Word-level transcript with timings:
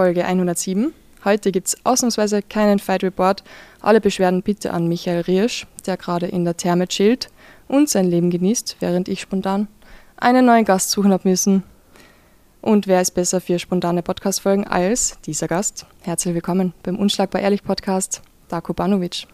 Folge 0.00 0.24
107. 0.24 0.94
Heute 1.26 1.52
gibt 1.52 1.68
es 1.68 1.76
ausnahmsweise 1.84 2.40
keinen 2.40 2.78
Fight 2.78 3.02
Report. 3.02 3.44
Alle 3.82 4.00
Beschwerden 4.00 4.40
bitte 4.40 4.72
an 4.72 4.88
Michael 4.88 5.20
Riersch, 5.20 5.66
der 5.84 5.98
gerade 5.98 6.24
in 6.24 6.46
der 6.46 6.56
Therme 6.56 6.88
chillt 6.88 7.28
und 7.68 7.90
sein 7.90 8.06
Leben 8.06 8.30
genießt, 8.30 8.76
während 8.80 9.10
ich 9.10 9.20
spontan 9.20 9.68
einen 10.16 10.46
neuen 10.46 10.64
Gast 10.64 10.90
suchen 10.90 11.12
habe 11.12 11.28
müssen. 11.28 11.64
Und 12.62 12.86
wer 12.86 13.02
ist 13.02 13.10
besser 13.10 13.42
für 13.42 13.58
spontane 13.58 14.02
Podcast-Folgen 14.02 14.66
als 14.66 15.18
dieser 15.26 15.48
Gast? 15.48 15.84
Herzlich 16.00 16.32
willkommen 16.32 16.72
beim 16.82 16.98
Unschlagbar 16.98 17.42
Ehrlich 17.42 17.62
Podcast, 17.62 18.22
Darko 18.48 18.72
Banovic. 18.72 19.26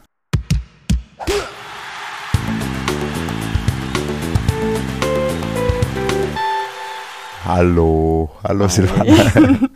Hallo, 7.47 8.29
hallo 8.43 8.67
Silvana. 8.67 9.15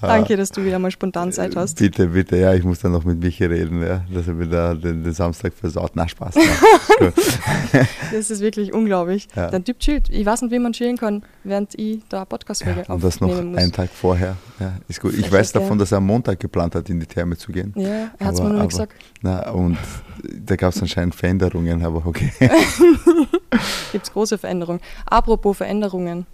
Danke, 0.00 0.38
dass 0.38 0.50
du 0.52 0.64
wieder 0.64 0.78
mal 0.78 0.90
spontan 0.90 1.30
Zeit 1.32 1.54
hast. 1.54 1.78
Bitte, 1.78 2.06
bitte, 2.06 2.38
ja, 2.38 2.54
ich 2.54 2.64
muss 2.64 2.78
dann 2.78 2.92
noch 2.92 3.04
mit 3.04 3.20
Michi 3.20 3.44
reden, 3.44 3.82
ja, 3.82 4.02
dass 4.10 4.26
er 4.26 4.40
wieder 4.40 4.74
den, 4.74 5.04
den 5.04 5.12
Samstag 5.12 5.52
versaut. 5.52 5.90
Na, 5.92 6.08
Spaß. 6.08 6.34
das 8.12 8.30
ist 8.30 8.40
wirklich 8.40 8.72
unglaublich. 8.72 9.28
Ja. 9.36 9.50
Der 9.50 9.62
Typ 9.62 9.80
chillt. 9.80 10.08
Ich 10.08 10.24
weiß 10.24 10.40
nicht, 10.40 10.50
wie 10.50 10.58
man 10.58 10.72
chillen 10.72 10.96
kann, 10.96 11.22
während 11.44 11.78
ich 11.78 12.00
da 12.08 12.24
Podcast-Folge 12.24 12.84
ja, 12.88 12.94
Und 12.94 13.04
das 13.04 13.20
noch 13.20 13.36
einen 13.36 13.70
Tag 13.70 13.90
vorher. 13.90 14.38
Ja, 14.58 14.78
ist 14.88 15.02
gut. 15.02 15.12
Ich 15.12 15.30
weiß 15.30 15.52
davon, 15.52 15.76
dass 15.76 15.92
er 15.92 15.98
am 15.98 16.06
Montag 16.06 16.40
geplant 16.40 16.74
hat, 16.74 16.88
in 16.88 17.00
die 17.00 17.06
Therme 17.06 17.36
zu 17.36 17.52
gehen. 17.52 17.74
Ja, 17.76 18.10
er 18.18 18.26
hat 18.26 18.32
es 18.32 18.40
mir 18.40 18.48
nur 18.48 18.60
aber, 18.60 18.68
gesagt. 18.68 18.94
Na, 19.20 19.50
und 19.50 19.76
da 20.22 20.56
gab 20.56 20.72
es 20.72 20.80
anscheinend 20.80 21.14
Veränderungen, 21.14 21.84
aber 21.84 22.06
okay. 22.06 22.32
Gibt 23.92 24.06
es 24.06 24.10
große 24.10 24.38
Veränderungen. 24.38 24.80
Apropos 25.04 25.58
Veränderungen 25.58 26.24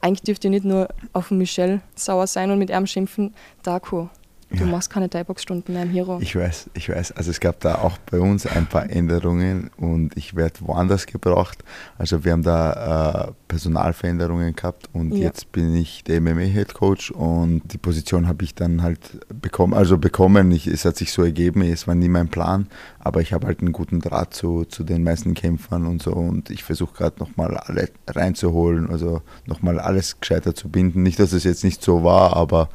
eigentlich 0.00 0.22
dürft 0.22 0.44
ihr 0.44 0.50
nicht 0.50 0.64
nur 0.64 0.88
auf 1.12 1.30
Michelle 1.30 1.80
sauer 1.94 2.26
sein 2.26 2.50
und 2.50 2.58
mit 2.58 2.70
ihm 2.70 2.86
schimpfen, 2.86 3.34
Darko. 3.62 4.10
Du 4.50 4.64
ja. 4.64 4.66
machst 4.66 4.90
keine 4.90 5.08
Thai-Box-Stunden 5.08 5.72
mehr 5.72 5.84
im 5.84 5.90
Hero. 5.90 6.18
Ich 6.20 6.34
weiß, 6.34 6.70
ich 6.74 6.88
weiß. 6.88 7.12
Also 7.12 7.30
es 7.30 7.38
gab 7.38 7.60
da 7.60 7.76
auch 7.76 7.98
bei 7.98 8.18
uns 8.18 8.46
ein 8.46 8.66
paar 8.66 8.90
Änderungen 8.90 9.70
und 9.76 10.16
ich 10.16 10.34
werde 10.34 10.60
woanders 10.62 11.06
gebraucht. 11.06 11.62
Also 11.98 12.24
wir 12.24 12.32
haben 12.32 12.42
da 12.42 13.28
äh, 13.28 13.32
Personalveränderungen 13.46 14.56
gehabt 14.56 14.88
und 14.92 15.12
ja. 15.12 15.26
jetzt 15.26 15.52
bin 15.52 15.76
ich 15.76 16.02
der 16.02 16.20
MMA-Head 16.20 16.74
Coach 16.74 17.12
und 17.12 17.62
die 17.72 17.78
Position 17.78 18.26
habe 18.26 18.42
ich 18.42 18.56
dann 18.56 18.82
halt 18.82 19.20
bekommen. 19.40 19.72
Also 19.72 19.98
bekommen, 19.98 20.50
ich, 20.50 20.66
es 20.66 20.84
hat 20.84 20.96
sich 20.96 21.12
so 21.12 21.22
ergeben, 21.22 21.62
es 21.62 21.86
war 21.86 21.94
nie 21.94 22.08
mein 22.08 22.26
Plan, 22.26 22.66
aber 22.98 23.20
ich 23.20 23.32
habe 23.32 23.46
halt 23.46 23.60
einen 23.60 23.70
guten 23.70 24.00
Draht 24.00 24.34
zu, 24.34 24.64
zu 24.64 24.82
den 24.82 25.04
meisten 25.04 25.34
Kämpfern 25.34 25.86
und 25.86 26.02
so 26.02 26.10
und 26.10 26.50
ich 26.50 26.64
versuche 26.64 26.94
gerade 26.94 27.20
nochmal 27.20 27.56
alle 27.56 27.88
reinzuholen, 28.08 28.90
also 28.90 29.22
nochmal 29.46 29.78
alles 29.78 30.18
gescheiter 30.18 30.56
zu 30.56 30.68
binden. 30.68 31.04
Nicht, 31.04 31.20
dass 31.20 31.32
es 31.32 31.44
jetzt 31.44 31.62
nicht 31.62 31.84
so 31.84 32.02
war, 32.02 32.36
aber, 32.36 32.68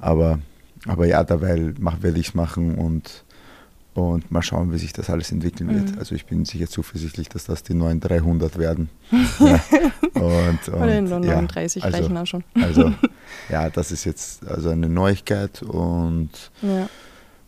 aber 0.00 0.40
aber 0.86 1.06
ja, 1.06 1.24
dabei 1.24 1.74
werde 1.78 2.18
ich 2.18 2.28
es 2.28 2.34
machen 2.34 2.76
und, 2.76 3.24
und 3.94 4.30
mal 4.30 4.42
schauen, 4.42 4.72
wie 4.72 4.78
sich 4.78 4.92
das 4.92 5.10
alles 5.10 5.30
entwickeln 5.32 5.74
wird. 5.74 5.92
Mhm. 5.92 5.98
Also 5.98 6.14
ich 6.14 6.26
bin 6.26 6.44
sicher 6.44 6.68
zuversichtlich, 6.68 7.28
dass 7.28 7.44
das 7.44 7.62
die 7.62 7.74
neuen 7.74 8.00
300 8.00 8.58
werden. 8.58 8.88
ja. 9.40 9.60
und, 10.14 10.68
und, 10.68 10.74
Oder 10.74 11.00
nur 11.00 11.20
39 11.20 11.82
ja, 11.82 11.86
also, 11.86 11.98
reichen 11.98 12.16
auch 12.16 12.26
schon. 12.26 12.44
also 12.54 12.92
ja, 13.50 13.68
das 13.70 13.92
ist 13.92 14.04
jetzt 14.04 14.46
also 14.46 14.70
eine 14.70 14.88
Neuigkeit 14.88 15.62
und 15.62 16.30
ja, 16.62 16.88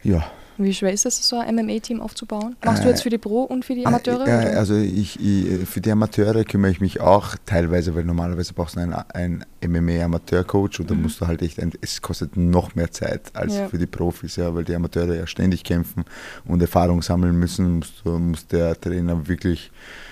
ja 0.03 0.25
wie 0.65 0.75
schwer 0.75 0.93
ist 0.93 1.07
es, 1.07 1.29
so 1.29 1.39
ein 1.39 1.55
MMA-Team 1.55 2.01
aufzubauen? 2.01 2.57
Machst 2.65 2.85
du 2.85 2.89
jetzt 2.89 3.03
für 3.03 3.11
die 3.11 3.19
Pro 3.19 3.43
und 3.43 3.65
für 3.65 3.75
die 3.75 3.87
Amateure? 3.87 4.27
Ja, 4.27 4.39
also 4.59 4.77
ich, 4.77 5.19
ich, 5.21 5.69
für 5.69 5.81
die 5.81 5.91
Amateure 5.91 6.45
kümmere 6.45 6.71
ich 6.71 6.81
mich 6.81 7.01
auch 7.01 7.37
teilweise, 7.47 7.95
weil 7.95 8.05
normalerweise 8.05 8.55
brauchst 8.55 8.77
du 8.77 8.81
einen, 8.81 8.93
einen 8.93 9.45
MMA-Amateur-Coach 9.65 10.81
und 10.81 10.91
dann 10.91 10.99
mhm. 10.99 11.05
musst 11.05 11.21
du 11.21 11.27
halt 11.27 11.43
echt, 11.43 11.61
ein, 11.61 11.73
es 11.81 12.03
kostet 12.03 12.37
noch 12.37 12.75
mehr 12.75 12.91
Zeit 12.91 13.35
als 13.35 13.55
ja. 13.57 13.69
für 13.69 13.79
die 13.79 13.87
Profis, 13.87 14.37
ja, 14.37 14.55
weil 14.55 14.65
die 14.65 14.75
Amateure 14.75 15.15
ja 15.15 15.27
ständig 15.27 15.65
kämpfen 15.65 16.05
und 16.45 16.61
Erfahrung 16.61 17.03
sammeln 17.03 17.39
müssen, 17.39 17.77
muss, 17.79 18.03
muss 18.05 18.47
der 18.47 18.81
Trainer 18.81 19.29
wirklich 19.29 19.71
äh, 19.71 20.12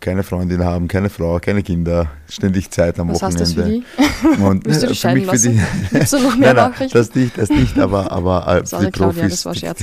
keine 0.00 0.22
Freundin 0.22 0.64
haben, 0.64 0.88
keine 0.88 1.10
Frau, 1.10 1.38
keine 1.38 1.62
Kinder, 1.62 2.08
ständig 2.28 2.70
Zeit 2.70 2.98
am 2.98 3.08
Was 3.08 3.22
Wochenende. 3.22 3.40
Hast 3.40 3.56
das 3.56 3.64
für 3.64 3.70
die? 3.70 4.42
Und, 4.42 4.64
Willst 4.66 4.82
du 4.82 4.86
dich 4.88 5.00
für 5.00 5.14
mich 5.14 5.26
lassen? 5.26 5.60
für 5.90 5.98
die. 5.98 6.10
du 6.10 6.18
noch 6.20 6.36
mehr 6.36 6.54
nein, 6.54 6.72
nein, 6.78 6.88
das 6.92 7.14
nicht, 7.14 7.38
das 7.38 7.50
nicht, 7.50 7.78
aber, 7.78 8.10
aber 8.10 8.46
äh, 8.48 8.62
die 8.62 8.90
Claudia, 8.90 9.22
Profis. 9.22 9.30
Das 9.30 9.46
war 9.46 9.54
Scherz. 9.54 9.80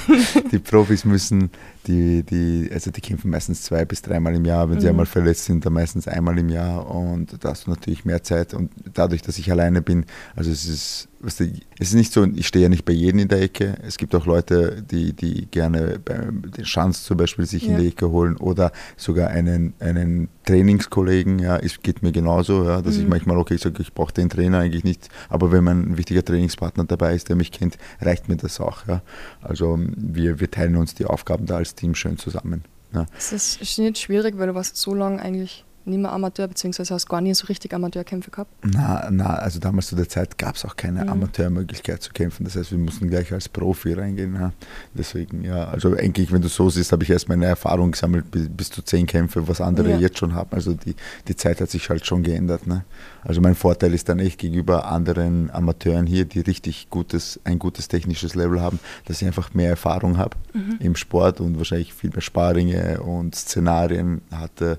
die 0.52 0.58
Profis 0.58 1.04
müssen 1.04 1.50
die, 1.86 2.22
die, 2.22 2.70
also 2.72 2.90
die 2.90 3.00
kämpfen 3.00 3.30
meistens 3.30 3.62
zwei 3.62 3.84
bis 3.84 4.02
dreimal 4.02 4.34
im 4.34 4.44
Jahr. 4.44 4.68
Wenn 4.68 4.76
mhm. 4.76 4.80
sie 4.80 4.88
einmal 4.88 5.06
verletzt 5.06 5.46
sind, 5.46 5.66
dann 5.66 5.72
meistens 5.72 6.06
einmal 6.06 6.38
im 6.38 6.48
Jahr. 6.48 6.88
Und 6.88 7.42
da 7.44 7.50
hast 7.50 7.66
du 7.66 7.70
natürlich 7.70 8.04
mehr 8.04 8.22
Zeit. 8.22 8.54
Und 8.54 8.70
dadurch, 8.94 9.22
dass 9.22 9.38
ich 9.38 9.50
alleine 9.50 9.82
bin, 9.82 10.04
also 10.36 10.50
es 10.50 10.66
ist, 10.66 11.08
weißt 11.20 11.40
du, 11.40 11.44
es 11.78 11.88
ist 11.88 11.94
nicht 11.94 12.12
so, 12.12 12.24
ich 12.24 12.46
stehe 12.46 12.64
ja 12.64 12.68
nicht 12.68 12.84
bei 12.84 12.92
jedem 12.92 13.20
in 13.20 13.28
der 13.28 13.42
Ecke. 13.42 13.76
Es 13.82 13.98
gibt 13.98 14.14
auch 14.14 14.26
Leute, 14.26 14.82
die, 14.82 15.12
die 15.12 15.46
gerne 15.46 15.98
den 15.98 16.64
Schanz 16.64 17.04
zum 17.04 17.16
Beispiel 17.16 17.46
sich 17.46 17.64
ja. 17.64 17.72
in 17.72 17.78
die 17.78 17.88
Ecke 17.88 18.10
holen 18.10 18.36
oder 18.36 18.72
sogar 18.96 19.28
einen, 19.28 19.74
einen 19.80 20.28
Trainingskollegen. 20.44 21.38
Ja, 21.38 21.56
es 21.56 21.82
geht 21.82 22.02
mir 22.02 22.12
genauso, 22.12 22.64
ja, 22.64 22.82
dass 22.82 22.96
mhm. 22.96 23.02
ich 23.02 23.08
manchmal, 23.08 23.36
okay, 23.38 23.54
ich 23.54 23.62
sage, 23.62 23.82
ich 23.82 23.92
brauche 23.92 24.12
den 24.12 24.28
Trainer 24.28 24.58
eigentlich 24.58 24.84
nicht. 24.84 25.08
Aber 25.28 25.52
wenn 25.52 25.64
mein 25.64 25.96
wichtiger 25.96 26.24
Trainingspartner 26.24 26.84
dabei 26.84 27.14
ist, 27.14 27.28
der 27.28 27.36
mich 27.36 27.52
kennt, 27.52 27.78
reicht 28.00 28.28
mir 28.28 28.36
das 28.36 28.60
auch. 28.60 28.86
Ja. 28.86 29.02
Also 29.40 29.78
wir, 29.78 30.40
wir 30.40 30.50
teilen 30.50 30.76
uns 30.76 30.94
die 30.94 31.06
Aufgaben 31.06 31.46
da 31.46 31.56
als 31.56 31.74
Team 31.74 31.94
schön 31.94 32.18
zusammen. 32.18 32.64
Ja. 32.92 33.06
Das 33.14 33.32
ist 33.32 33.78
nicht 33.78 33.98
schwierig, 33.98 34.38
weil 34.38 34.48
du 34.48 34.54
warst 34.54 34.76
so 34.76 34.94
lange 34.94 35.20
eigentlich 35.20 35.64
nicht 35.84 35.98
mehr 35.98 36.12
Amateur, 36.12 36.46
beziehungsweise 36.48 36.94
hast 36.94 37.08
gar 37.08 37.20
nie 37.20 37.34
so 37.34 37.46
richtig 37.46 37.74
Amateurkämpfe 37.74 38.30
gehabt? 38.30 38.50
Na, 38.62 39.08
na, 39.10 39.34
also 39.34 39.58
damals 39.58 39.88
zu 39.88 39.96
der 39.96 40.08
Zeit 40.08 40.38
gab 40.38 40.56
es 40.56 40.64
auch 40.64 40.76
keine 40.76 41.04
mhm. 41.04 41.10
Amateurmöglichkeit 41.10 42.02
zu 42.02 42.12
kämpfen. 42.12 42.44
Das 42.44 42.56
heißt, 42.56 42.70
wir 42.70 42.78
mussten 42.78 43.08
gleich 43.08 43.32
als 43.32 43.48
Profi 43.48 43.92
reingehen. 43.92 44.34
Ja. 44.34 44.52
Deswegen, 44.94 45.44
ja, 45.44 45.68
also 45.68 45.94
eigentlich, 45.96 46.32
wenn 46.32 46.42
du 46.42 46.48
so 46.48 46.70
siehst, 46.70 46.92
habe 46.92 47.02
ich 47.02 47.10
erst 47.10 47.28
meine 47.28 47.46
Erfahrung 47.46 47.92
gesammelt 47.92 48.26
bis, 48.30 48.70
zu 48.70 48.82
zehn 48.82 49.06
Kämpfe, 49.06 49.48
was 49.48 49.60
andere 49.60 49.90
ja. 49.90 49.98
jetzt 49.98 50.18
schon 50.18 50.34
haben. 50.34 50.50
Also 50.52 50.74
die, 50.74 50.94
die 51.28 51.36
Zeit 51.36 51.60
hat 51.60 51.70
sich 51.70 51.88
halt 51.88 52.06
schon 52.06 52.22
geändert. 52.22 52.66
Ne? 52.66 52.84
Also 53.22 53.40
mein 53.40 53.54
Vorteil 53.54 53.94
ist 53.94 54.08
dann 54.08 54.18
echt 54.18 54.38
gegenüber 54.38 54.86
anderen 54.86 55.50
Amateuren 55.50 56.06
hier, 56.06 56.24
die 56.24 56.40
richtig 56.40 56.88
gutes, 56.90 57.40
ein 57.44 57.58
gutes 57.58 57.88
technisches 57.88 58.34
Level 58.34 58.60
haben, 58.60 58.78
dass 59.06 59.20
ich 59.20 59.26
einfach 59.26 59.54
mehr 59.54 59.70
Erfahrung 59.70 60.18
habe 60.18 60.36
mhm. 60.52 60.76
im 60.80 60.96
Sport 60.96 61.40
und 61.40 61.58
wahrscheinlich 61.58 61.92
viel 61.92 62.10
mehr 62.10 62.20
Sparringe 62.20 63.00
und 63.00 63.34
Szenarien 63.34 64.22
hatte 64.30 64.78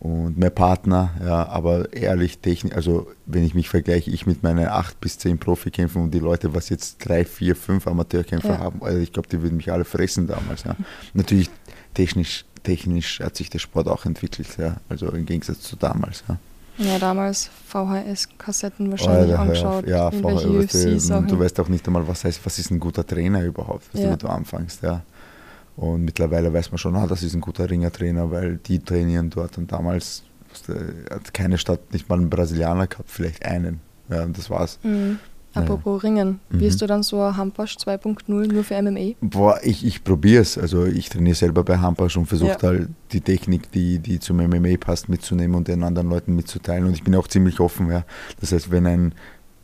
und 0.00 0.38
mehr 0.38 0.50
Partner, 0.50 1.10
ja, 1.24 1.48
aber 1.48 1.92
ehrlich, 1.92 2.38
technisch, 2.38 2.74
also 2.74 3.08
wenn 3.26 3.44
ich 3.44 3.54
mich 3.54 3.68
vergleiche, 3.68 4.10
ich 4.10 4.26
mit 4.26 4.42
meinen 4.42 4.68
acht 4.68 5.00
bis 5.00 5.18
zehn 5.18 5.38
Profikämpfen 5.38 6.02
und 6.02 6.14
die 6.14 6.20
Leute, 6.20 6.54
was 6.54 6.68
jetzt 6.68 6.98
drei, 7.04 7.24
vier, 7.24 7.56
fünf 7.56 7.86
Amateurkämpfer 7.88 8.50
ja. 8.50 8.58
haben, 8.58 8.82
also 8.82 8.98
ich 8.98 9.12
glaube, 9.12 9.28
die 9.28 9.42
würden 9.42 9.56
mich 9.56 9.72
alle 9.72 9.84
fressen 9.84 10.28
damals. 10.28 10.64
Ja. 10.64 10.76
Natürlich 11.14 11.50
technisch, 11.94 12.44
technisch 12.62 13.18
hat 13.20 13.36
sich 13.36 13.50
der 13.50 13.58
Sport 13.58 13.88
auch 13.88 14.04
entwickelt, 14.04 14.56
ja, 14.56 14.76
also 14.88 15.10
im 15.10 15.26
Gegensatz 15.26 15.62
zu 15.62 15.74
damals. 15.74 16.22
Ja. 16.28 16.38
Ja, 16.78 16.96
damals 17.00 17.50
VHS-Kassetten 17.66 18.88
wahrscheinlich 18.92 19.34
oh, 19.34 19.40
angeschaut. 19.40 19.88
Ja, 19.88 20.12
VHS. 20.12 21.10
Und 21.10 21.28
du 21.28 21.36
weißt 21.40 21.58
auch 21.58 21.68
nicht 21.68 21.84
einmal, 21.88 22.06
was 22.06 22.22
heißt, 22.22 22.40
was 22.44 22.56
ist 22.60 22.70
ein 22.70 22.78
guter 22.78 23.04
Trainer 23.04 23.42
überhaupt, 23.42 23.82
was 23.92 24.00
ja. 24.00 24.14
du 24.14 24.28
anfängst, 24.28 24.84
ja. 24.84 25.02
Und 25.78 26.04
mittlerweile 26.04 26.52
weiß 26.52 26.72
man 26.72 26.78
schon, 26.78 26.96
ah, 26.96 27.06
das 27.06 27.22
ist 27.22 27.34
ein 27.34 27.40
guter 27.40 27.70
Ringertrainer, 27.70 28.32
weil 28.32 28.56
die 28.56 28.80
trainieren 28.80 29.30
dort. 29.30 29.58
Und 29.58 29.70
damals 29.70 30.24
hat 31.08 31.32
keine 31.32 31.56
Stadt 31.56 31.92
nicht 31.92 32.08
mal 32.08 32.18
einen 32.18 32.28
Brasilianer 32.28 32.88
gehabt, 32.88 33.08
vielleicht 33.08 33.44
einen. 33.46 33.80
Ja, 34.10 34.24
und 34.24 34.36
das 34.36 34.50
war's. 34.50 34.80
Mhm. 34.82 35.20
Apropos. 35.54 36.02
Ringen, 36.02 36.40
mhm. 36.50 36.60
wirst 36.60 36.82
du 36.82 36.86
dann 36.86 37.02
so 37.02 37.22
ein 37.22 37.36
Hampasch 37.36 37.76
2.0 37.76 38.52
nur 38.52 38.64
für 38.64 38.82
MMA? 38.82 39.14
Boah, 39.20 39.60
ich, 39.62 39.84
ich 39.86 40.02
probiere 40.02 40.42
es. 40.42 40.58
Also 40.58 40.84
ich 40.84 41.08
trainiere 41.10 41.36
selber 41.36 41.62
bei 41.62 41.78
Hampasch 41.78 42.16
und 42.16 42.26
versuche 42.26 42.58
ja. 42.60 42.62
halt 42.62 42.88
die 43.12 43.20
Technik, 43.20 43.70
die, 43.70 44.00
die 44.00 44.18
zum 44.18 44.38
MMA 44.38 44.76
passt, 44.78 45.08
mitzunehmen 45.08 45.56
und 45.56 45.68
den 45.68 45.84
anderen 45.84 46.10
Leuten 46.10 46.34
mitzuteilen. 46.34 46.86
Und 46.86 46.94
ich 46.94 47.04
bin 47.04 47.14
auch 47.14 47.28
ziemlich 47.28 47.60
offen. 47.60 47.90
Ja. 47.90 48.04
Das 48.40 48.52
heißt, 48.52 48.70
wenn 48.70 48.86
ein 48.86 49.14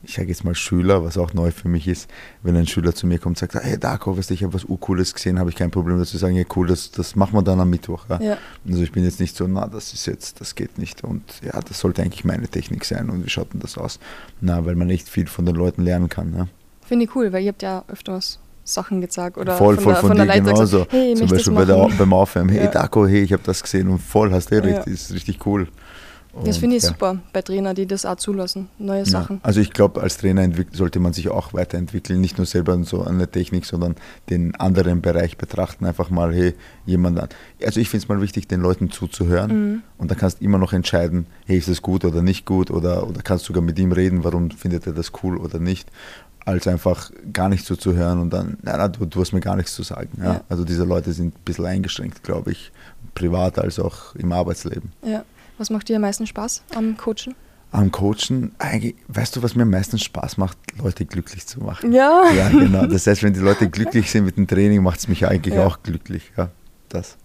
ich 0.04 0.14
sage 0.14 0.28
jetzt 0.28 0.44
mal 0.44 0.54
Schüler, 0.54 1.04
was 1.04 1.18
auch 1.18 1.34
neu 1.34 1.50
für 1.50 1.68
mich 1.68 1.88
ist, 1.88 2.10
wenn 2.42 2.56
ein 2.56 2.66
Schüler 2.66 2.94
zu 2.94 3.06
mir 3.06 3.18
kommt 3.18 3.40
und 3.42 3.52
sagt, 3.52 3.64
hey 3.64 3.78
Darko, 3.78 4.16
weißt 4.16 4.30
du, 4.30 4.34
ich 4.34 4.42
habe 4.42 4.54
was 4.54 4.66
Cooles 4.80 5.14
gesehen, 5.14 5.38
habe 5.38 5.50
ich 5.50 5.56
kein 5.56 5.70
Problem 5.70 5.98
dazu 5.98 6.16
sagen, 6.18 6.36
ja 6.36 6.44
cool, 6.56 6.66
das, 6.66 6.90
das 6.90 7.16
machen 7.16 7.34
wir 7.34 7.42
dann 7.42 7.60
am 7.60 7.70
Mittwoch. 7.70 8.06
Ja? 8.08 8.20
Ja. 8.20 8.38
Also 8.68 8.82
ich 8.82 8.92
bin 8.92 9.04
jetzt 9.04 9.20
nicht 9.20 9.36
so, 9.36 9.46
na, 9.46 9.66
das 9.66 9.92
ist 9.92 10.06
jetzt, 10.06 10.40
das 10.40 10.54
geht 10.54 10.78
nicht 10.78 11.04
und 11.04 11.22
ja, 11.42 11.60
das 11.60 11.80
sollte 11.80 12.02
eigentlich 12.02 12.24
meine 12.24 12.48
Technik 12.48 12.84
sein 12.84 13.10
und 13.10 13.24
wie 13.24 13.30
schaut 13.30 13.52
denn 13.52 13.60
das 13.60 13.78
aus? 13.78 13.98
Na, 14.40 14.64
weil 14.66 14.74
man 14.74 14.90
echt 14.90 15.08
viel 15.08 15.26
von 15.26 15.46
den 15.46 15.54
Leuten 15.54 15.82
lernen 15.82 16.08
kann. 16.08 16.34
Ja? 16.36 16.46
Finde 16.82 17.04
ich 17.06 17.16
cool, 17.16 17.32
weil 17.32 17.42
ihr 17.42 17.50
habt 17.50 17.62
ja 17.62 17.84
öfters 17.88 18.38
Sachen 18.64 19.00
gezeigt 19.00 19.36
oder 19.36 19.56
voll, 19.56 19.76
voll 19.76 19.94
von, 19.94 20.16
der, 20.16 20.26
von, 20.26 20.26
von 20.26 20.26
dir 20.26 20.52
genauso. 20.52 20.78
Gesagt, 20.78 20.92
hey, 20.92 21.14
Zum 21.14 21.28
Beispiel 21.28 21.52
bei 21.52 21.64
der, 21.64 21.88
beim 21.98 22.12
Aufwärmen, 22.12 22.54
hey 22.54 22.68
Darko, 22.70 23.06
hey, 23.06 23.22
ich 23.22 23.32
habe 23.32 23.42
das 23.44 23.62
gesehen 23.62 23.88
und 23.88 23.98
voll, 23.98 24.32
hast 24.32 24.50
du 24.50 24.56
ja. 24.56 24.62
recht, 24.62 24.86
ist 24.86 25.12
richtig 25.12 25.44
cool. 25.46 25.68
Und, 26.34 26.48
das 26.48 26.56
finde 26.56 26.76
ich 26.76 26.82
ja. 26.82 26.88
super 26.88 27.18
bei 27.32 27.42
Trainern, 27.42 27.74
die 27.76 27.86
das 27.86 28.04
auch 28.04 28.16
zulassen, 28.16 28.68
neue 28.78 29.00
ja. 29.00 29.04
Sachen. 29.04 29.40
Also 29.42 29.60
ich 29.60 29.72
glaube, 29.72 30.02
als 30.02 30.16
Trainer 30.16 30.48
sollte 30.72 30.98
man 30.98 31.12
sich 31.12 31.28
auch 31.28 31.54
weiterentwickeln, 31.54 32.20
nicht 32.20 32.38
nur 32.38 32.46
selber 32.46 32.82
so 32.84 33.02
an 33.02 33.18
der 33.18 33.30
Technik, 33.30 33.66
sondern 33.66 33.94
den 34.30 34.54
anderen 34.56 35.00
Bereich 35.00 35.36
betrachten. 35.36 35.86
Einfach 35.86 36.10
mal, 36.10 36.34
hey, 36.34 36.54
jemand 36.86 37.20
an. 37.20 37.28
Also 37.64 37.78
ich 37.78 37.88
finde 37.88 38.04
es 38.04 38.08
mal 38.08 38.20
wichtig, 38.20 38.48
den 38.48 38.60
Leuten 38.60 38.90
zuzuhören 38.90 39.50
mhm. 39.50 39.82
und 39.98 40.10
dann 40.10 40.18
kannst 40.18 40.40
du 40.40 40.44
immer 40.44 40.58
noch 40.58 40.72
entscheiden, 40.72 41.26
hey, 41.46 41.56
ist 41.56 41.68
das 41.68 41.82
gut 41.82 42.04
oder 42.04 42.22
nicht 42.22 42.46
gut 42.46 42.70
oder, 42.70 43.08
oder 43.08 43.22
kannst 43.22 43.44
sogar 43.44 43.62
mit 43.62 43.78
ihm 43.78 43.92
reden, 43.92 44.24
warum 44.24 44.50
findet 44.50 44.86
er 44.86 44.92
das 44.92 45.12
cool 45.22 45.36
oder 45.36 45.60
nicht 45.60 45.88
als 46.44 46.68
einfach 46.68 47.10
gar 47.32 47.48
nicht 47.48 47.64
zuzuhören 47.64 48.20
und 48.20 48.30
dann, 48.30 48.58
na, 48.62 48.76
na 48.76 48.88
du, 48.88 49.06
du, 49.06 49.20
hast 49.20 49.32
mir 49.32 49.40
gar 49.40 49.56
nichts 49.56 49.74
zu 49.74 49.82
sagen. 49.82 50.10
Ja? 50.18 50.24
ja? 50.24 50.40
Also 50.48 50.64
diese 50.64 50.84
Leute 50.84 51.12
sind 51.12 51.34
ein 51.34 51.44
bisschen 51.44 51.64
eingeschränkt, 51.64 52.22
glaube 52.22 52.52
ich, 52.52 52.70
privat 53.14 53.58
als 53.58 53.78
auch 53.78 54.14
im 54.16 54.32
Arbeitsleben. 54.32 54.92
Ja. 55.02 55.24
Was 55.58 55.70
macht 55.70 55.88
dir 55.88 55.96
am 55.96 56.02
meisten 56.02 56.26
Spaß 56.26 56.62
am 56.74 56.96
Coachen? 56.96 57.34
Am 57.70 57.90
Coachen, 57.90 58.52
eigentlich, 58.58 58.94
weißt 59.08 59.36
du, 59.36 59.42
was 59.42 59.56
mir 59.56 59.62
am 59.62 59.70
meisten 59.70 59.98
Spaß 59.98 60.36
macht, 60.36 60.56
Leute 60.78 61.06
glücklich 61.06 61.46
zu 61.46 61.60
machen. 61.60 61.92
Ja. 61.92 62.24
Ja, 62.36 62.48
genau. 62.48 62.86
Das 62.86 63.06
heißt, 63.06 63.22
wenn 63.22 63.34
die 63.34 63.40
Leute 63.40 63.68
glücklich 63.68 64.10
sind 64.10 64.24
mit 64.24 64.36
dem 64.36 64.46
Training, 64.46 64.82
macht 64.82 65.00
es 65.00 65.08
mich 65.08 65.26
eigentlich 65.26 65.54
ja. 65.54 65.66
auch 65.66 65.82
glücklich. 65.82 66.32
Ja, 66.36 66.50
das. 66.88 67.16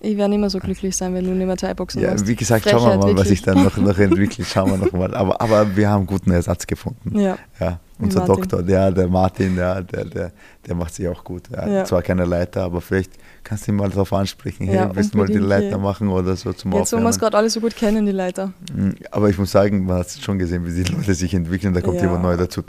Ich 0.00 0.16
werde 0.16 0.30
nicht 0.30 0.40
mehr 0.40 0.50
so 0.50 0.58
glücklich 0.58 0.94
sein, 0.94 1.14
wenn 1.14 1.24
du 1.24 1.30
nicht 1.30 1.46
mehr 1.46 1.56
Thai-Boxen 1.56 2.02
Ja, 2.02 2.10
machst. 2.10 2.26
wie 2.26 2.36
gesagt, 2.36 2.64
Frechheit, 2.64 2.80
schauen 2.80 2.90
wir 2.90 2.96
mal, 2.96 3.02
wirklich. 3.08 3.18
was 3.18 3.28
sich 3.28 3.42
dann 3.42 3.64
noch, 3.64 3.76
noch 3.78 3.98
entwickelt. 3.98 4.46
Schauen 4.46 4.70
wir 4.70 4.76
noch 4.76 4.92
mal. 4.92 5.14
Aber, 5.14 5.40
aber 5.40 5.74
wir 5.74 5.88
haben 5.88 6.00
einen 6.00 6.06
guten 6.06 6.30
Ersatz 6.30 6.66
gefunden. 6.66 7.18
Ja. 7.18 7.38
ja 7.58 7.80
unser 7.98 8.20
Martin. 8.20 8.34
Doktor, 8.34 8.62
der, 8.62 8.90
der 8.90 9.08
Martin, 9.08 9.56
der, 9.56 9.82
der, 9.82 10.04
der, 10.04 10.32
der 10.66 10.74
macht 10.74 10.94
sich 10.94 11.08
auch 11.08 11.24
gut. 11.24 11.44
Er 11.50 11.68
ja. 11.68 11.84
Zwar 11.84 12.02
keine 12.02 12.26
Leiter, 12.26 12.64
aber 12.64 12.80
vielleicht 12.80 13.12
kannst 13.42 13.66
du 13.66 13.72
ihn 13.72 13.76
mal 13.76 13.88
darauf 13.88 14.12
ansprechen. 14.12 14.66
Hey, 14.66 14.76
ja, 14.76 14.94
willst 14.94 15.14
du 15.14 15.18
mal 15.18 15.26
die 15.26 15.38
Leiter 15.38 15.78
machen 15.78 16.08
oder 16.08 16.36
so 16.36 16.52
zum 16.52 16.72
Jetzt, 16.72 16.92
wo 16.92 16.98
wir 16.98 17.08
es 17.08 17.18
gerade 17.18 17.36
alle 17.36 17.48
so 17.48 17.60
gut 17.60 17.74
kennen, 17.74 18.04
die 18.04 18.12
Leiter. 18.12 18.52
Mhm, 18.74 18.96
aber 19.10 19.30
ich 19.30 19.38
muss 19.38 19.50
sagen, 19.50 19.86
man 19.86 20.00
hat 20.00 20.08
es 20.08 20.20
schon 20.20 20.38
gesehen, 20.38 20.66
wie 20.66 20.82
die 20.82 20.92
Leute 20.92 21.14
sich 21.14 21.32
entwickeln. 21.32 21.72
Da 21.72 21.80
kommt 21.80 21.96
ja. 21.96 22.02
jemand 22.02 22.22
neu 22.22 22.36
dazu, 22.36 22.62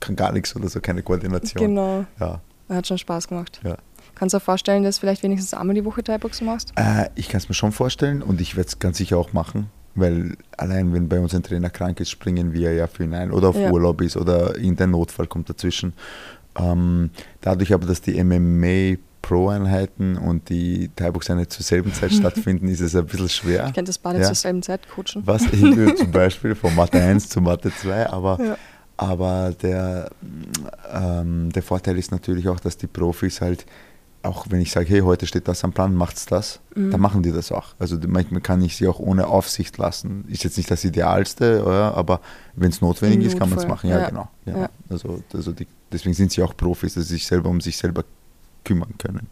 kann 0.00 0.16
gar 0.16 0.32
nichts 0.32 0.54
oder 0.56 0.68
so, 0.68 0.80
keine 0.80 1.02
Koordination. 1.02 1.66
Genau. 1.68 2.04
Ja. 2.18 2.40
Hat 2.68 2.86
schon 2.86 2.98
Spaß 2.98 3.28
gemacht. 3.28 3.60
Ja. 3.62 3.76
Kannst 4.14 4.34
du 4.34 4.38
dir 4.38 4.44
vorstellen, 4.44 4.84
dass 4.84 4.96
du 4.96 5.00
vielleicht 5.00 5.22
wenigstens 5.22 5.54
einmal 5.54 5.74
die 5.74 5.84
Woche 5.84 6.02
Thai-Boxen 6.02 6.46
machst? 6.46 6.72
Äh, 6.76 7.08
ich 7.14 7.28
kann 7.28 7.38
es 7.38 7.48
mir 7.48 7.54
schon 7.54 7.72
vorstellen 7.72 8.22
und 8.22 8.40
ich 8.40 8.56
werde 8.56 8.68
es 8.68 8.78
ganz 8.78 8.98
sicher 8.98 9.18
auch 9.18 9.32
machen. 9.32 9.70
Weil 9.96 10.36
allein 10.56 10.92
wenn 10.92 11.08
bei 11.08 11.20
uns 11.20 11.34
ein 11.34 11.42
Trainer 11.42 11.70
krank 11.70 12.00
ist, 12.00 12.10
springen 12.10 12.52
wir 12.52 12.74
ja 12.74 12.86
für 12.86 13.04
ihn 13.04 13.14
ein 13.14 13.30
oder 13.30 13.50
auf 13.50 13.56
ja. 13.56 13.70
Urlaub 13.70 14.00
ist 14.00 14.16
oder 14.16 14.56
irgendein 14.56 14.90
Notfall 14.90 15.26
kommt 15.26 15.48
dazwischen. 15.48 15.92
Ähm, 16.58 17.10
dadurch 17.40 17.72
aber, 17.72 17.86
dass 17.86 18.00
die 18.00 18.22
MMA 18.22 18.98
Pro-Einheiten 19.22 20.18
und 20.18 20.50
die 20.50 20.90
Thai-Box-Einheiten 20.96 21.50
zur 21.50 21.64
selben 21.64 21.92
Zeit 21.92 22.12
stattfinden, 22.12 22.68
ist 22.68 22.80
es 22.80 22.94
ein 22.94 23.06
bisschen 23.06 23.28
schwer. 23.28 23.66
Ich 23.68 23.72
kenne 23.72 23.86
das 23.86 23.98
beide 23.98 24.18
ja. 24.18 24.26
zur 24.26 24.34
selben 24.34 24.62
Zeit 24.62 24.82
coachen. 24.88 25.22
Was 25.24 25.44
ich 25.44 25.62
will 25.62 25.94
zum 25.96 26.10
Beispiel 26.10 26.54
von 26.54 26.74
Mathe 26.74 27.00
1 27.00 27.28
zu 27.28 27.40
Mathe 27.40 27.72
2, 27.72 28.10
aber, 28.10 28.38
ja. 28.44 28.56
aber 28.96 29.54
der, 29.62 30.10
ähm, 30.92 31.50
der 31.52 31.62
Vorteil 31.62 31.96
ist 31.98 32.10
natürlich 32.10 32.48
auch, 32.48 32.60
dass 32.60 32.76
die 32.76 32.86
Profis 32.86 33.40
halt 33.40 33.64
auch 34.24 34.46
wenn 34.48 34.60
ich 34.60 34.72
sage, 34.72 34.86
hey, 34.88 35.00
heute 35.00 35.26
steht 35.26 35.48
das 35.48 35.62
am 35.64 35.72
Plan, 35.72 35.94
macht's 35.94 36.26
das, 36.26 36.60
mhm. 36.74 36.90
dann 36.90 37.00
machen 37.00 37.22
die 37.22 37.32
das 37.32 37.52
auch. 37.52 37.74
Also 37.78 37.98
manchmal 38.06 38.40
kann 38.40 38.62
ich 38.62 38.76
sie 38.76 38.88
auch 38.88 38.98
ohne 38.98 39.26
Aufsicht 39.26 39.76
lassen. 39.78 40.24
Ist 40.28 40.44
jetzt 40.44 40.56
nicht 40.56 40.70
das 40.70 40.84
Idealste, 40.84 41.62
oder? 41.64 41.94
aber 41.94 42.20
wenn 42.54 42.70
es 42.70 42.80
notwendig 42.80 43.20
Im 43.20 43.26
ist, 43.26 43.38
kann 43.38 43.50
man 43.50 43.58
es 43.58 43.66
machen. 43.66 43.90
Ja, 43.90 44.00
ja. 44.00 44.08
genau. 44.08 44.28
Ja. 44.46 44.58
ja. 44.58 44.70
Also, 44.88 45.22
also 45.32 45.52
die, 45.52 45.66
deswegen 45.92 46.14
sind 46.14 46.32
sie 46.32 46.42
auch 46.42 46.56
Profis, 46.56 46.94
dass 46.94 47.08
sie 47.08 47.14
sich 47.14 47.26
selber 47.26 47.50
um 47.50 47.60
sich 47.60 47.76
selber 47.76 48.04
kümmern 48.64 48.94
können. 48.98 49.28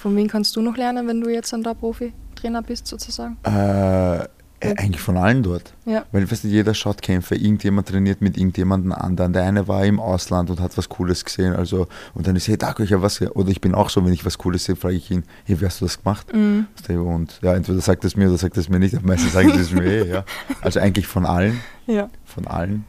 Von 0.00 0.16
wem 0.16 0.28
kannst 0.28 0.54
du 0.54 0.62
noch 0.62 0.76
lernen, 0.76 1.08
wenn 1.08 1.20
du 1.20 1.28
jetzt 1.28 1.52
dann 1.52 1.62
da 1.62 1.74
Profi-Trainer 1.74 2.62
bist, 2.62 2.86
sozusagen? 2.86 3.36
Äh, 3.42 4.28
äh, 4.60 4.74
eigentlich 4.76 5.02
von 5.02 5.16
allen 5.18 5.42
dort. 5.42 5.74
Ja. 5.84 6.06
Weil 6.12 6.30
weißt 6.30 6.44
du, 6.44 6.48
jeder 6.48 6.72
schaut 6.72 7.02
Kämpfe, 7.02 7.34
irgendjemand 7.34 7.88
trainiert 7.88 8.22
mit 8.22 8.38
irgendjemandem 8.38 8.92
anderen. 8.92 9.34
Der 9.34 9.44
eine 9.44 9.68
war 9.68 9.84
im 9.84 10.00
Ausland 10.00 10.48
und 10.48 10.60
hat 10.60 10.76
was 10.78 10.88
Cooles 10.88 11.24
gesehen. 11.24 11.54
Also, 11.54 11.88
und 12.14 12.26
dann 12.26 12.36
ist, 12.36 12.48
hey, 12.48 12.56
da 12.56 12.74
ich 12.78 12.90
ja 12.90 13.02
was. 13.02 13.20
Oder 13.20 13.50
ich 13.50 13.60
bin 13.60 13.74
auch 13.74 13.90
so, 13.90 14.04
wenn 14.04 14.12
ich 14.12 14.24
was 14.24 14.38
Cooles 14.38 14.64
sehe, 14.64 14.76
frage 14.76 14.94
ich 14.94 15.10
ihn, 15.10 15.24
hey, 15.44 15.60
wie 15.60 15.66
hast 15.66 15.80
du 15.80 15.84
das 15.84 16.02
gemacht? 16.02 16.32
Mhm. 16.32 16.66
Und 16.88 17.38
ja, 17.42 17.54
entweder 17.54 17.80
sagt 17.80 18.04
es 18.04 18.16
mir 18.16 18.28
oder 18.28 18.38
sagt 18.38 18.56
es 18.56 18.68
mir 18.68 18.78
nicht, 18.78 18.94
aber 18.94 19.06
meistens 19.06 19.32
sagen 19.32 19.52
sie 19.52 19.60
es 19.60 19.72
mir 19.72 19.84
eh, 19.84 20.08
ja. 20.08 20.24
Also 20.62 20.80
eigentlich 20.80 21.06
von 21.06 21.26
allen. 21.26 21.60
Ja. 21.86 22.08
Von 22.24 22.46
allen. 22.46 22.84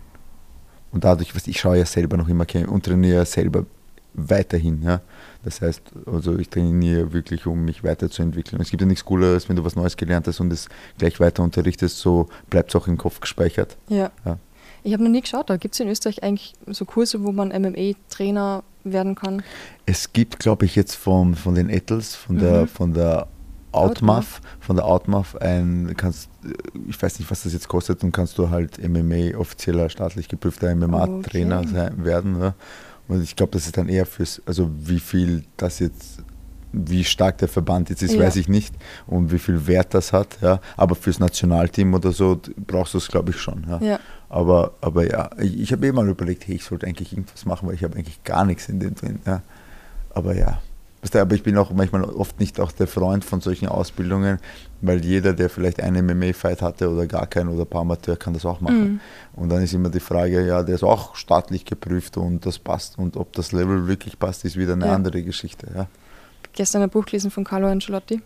Und 0.91 1.03
dadurch, 1.03 1.35
was 1.35 1.47
ich 1.47 1.59
schaue 1.59 1.77
ja 1.77 1.85
selber 1.85 2.15
noch 2.15 2.29
immer 2.29 2.45
Kämpfe 2.45 2.71
und 2.71 2.85
trainiere 2.85 3.25
selber 3.25 3.65
weiterhin. 4.17 4.81
Ja. 4.81 5.01
Das 5.43 5.61
heißt, 5.61 5.83
also 6.05 6.37
ich 6.37 6.49
trainiere 6.49 7.13
wirklich, 7.13 7.45
um 7.45 7.63
mich 7.63 7.83
weiterzuentwickeln. 7.83 8.61
Es 8.61 8.69
gibt 8.69 8.81
ja 8.81 8.87
nichts 8.87 9.05
Cooleres, 9.05 9.47
wenn 9.47 9.55
du 9.55 9.63
was 9.63 9.75
Neues 9.75 9.95
gelernt 9.95 10.27
hast 10.27 10.41
und 10.41 10.51
es 10.51 10.67
gleich 10.97 11.19
weiter 11.19 11.43
unterrichtest, 11.43 11.99
so 11.99 12.27
bleibt 12.49 12.69
es 12.71 12.75
auch 12.75 12.87
im 12.87 12.97
Kopf 12.97 13.21
gespeichert. 13.21 13.77
Ja. 13.87 14.11
ja. 14.25 14.37
Ich 14.83 14.93
habe 14.93 15.03
noch 15.03 15.11
nie 15.11 15.21
geschaut, 15.21 15.49
da 15.49 15.57
gibt 15.57 15.73
es 15.73 15.79
in 15.79 15.87
Österreich 15.87 16.23
eigentlich 16.23 16.53
so 16.67 16.85
Kurse, 16.85 17.23
wo 17.23 17.31
man 17.31 17.49
MMA-Trainer 17.49 18.63
werden 18.83 19.15
kann? 19.15 19.43
Es 19.85 20.13
gibt, 20.13 20.39
glaube 20.39 20.65
ich, 20.65 20.75
jetzt 20.75 20.95
vom, 20.95 21.35
von 21.35 21.55
den 21.55 21.69
Ettels, 21.69 22.15
von 22.15 22.37
der, 22.37 22.61
mhm. 22.61 22.67
von 22.67 22.93
der 22.93 23.27
Outmuff, 23.71 24.41
von 24.59 24.75
der 24.75 24.85
Outmuff 24.85 25.35
ein, 25.35 25.93
kannst, 25.97 26.29
ich 26.87 27.01
weiß 27.01 27.19
nicht, 27.19 27.29
was 27.29 27.43
das 27.43 27.53
jetzt 27.53 27.67
kostet, 27.67 28.03
und 28.03 28.11
kannst 28.11 28.37
du 28.37 28.49
halt 28.49 28.77
MMA, 28.81 29.37
offizieller 29.37 29.89
staatlich 29.89 30.29
geprüfter 30.29 30.73
MMA-Trainer 30.73 31.61
okay. 31.61 31.89
werden. 31.97 32.39
Ja. 32.39 32.55
Und 33.07 33.23
ich 33.23 33.35
glaube, 33.35 33.51
das 33.53 33.65
ist 33.65 33.77
dann 33.77 33.89
eher 33.89 34.05
fürs, 34.05 34.41
also 34.45 34.69
wie 34.77 34.99
viel 34.99 35.43
das 35.55 35.79
jetzt, 35.79 36.19
wie 36.73 37.03
stark 37.03 37.37
der 37.37 37.47
Verband 37.47 37.89
jetzt 37.89 38.03
ist, 38.03 38.13
ja. 38.13 38.21
weiß 38.21 38.35
ich 38.35 38.47
nicht. 38.47 38.75
Und 39.05 39.31
wie 39.31 39.39
viel 39.39 39.65
Wert 39.67 39.93
das 39.93 40.11
hat, 40.13 40.37
ja. 40.41 40.59
Aber 40.75 40.95
fürs 40.95 41.19
Nationalteam 41.19 41.93
oder 41.93 42.11
so 42.11 42.39
brauchst 42.65 42.93
du 42.93 42.97
es, 42.97 43.07
glaube 43.07 43.31
ich, 43.31 43.37
schon. 43.37 43.65
Ja. 43.67 43.79
ja. 43.81 43.99
Aber, 44.29 44.73
aber 44.81 45.09
ja, 45.09 45.29
ich, 45.39 45.59
ich 45.59 45.71
habe 45.71 45.87
eh 45.87 45.91
mal 45.91 46.07
überlegt, 46.07 46.47
hey, 46.47 46.55
ich 46.55 46.63
sollte 46.63 46.85
eigentlich 46.85 47.13
irgendwas 47.13 47.45
machen, 47.45 47.67
weil 47.67 47.75
ich 47.75 47.83
habe 47.83 47.95
eigentlich 47.95 48.23
gar 48.23 48.43
nichts 48.45 48.67
in 48.67 48.79
dem 48.79 48.95
drin. 48.95 49.19
Ja. 49.25 49.41
Aber 50.09 50.35
ja, 50.35 50.59
aber 51.13 51.35
ich 51.35 51.43
bin 51.43 51.57
auch 51.57 51.71
manchmal 51.71 52.03
oft 52.03 52.39
nicht 52.39 52.59
auch 52.59 52.71
der 52.71 52.87
Freund 52.87 53.23
von 53.23 53.39
solchen 53.39 53.67
Ausbildungen, 53.67 54.39
weil 54.81 55.03
jeder, 55.03 55.33
der 55.33 55.49
vielleicht 55.49 55.81
einen 55.81 56.05
MMA-Fight 56.05 56.61
hatte 56.61 56.89
oder 56.89 57.07
gar 57.07 57.27
keinen 57.27 57.49
oder 57.49 57.63
ein 57.63 57.67
paar 57.67 57.81
Amateur, 57.81 58.15
kann 58.15 58.33
das 58.33 58.45
auch 58.45 58.61
machen. 58.61 58.93
Mhm. 58.93 58.99
Und 59.35 59.49
dann 59.49 59.63
ist 59.63 59.73
immer 59.73 59.89
die 59.89 59.99
Frage, 59.99 60.45
ja, 60.45 60.63
der 60.63 60.75
ist 60.75 60.83
auch 60.83 61.15
staatlich 61.15 61.65
geprüft 61.65 62.17
und 62.17 62.45
das 62.45 62.59
passt. 62.59 62.97
Und 62.97 63.15
ob 63.15 63.33
das 63.33 63.51
Level 63.51 63.87
wirklich 63.87 64.19
passt, 64.19 64.45
ist 64.45 64.57
wieder 64.57 64.73
eine 64.73 64.87
ja. 64.87 64.93
andere 64.93 65.23
Geschichte. 65.23 65.67
Ja. 65.75 65.87
Gestern 66.53 66.81
ein 66.81 66.89
Buch 66.89 67.05
gelesen 67.05 67.31
von 67.31 67.43
Carlo 67.43 67.67
Ancelotti, 67.67 68.21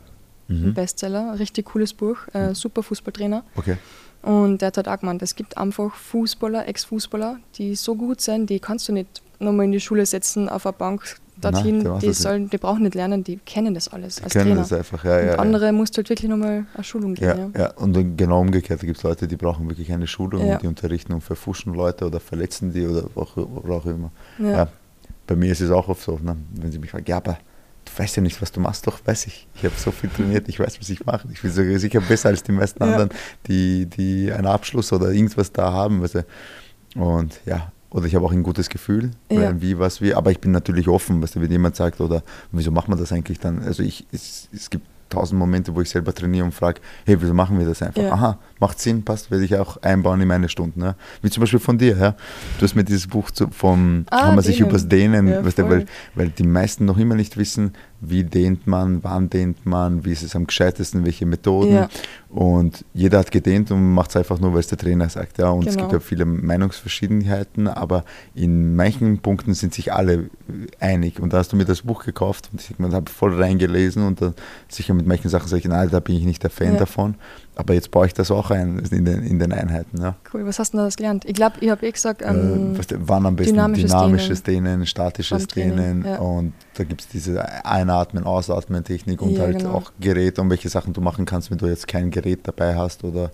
mhm. 0.47 0.67
ein 0.67 0.73
Bestseller, 0.73 1.37
richtig 1.37 1.67
cooles 1.67 1.93
Buch, 1.93 2.17
äh, 2.33 2.49
mhm. 2.49 2.55
super 2.55 2.83
Fußballtrainer. 2.83 3.43
Okay. 3.55 3.77
Und 4.21 4.61
der 4.61 4.67
hat 4.67 4.77
halt 4.77 4.87
auch 4.87 4.99
gemeint, 4.99 5.21
es 5.21 5.35
gibt 5.35 5.57
einfach 5.57 5.95
Fußballer, 5.95 6.67
Ex-Fußballer, 6.67 7.39
die 7.55 7.75
so 7.75 7.95
gut 7.95 8.21
sind, 8.21 8.49
die 8.49 8.59
kannst 8.59 8.87
du 8.87 8.93
nicht 8.93 9.21
nochmal 9.39 9.65
in 9.65 9.71
die 9.71 9.79
Schule 9.79 10.05
setzen, 10.05 10.47
auf 10.47 10.65
eine 10.65 10.73
Bank 10.73 11.17
dorthin, 11.41 11.79
Nein, 11.79 11.99
die, 11.99 12.13
sollen, 12.13 12.49
die 12.49 12.57
brauchen 12.57 12.83
nicht 12.83 12.95
lernen, 12.95 13.23
die 13.23 13.37
kennen 13.37 13.73
das 13.73 13.87
alles 13.87 14.15
die 14.15 14.23
als 14.23 14.33
kennen 14.33 14.45
Trainer. 14.45 14.61
Das 14.61 14.73
einfach, 14.73 15.03
ja, 15.03 15.19
ja, 15.19 15.33
und 15.33 15.39
andere 15.39 15.65
ja. 15.67 15.71
musst 15.71 15.95
du 15.95 15.97
halt 15.97 16.09
wirklich 16.09 16.29
nochmal 16.29 16.65
eine 16.73 16.83
Schulung 16.83 17.15
geben. 17.15 17.51
Ja, 17.53 17.59
ja. 17.59 17.67
ja. 17.67 17.73
und 17.75 18.17
genau 18.17 18.41
umgekehrt, 18.41 18.81
da 18.81 18.85
gibt 18.85 18.97
es 18.97 19.03
Leute, 19.03 19.27
die 19.27 19.35
brauchen 19.35 19.67
wirklich 19.69 19.91
eine 19.91 20.07
Schulung 20.07 20.47
und 20.47 20.61
die 20.61 20.67
unterrichten 20.67 21.13
und 21.13 21.21
verfuschen 21.21 21.73
Leute 21.73 22.05
oder 22.05 22.19
verletzen 22.19 22.73
die 22.73 22.85
oder 22.85 23.05
auch, 23.15 23.35
oder 23.37 23.75
auch 23.75 23.85
immer. 23.85 24.11
Ja. 24.39 24.69
Bei 25.27 25.35
mir 25.35 25.51
ist 25.51 25.61
es 25.61 25.71
auch 25.71 25.87
oft 25.87 26.01
so, 26.01 26.19
ne? 26.21 26.35
wenn 26.55 26.71
sie 26.71 26.79
mich 26.79 26.91
fragen, 26.91 27.05
ja, 27.07 27.17
aber 27.17 27.37
du 27.85 27.91
weißt 27.97 28.17
ja 28.17 28.21
nicht, 28.21 28.41
was 28.41 28.51
du 28.51 28.59
machst, 28.59 28.87
doch 28.87 28.99
weiß 29.03 29.27
ich. 29.27 29.47
Ich 29.55 29.63
habe 29.63 29.75
so 29.77 29.91
viel 29.91 30.09
trainiert, 30.09 30.47
ich 30.49 30.59
weiß, 30.59 30.79
was 30.79 30.89
ich 30.89 31.05
mache. 31.05 31.27
Ich 31.31 31.41
bin 31.41 31.51
sogar 31.51 31.77
sicher 31.79 32.01
besser 32.01 32.29
als 32.29 32.43
die 32.43 32.51
meisten 32.51 32.83
anderen, 32.83 33.09
die, 33.47 33.85
die 33.85 34.31
einen 34.31 34.47
Abschluss 34.47 34.91
oder 34.93 35.11
irgendwas 35.11 35.51
da 35.51 35.71
haben. 35.71 36.01
Weißt 36.01 36.15
du. 36.15 36.25
Und 36.95 37.39
ja, 37.45 37.71
oder 37.91 38.05
ich 38.05 38.15
habe 38.15 38.25
auch 38.25 38.31
ein 38.31 38.43
gutes 38.43 38.69
Gefühl, 38.69 39.11
ja. 39.29 39.61
wie, 39.61 39.77
was, 39.77 40.01
wie. 40.01 40.13
Aber 40.13 40.31
ich 40.31 40.39
bin 40.39 40.51
natürlich 40.51 40.87
offen, 40.87 41.21
was 41.21 41.39
wenn 41.39 41.51
jemand 41.51 41.75
sagt, 41.75 41.99
oder 41.99 42.23
wieso 42.51 42.71
macht 42.71 42.87
man 42.87 42.97
das 42.97 43.11
eigentlich 43.11 43.39
dann? 43.39 43.61
Also 43.63 43.83
ich, 43.83 44.05
es, 44.11 44.47
es 44.53 44.69
gibt 44.69 44.85
tausend 45.11 45.37
Momente, 45.37 45.75
wo 45.75 45.81
ich 45.81 45.89
selber 45.89 46.13
trainiere 46.15 46.45
und 46.45 46.53
frage, 46.53 46.81
hey, 47.05 47.21
wieso 47.21 47.33
machen 47.33 47.59
wir 47.59 47.65
das 47.65 47.81
einfach? 47.81 48.01
Ja. 48.01 48.13
Aha, 48.13 48.39
macht 48.59 48.79
Sinn, 48.79 49.03
passt, 49.03 49.29
werde 49.29 49.43
ich 49.43 49.55
auch 49.57 49.77
einbauen 49.77 50.19
in 50.21 50.27
meine 50.27 50.49
Stunden. 50.49 50.81
Ja? 50.81 50.95
Wie 51.21 51.29
zum 51.29 51.41
Beispiel 51.41 51.59
von 51.59 51.77
dir, 51.77 51.97
ja? 51.97 52.15
Du 52.57 52.63
hast 52.63 52.75
mir 52.75 52.83
dieses 52.83 53.07
Buch 53.07 53.29
zu, 53.29 53.49
vom, 53.49 54.05
ah, 54.09 54.21
kann 54.21 54.35
man 54.35 54.43
sich 54.43 54.59
übers 54.59 54.87
Dehnen, 54.87 55.27
ja, 55.27 55.45
weißt 55.45 55.59
du, 55.59 55.69
weil, 55.69 55.85
weil 56.15 56.29
die 56.29 56.43
meisten 56.43 56.85
noch 56.85 56.97
immer 56.97 57.15
nicht 57.15 57.37
wissen, 57.37 57.73
wie 58.01 58.23
dehnt 58.23 58.65
man, 58.65 59.03
wann 59.03 59.29
dehnt 59.29 59.65
man, 59.65 60.03
wie 60.03 60.11
ist 60.11 60.23
es 60.23 60.35
am 60.35 60.47
gescheitesten, 60.47 61.05
welche 61.05 61.27
Methoden. 61.27 61.73
Ja. 61.73 61.89
Und 62.29 62.83
jeder 62.93 63.19
hat 63.19 63.31
gedehnt 63.31 63.69
und 63.69 63.93
macht 63.93 64.09
es 64.09 64.15
einfach 64.15 64.39
nur, 64.39 64.53
weil 64.53 64.61
es 64.61 64.67
der 64.67 64.79
Trainer 64.79 65.07
sagt. 65.07 65.37
Ja. 65.37 65.49
Und 65.49 65.61
genau. 65.61 65.71
es 65.71 65.77
gibt 65.77 65.91
ja 65.91 65.99
viele 65.99 66.25
Meinungsverschiedenheiten, 66.25 67.67
aber 67.67 68.03
in 68.33 68.75
manchen 68.75 69.19
Punkten 69.19 69.53
sind 69.53 69.75
sich 69.75 69.93
alle 69.93 70.29
einig. 70.79 71.19
Und 71.19 71.31
da 71.33 71.37
hast 71.37 71.53
du 71.53 71.55
mir 71.55 71.65
das 71.65 71.83
Buch 71.83 72.03
gekauft 72.03 72.49
und 72.51 72.61
ich 72.61 72.75
habe 72.79 73.11
voll 73.11 73.39
reingelesen 73.39 74.05
und 74.05 74.21
dann 74.21 74.33
sicher 74.67 74.95
mit 74.95 75.05
manchen 75.05 75.29
Sachen 75.29 75.47
sage 75.47 75.61
ich, 75.61 75.67
nein, 75.67 75.89
da 75.91 75.99
bin 75.99 76.15
ich 76.15 76.25
nicht 76.25 76.41
der 76.41 76.49
Fan 76.49 76.73
ja. 76.73 76.79
davon. 76.79 77.15
Aber 77.55 77.73
jetzt 77.73 77.91
baue 77.91 78.07
ich 78.07 78.13
das 78.13 78.31
auch 78.31 78.49
ein 78.49 78.79
in 78.91 79.03
den, 79.03 79.23
in 79.23 79.37
den 79.37 79.51
Einheiten. 79.51 80.01
Ja. 80.01 80.15
Cool, 80.33 80.45
was 80.45 80.57
hast 80.57 80.73
du 80.73 80.77
da 80.77 80.87
gelernt? 80.87 81.25
Ich 81.25 81.33
glaube, 81.33 81.57
ich 81.59 81.69
habe 81.69 81.85
eh 81.85 81.91
gesagt, 81.91 82.21
ähm, 82.21 82.75
äh, 82.75 82.95
wann 82.99 83.25
am 83.25 83.35
besten 83.35 83.55
dynamisches, 83.55 83.91
dynamisches 83.91 84.43
Dehnen, 84.43 84.65
Dehnen, 84.65 84.85
statisches 84.85 85.47
Dehnen 85.47 86.05
ja. 86.05 86.17
und 86.17 86.53
da 86.75 86.85
gibt 86.85 87.01
es 87.01 87.07
diese 87.09 87.65
Einatmen, 87.65 88.23
Ausatmen 88.23 88.83
Technik 88.83 89.21
und 89.21 89.31
ja, 89.31 89.41
halt 89.41 89.59
genau. 89.59 89.73
auch 89.73 89.91
Geräte 89.99 90.41
und 90.41 90.49
welche 90.49 90.69
Sachen 90.69 90.93
du 90.93 91.01
machen 91.01 91.25
kannst, 91.25 91.51
wenn 91.51 91.57
du 91.57 91.67
jetzt 91.67 91.87
kein 91.87 92.09
Gerät 92.09 92.47
dabei 92.47 92.75
hast 92.75 93.03
oder 93.03 93.31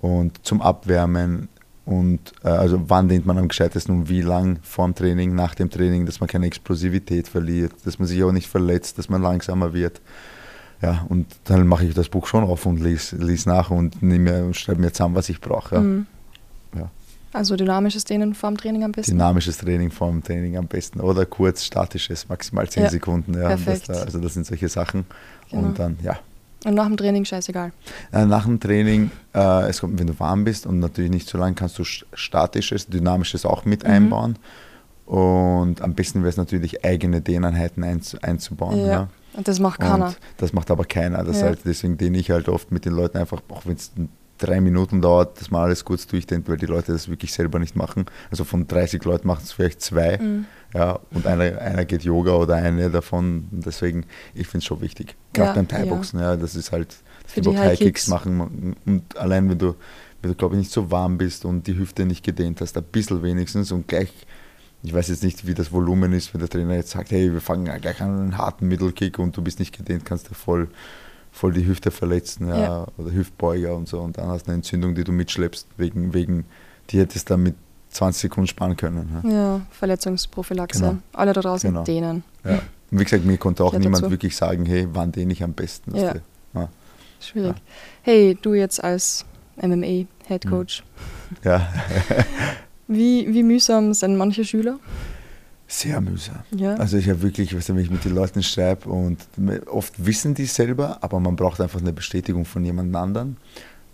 und 0.00 0.44
zum 0.44 0.60
Abwärmen 0.60 1.48
und 1.84 2.32
äh, 2.44 2.48
also 2.48 2.80
wann 2.88 3.08
dehnt 3.08 3.26
man 3.26 3.38
am 3.38 3.48
gescheitesten 3.48 3.94
und 3.94 4.08
wie 4.08 4.22
lang 4.22 4.58
vorm 4.62 4.94
Training, 4.94 5.34
nach 5.34 5.54
dem 5.54 5.70
Training, 5.70 6.06
dass 6.06 6.20
man 6.20 6.28
keine 6.28 6.46
Explosivität 6.46 7.28
verliert, 7.28 7.72
dass 7.84 7.98
man 7.98 8.06
sich 8.06 8.22
auch 8.22 8.32
nicht 8.32 8.48
verletzt, 8.48 8.98
dass 8.98 9.08
man 9.08 9.22
langsamer 9.22 9.72
wird. 9.72 10.00
Ja, 10.82 11.06
und 11.08 11.26
dann 11.44 11.66
mache 11.66 11.86
ich 11.86 11.94
das 11.94 12.08
Buch 12.08 12.26
schon 12.26 12.42
auf 12.42 12.66
und 12.66 12.80
lese, 12.80 13.16
lese 13.16 13.48
nach 13.48 13.70
und 13.70 14.02
nehme 14.02 14.44
und 14.44 14.56
schreibe 14.56 14.80
mir 14.80 14.92
zusammen, 14.92 15.14
was 15.14 15.28
ich 15.28 15.40
brauche. 15.40 15.76
Ja. 15.76 15.80
Mhm. 15.80 16.06
ja. 16.76 16.90
Also 17.32 17.56
dynamisches 17.56 18.04
Dehnen 18.04 18.34
vorm 18.34 18.56
Training 18.56 18.82
am 18.82 18.92
besten? 18.92 19.12
Dynamisches 19.12 19.58
Training 19.58 19.92
vorm 19.92 20.22
Training 20.22 20.56
am 20.56 20.66
besten. 20.66 21.00
Oder 21.00 21.24
kurz 21.24 21.64
statisches, 21.64 22.28
maximal 22.28 22.68
10 22.68 22.82
ja. 22.82 22.90
Sekunden. 22.90 23.34
Ja. 23.34 23.48
Perfekt. 23.48 23.88
Das, 23.88 24.02
also 24.02 24.18
das 24.18 24.34
sind 24.34 24.44
solche 24.44 24.68
Sachen. 24.68 25.06
Genau. 25.50 25.68
Und 25.68 25.78
dann, 25.78 25.98
ja. 26.02 26.18
Und 26.64 26.74
nach 26.74 26.86
dem 26.86 26.96
Training 26.96 27.24
scheißegal? 27.24 27.72
Äh, 28.12 28.26
nach 28.26 28.44
dem 28.44 28.58
Training, 28.58 29.10
äh, 29.34 29.68
es 29.68 29.80
kommt, 29.80 29.98
wenn 29.98 30.06
du 30.08 30.18
warm 30.18 30.44
bist 30.44 30.66
und 30.66 30.80
natürlich 30.80 31.10
nicht 31.10 31.28
so 31.28 31.38
lang, 31.38 31.54
kannst 31.54 31.78
du 31.78 31.84
statisches, 31.84 32.86
dynamisches 32.88 33.46
auch 33.46 33.64
mit 33.64 33.84
mhm. 33.84 33.90
einbauen. 33.90 34.38
Und 35.06 35.80
am 35.80 35.94
besten 35.94 36.20
wäre 36.20 36.30
es 36.30 36.36
natürlich, 36.36 36.84
eigene 36.84 37.20
Dehneinheiten 37.20 37.84
einzubauen. 38.22 38.78
Ja. 38.78 38.86
ja. 38.86 39.08
Und 39.34 39.48
das 39.48 39.60
macht 39.60 39.80
keiner. 39.80 40.08
Und 40.08 40.18
das 40.38 40.52
macht 40.52 40.70
aber 40.70 40.84
keiner. 40.84 41.24
Das 41.24 41.40
ja. 41.40 41.46
halt, 41.46 41.60
deswegen 41.64 41.96
dehne 41.96 42.18
ich 42.18 42.30
halt 42.30 42.48
oft 42.48 42.70
mit 42.70 42.84
den 42.84 42.92
Leuten 42.92 43.18
einfach, 43.18 43.42
auch 43.48 43.66
wenn 43.66 43.76
es 43.76 43.92
drei 44.38 44.60
Minuten 44.60 45.00
dauert, 45.00 45.40
dass 45.40 45.50
man 45.50 45.62
alles 45.62 45.84
kurz 45.84 46.06
durchdenkt, 46.06 46.48
weil 46.48 46.56
die 46.56 46.66
Leute 46.66 46.92
das 46.92 47.08
wirklich 47.08 47.32
selber 47.32 47.58
nicht 47.58 47.76
machen. 47.76 48.06
Also 48.30 48.44
von 48.44 48.66
30 48.66 49.04
Leuten 49.04 49.28
machen 49.28 49.42
es 49.44 49.52
vielleicht 49.52 49.80
zwei. 49.80 50.18
Mhm. 50.18 50.46
Ja, 50.74 50.98
und 51.12 51.26
einer, 51.26 51.60
einer 51.60 51.84
geht 51.84 52.02
Yoga 52.02 52.32
oder 52.32 52.56
eine 52.56 52.90
davon. 52.90 53.48
Deswegen, 53.50 54.04
ich 54.34 54.48
finde 54.48 54.58
es 54.58 54.64
schon 54.64 54.80
wichtig. 54.80 55.16
Gerade 55.32 55.50
ja, 55.50 55.54
beim 55.54 55.68
Thai-Boxen, 55.68 56.18
ja. 56.18 56.32
ja. 56.32 56.36
das 56.36 56.56
ist 56.56 56.72
halt, 56.72 56.96
dass 57.22 57.34
die, 57.34 57.40
die 57.42 57.56
High-Kicks 57.56 58.08
machen. 58.08 58.76
Und 58.84 59.16
allein 59.16 59.48
wenn 59.48 59.58
du, 59.58 59.76
wenn 60.22 60.30
du 60.30 60.36
glaube 60.36 60.56
ich, 60.56 60.60
nicht 60.60 60.72
so 60.72 60.90
warm 60.90 61.18
bist 61.18 61.44
und 61.44 61.66
die 61.66 61.78
Hüfte 61.78 62.04
nicht 62.04 62.24
gedehnt 62.24 62.60
hast, 62.60 62.76
ein 62.76 62.84
bisschen 62.84 63.22
wenigstens 63.22 63.70
und 63.70 63.86
gleich 63.86 64.12
ich 64.82 64.92
weiß 64.92 65.08
jetzt 65.08 65.22
nicht, 65.22 65.46
wie 65.46 65.54
das 65.54 65.72
Volumen 65.72 66.12
ist, 66.12 66.34
wenn 66.34 66.40
der 66.40 66.48
Trainer 66.48 66.74
jetzt 66.74 66.90
sagt, 66.90 67.10
hey, 67.12 67.32
wir 67.32 67.40
fangen 67.40 67.64
gleich 67.80 68.00
an 68.00 68.20
einen 68.20 68.38
harten 68.38 68.66
Mittelkick 68.66 69.18
und 69.18 69.36
du 69.36 69.42
bist 69.42 69.58
nicht 69.58 69.76
gedehnt, 69.76 70.04
kannst 70.04 70.28
du 70.28 70.34
voll, 70.34 70.68
voll 71.30 71.52
die 71.52 71.66
Hüfte 71.66 71.90
verletzen 71.90 72.48
ja, 72.48 72.58
ja. 72.58 72.86
oder 72.98 73.12
Hüftbeuger 73.12 73.76
und 73.76 73.88
so 73.88 74.00
und 74.00 74.18
dann 74.18 74.28
hast 74.28 74.44
du 74.44 74.48
eine 74.48 74.56
Entzündung, 74.56 74.94
die 74.94 75.04
du 75.04 75.12
mitschleppst, 75.12 75.68
wegen, 75.76 76.12
wegen 76.14 76.44
die 76.90 76.98
hättest 76.98 77.30
du 77.30 77.34
dann 77.34 77.44
mit 77.44 77.54
20 77.90 78.22
Sekunden 78.22 78.48
sparen 78.48 78.76
können. 78.76 79.20
Ja, 79.22 79.30
ja 79.30 79.60
Verletzungsprophylaxe. 79.70 80.80
Genau. 80.80 80.98
Alle 81.12 81.32
da 81.32 81.42
draußen 81.42 81.70
genau. 81.70 81.84
dehnen. 81.84 82.24
Ja. 82.44 82.60
Und 82.90 82.98
wie 82.98 83.04
gesagt, 83.04 83.24
mir 83.24 83.38
konnte 83.38 83.64
auch 83.64 83.72
niemand 83.72 84.02
dazu. 84.02 84.10
wirklich 84.10 84.36
sagen, 84.36 84.66
hey, 84.66 84.88
wann 84.92 85.12
dehne 85.12 85.32
ich 85.32 85.42
am 85.42 85.52
besten? 85.52 85.96
Ja. 85.96 86.14
ja. 86.54 86.68
Schwierig. 87.20 87.56
Hey, 88.02 88.36
du 88.40 88.54
jetzt 88.54 88.82
als 88.82 89.24
MMA-Head 89.56 90.48
Coach. 90.48 90.82
Ja. 91.44 91.72
Wie, 92.92 93.32
wie 93.32 93.42
mühsam 93.42 93.94
sind 93.94 94.16
manche 94.16 94.44
Schüler? 94.44 94.78
Sehr 95.66 96.02
mühsam. 96.02 96.40
Ja. 96.54 96.74
Also 96.74 96.98
ich 96.98 97.08
habe 97.08 97.22
wirklich, 97.22 97.54
wenn 97.54 97.78
ich 97.78 97.90
mit 97.90 98.04
den 98.04 98.14
Leuten 98.14 98.42
schreibe 98.42 98.90
und 98.90 99.18
oft 99.70 100.04
wissen 100.04 100.34
die 100.34 100.44
selber, 100.44 100.98
aber 101.00 101.18
man 101.18 101.34
braucht 101.34 101.62
einfach 101.62 101.80
eine 101.80 101.94
Bestätigung 101.94 102.44
von 102.44 102.62
jemand 102.62 102.94
anderen. 102.94 103.38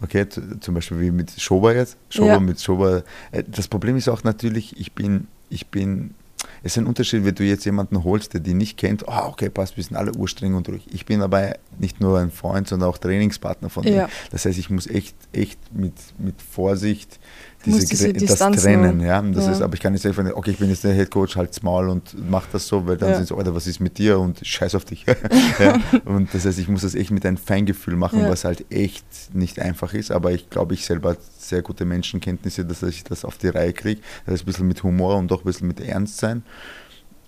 Okay, 0.01 0.27
zum 0.61 0.75
Beispiel 0.75 1.01
wie 1.01 1.11
mit 1.13 1.31
Schober 1.41 1.75
jetzt. 1.75 1.97
Schober 2.09 2.33
ja. 2.33 2.41
mit 2.41 2.61
Schober. 2.61 3.05
Äh, 3.31 3.45
das 3.47 3.69
Problem 3.69 3.97
ist 3.97 4.09
auch 4.09 4.25
natürlich, 4.25 4.79
ich 4.79 4.93
bin, 4.93 5.29
ich 5.51 5.69
bin, 5.69 6.15
es 6.63 6.73
ist 6.73 6.79
ein 6.79 6.87
Unterschied, 6.87 7.25
wenn 7.25 7.35
du 7.35 7.45
jetzt 7.45 7.65
jemanden 7.65 8.03
holst, 8.03 8.33
der 8.33 8.41
die 8.41 8.55
nicht 8.55 8.77
kennt, 8.77 9.07
oh, 9.07 9.27
okay, 9.27 9.49
passt, 9.49 9.77
wir 9.77 9.85
sind 9.85 9.97
alle 9.97 10.13
urstreng 10.15 10.55
und 10.55 10.69
ruhig. 10.69 10.87
Ich 10.91 11.07
bin 11.07 11.21
aber 11.23 11.55
nicht 11.79 12.01
nur 12.01 12.19
ein 12.19 12.31
Freund, 12.31 12.69
sondern 12.69 12.89
auch 12.89 12.99
Trainingspartner 12.99 13.71
von 13.71 13.85
ja. 13.85 13.91
denen. 13.91 14.09
Das 14.31 14.45
heißt, 14.45 14.59
ich 14.59 14.71
muss 14.71 14.87
echt, 14.89 15.17
echt 15.33 15.59
mit, 15.73 15.95
mit 16.19 16.43
Vorsicht 16.43 17.19
diese, 17.77 18.13
diese 18.13 18.37
das 18.37 18.63
trennen. 18.63 19.01
Ja? 19.01 19.21
Das 19.23 19.47
ja. 19.47 19.53
Ist, 19.53 19.63
aber 19.63 19.75
ich 19.75 19.81
kann 19.81 19.93
nicht 19.93 20.03
sagen, 20.03 20.33
okay, 20.35 20.51
ich 20.53 20.59
bin 20.59 20.69
jetzt 20.71 20.85
der 20.85 20.95
Head 20.95 21.11
Coach, 21.11 21.37
halt's 21.37 21.63
Maul 21.63 21.89
und 21.89 22.15
mach 22.29 22.47
das 22.47 22.67
so, 22.67 22.87
weil 22.87 22.97
dann 22.97 23.11
ja. 23.11 23.17
sind 23.17 23.29
sie, 23.29 23.37
Alter, 23.37 23.55
was 23.55 23.67
ist 23.67 23.81
mit 23.81 23.99
dir 23.99 24.19
und 24.19 24.45
scheiß 24.45 24.75
auf 24.75 24.85
dich. 24.85 25.05
ja? 25.59 25.79
Und 26.05 26.33
das 26.33 26.45
heißt, 26.45 26.59
ich 26.59 26.69
muss 26.69 26.83
das 26.83 26.95
echt 26.95 27.11
mit 27.11 27.25
einem 27.27 27.37
Feingefühl 27.37 27.97
machen, 27.97 28.23
was 28.29 28.45
halt 28.45 28.65
echt 28.71 29.05
nicht 29.35 29.59
einfach 29.61 29.95
ist, 29.95 30.11
aber 30.11 30.33
ich 30.33 30.51
glaube, 30.51 30.75
ich 30.75 30.85
selber 30.85 31.17
sehr 31.39 31.63
gute 31.63 31.85
Menschenkenntnisse, 31.85 32.65
dass 32.65 32.83
ich 32.83 33.05
das 33.05 33.25
auf 33.25 33.39
die 33.39 33.49
Reihe 33.49 33.73
kriege. 33.73 34.01
Das 34.27 34.37
ist 34.37 34.43
ein 34.43 34.47
bisschen 34.47 34.69
mit 34.69 34.83
Humor 34.83 35.17
und 35.17 35.33
auch 35.33 35.41
ein 35.41 35.45
bisschen 35.45 35.69
mit 35.69 35.81
Ernst 35.81 36.19
sein. 36.19 36.43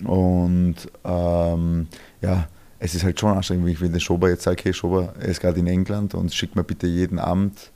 Und 0.05 0.77
ähm, 1.05 1.89
ja, 2.23 2.49
es 2.79 2.95
ist 2.95 3.05
halt 3.05 3.21
schon 3.21 3.37
anstrengend, 3.37 3.67
wenn 3.67 3.73
ich 3.73 3.79
den 3.79 4.01
Schober 4.01 4.31
jetzt 4.31 4.43
sage, 4.43 4.63
hey 4.65 4.73
Schober, 4.73 5.15
er 5.21 5.29
ist 5.29 5.41
gerade 5.41 5.61
in 5.61 5.67
England 5.67 6.15
und 6.15 6.33
schick 6.33 6.57
mir 6.57 6.65
bitte 6.65 6.87
jeden 6.87 7.19
Abend 7.19 7.71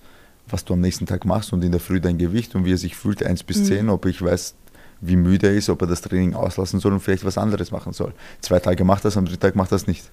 was 0.49 0.65
du 0.65 0.75
am 0.75 0.81
nächsten 0.81 1.07
Tag 1.07 1.25
machst 1.25 1.53
und 1.53 1.65
in 1.65 1.73
der 1.73 1.81
Früh 1.81 2.01
dein 2.01 2.19
Gewicht 2.19 2.55
und 2.55 2.65
wie 2.65 2.73
er 2.73 2.79
sich 2.79 2.97
fühlt, 2.97 3.23
1 3.23 3.45
bis 3.45 3.59
mhm. 3.59 3.65
10, 3.65 3.89
ob 3.89 4.07
ich 4.07 4.23
weiß, 4.23 4.55
wie 5.01 5.17
müde 5.17 5.49
er 5.49 5.55
ist, 5.55 5.69
ob 5.69 5.81
er 5.83 5.87
das 5.89 6.01
Training 6.01 6.35
auslassen 6.35 6.81
soll 6.81 6.93
und 6.93 7.01
vielleicht 7.01 7.25
was 7.25 7.39
anderes 7.39 7.71
machen 7.71 7.93
soll. 7.93 8.15
Zwei 8.41 8.59
Tage 8.59 8.85
macht 8.85 9.05
das, 9.05 9.17
am 9.17 9.27
dritten 9.27 9.41
Tag 9.41 9.57
macht 9.57 9.73
das 9.73 9.87
nicht. 9.87 10.11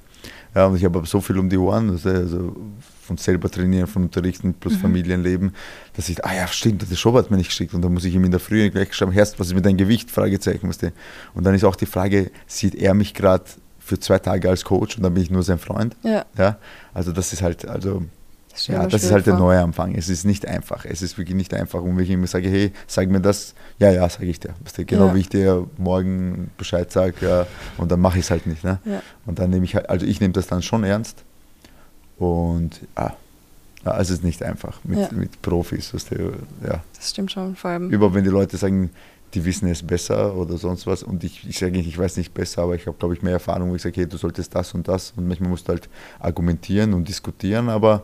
Ja, 0.54 0.66
und 0.66 0.76
ich 0.76 0.84
habe 0.84 1.00
aber 1.00 1.08
so 1.08 1.22
viel 1.22 1.38
um 1.38 1.50
die 1.50 1.58
Ohren, 1.58 1.90
also 1.92 2.56
von 3.02 3.18
selber 3.18 3.50
trainieren, 3.50 3.88
von 3.88 4.04
Unterrichten 4.04 4.54
plus 4.54 4.74
mhm. 4.74 4.80
Familienleben, 4.80 5.56
dass 5.94 6.10
ich, 6.10 6.24
ah 6.26 6.36
ja, 6.36 6.48
stimmt, 6.48 6.90
das 6.90 7.00
Schob 7.00 7.16
hat 7.16 7.32
mir 7.32 7.38
nicht 7.38 7.50
geschickt 7.50 7.74
und 7.74 7.82
dann 7.82 7.94
muss 7.94 8.04
ich 8.04 8.14
ihm 8.14 8.24
in 8.26 8.32
der 8.32 8.40
Früh 8.40 8.70
gleich 8.70 8.94
schreiben, 8.94 9.12
Herst, 9.12 9.40
was 9.40 9.48
ist 9.48 9.54
mit 9.54 9.66
deinem 9.66 9.78
Gewicht? 9.78 10.12
Fragezeichen, 10.12 10.68
was 10.68 10.78
der. 10.78 10.92
Und 11.34 11.46
dann 11.46 11.56
ist 11.56 11.64
auch 11.64 11.76
die 11.76 11.86
Frage, 11.86 12.32
sieht 12.48 12.76
er 12.76 12.94
mich 12.94 13.14
gerade 13.14 13.46
für 13.80 14.00
zwei 14.00 14.20
Tage 14.20 14.50
als 14.50 14.64
Coach 14.64 14.98
und 14.98 15.04
dann 15.04 15.14
bin 15.14 15.24
ich 15.24 15.32
nur 15.32 15.44
sein 15.44 15.58
Freund? 15.58 15.96
Ja. 16.04 16.26
ja. 16.38 16.58
Also 16.94 17.12
das 17.12 17.34
ist 17.34 17.42
halt, 17.42 17.68
also 17.68 18.04
das 18.52 18.68
ja, 18.68 18.86
das 18.86 19.04
ist 19.04 19.12
halt 19.12 19.26
der 19.26 19.36
Neuanfang. 19.36 19.96
Es 19.96 20.10
ist 20.10 20.26
nicht 20.26 20.46
einfach. 20.46 20.86
Es 20.86 21.02
ist 21.02 21.18
wirklich 21.18 21.36
nicht 21.36 21.54
einfach. 21.54 21.82
Und 21.82 21.98
wenn 21.98 22.04
ich 22.04 22.10
immer 22.10 22.28
sage, 22.28 22.50
hey, 22.50 22.72
sag 22.88 23.10
mir 23.10 23.22
das, 23.22 23.54
ja, 23.80 23.92
ja, 23.92 24.08
sage 24.10 24.26
ich 24.26 24.40
dir. 24.40 24.54
Genau 24.86 25.08
ja. 25.08 25.16
wie 25.16 25.20
ich 25.20 25.30
dir 25.30 25.68
morgen 25.78 26.52
Bescheid 26.58 26.92
sage, 26.92 27.14
ja, 27.22 27.48
und 27.78 27.92
dann 27.92 28.00
mache 28.00 28.20
ich 28.20 28.26
es 28.26 28.32
halt 28.32 28.48
nicht. 28.48 28.64
Ne? 28.64 28.80
Ja. 28.86 29.02
Und 29.26 29.40
dann 29.40 29.50
nehme 29.50 29.66
ich 29.66 29.76
halt, 29.76 29.90
also 29.90 30.06
ich 30.06 30.20
nehme 30.20 30.34
das 30.34 30.48
dann 30.48 30.62
schon 30.62 30.84
ernst. 30.84 31.24
Und 32.18 32.82
ja, 32.98 33.16
ja 33.86 34.00
es 34.00 34.10
ist 34.10 34.24
nicht 34.24 34.44
einfach 34.44 34.80
mit, 34.84 35.12
mit 35.12 35.42
Profis. 35.42 35.94
Was 35.94 36.06
der, 36.06 36.20
ja. 36.66 36.84
Das 36.96 37.10
stimmt 37.10 37.32
schon, 37.32 37.56
vor 37.56 37.72
allem. 37.72 37.90
Überhaupt, 37.90 38.16
wenn 38.16 38.24
die 38.24 38.30
Leute 38.30 38.58
sagen, 38.58 38.92
die 39.34 39.46
wissen 39.46 39.68
es 39.70 39.82
besser 39.82 40.36
oder 40.36 40.58
sonst 40.58 40.86
was. 40.88 41.04
Und 41.04 41.24
ich, 41.24 41.48
ich 41.48 41.58
sage 41.58 41.72
nicht, 41.72 41.88
ich 41.88 41.98
weiß 41.98 42.18
nicht 42.18 42.34
besser, 42.34 42.64
aber 42.64 42.76
ich 42.76 42.86
habe, 42.88 42.98
glaube 42.98 43.14
ich, 43.14 43.22
mehr 43.22 43.34
Erfahrung, 43.34 43.72
wo 43.72 43.76
ich 43.76 43.82
sage, 43.82 43.96
hey, 43.96 44.08
du 44.08 44.18
solltest 44.18 44.54
das 44.54 44.74
und 44.74 44.88
das. 44.88 45.14
Und 45.16 45.28
manchmal 45.28 45.50
musst 45.50 45.68
du 45.68 45.74
halt 45.74 45.90
argumentieren 46.20 46.94
und 46.94 47.08
diskutieren, 47.08 47.70
aber 47.70 48.04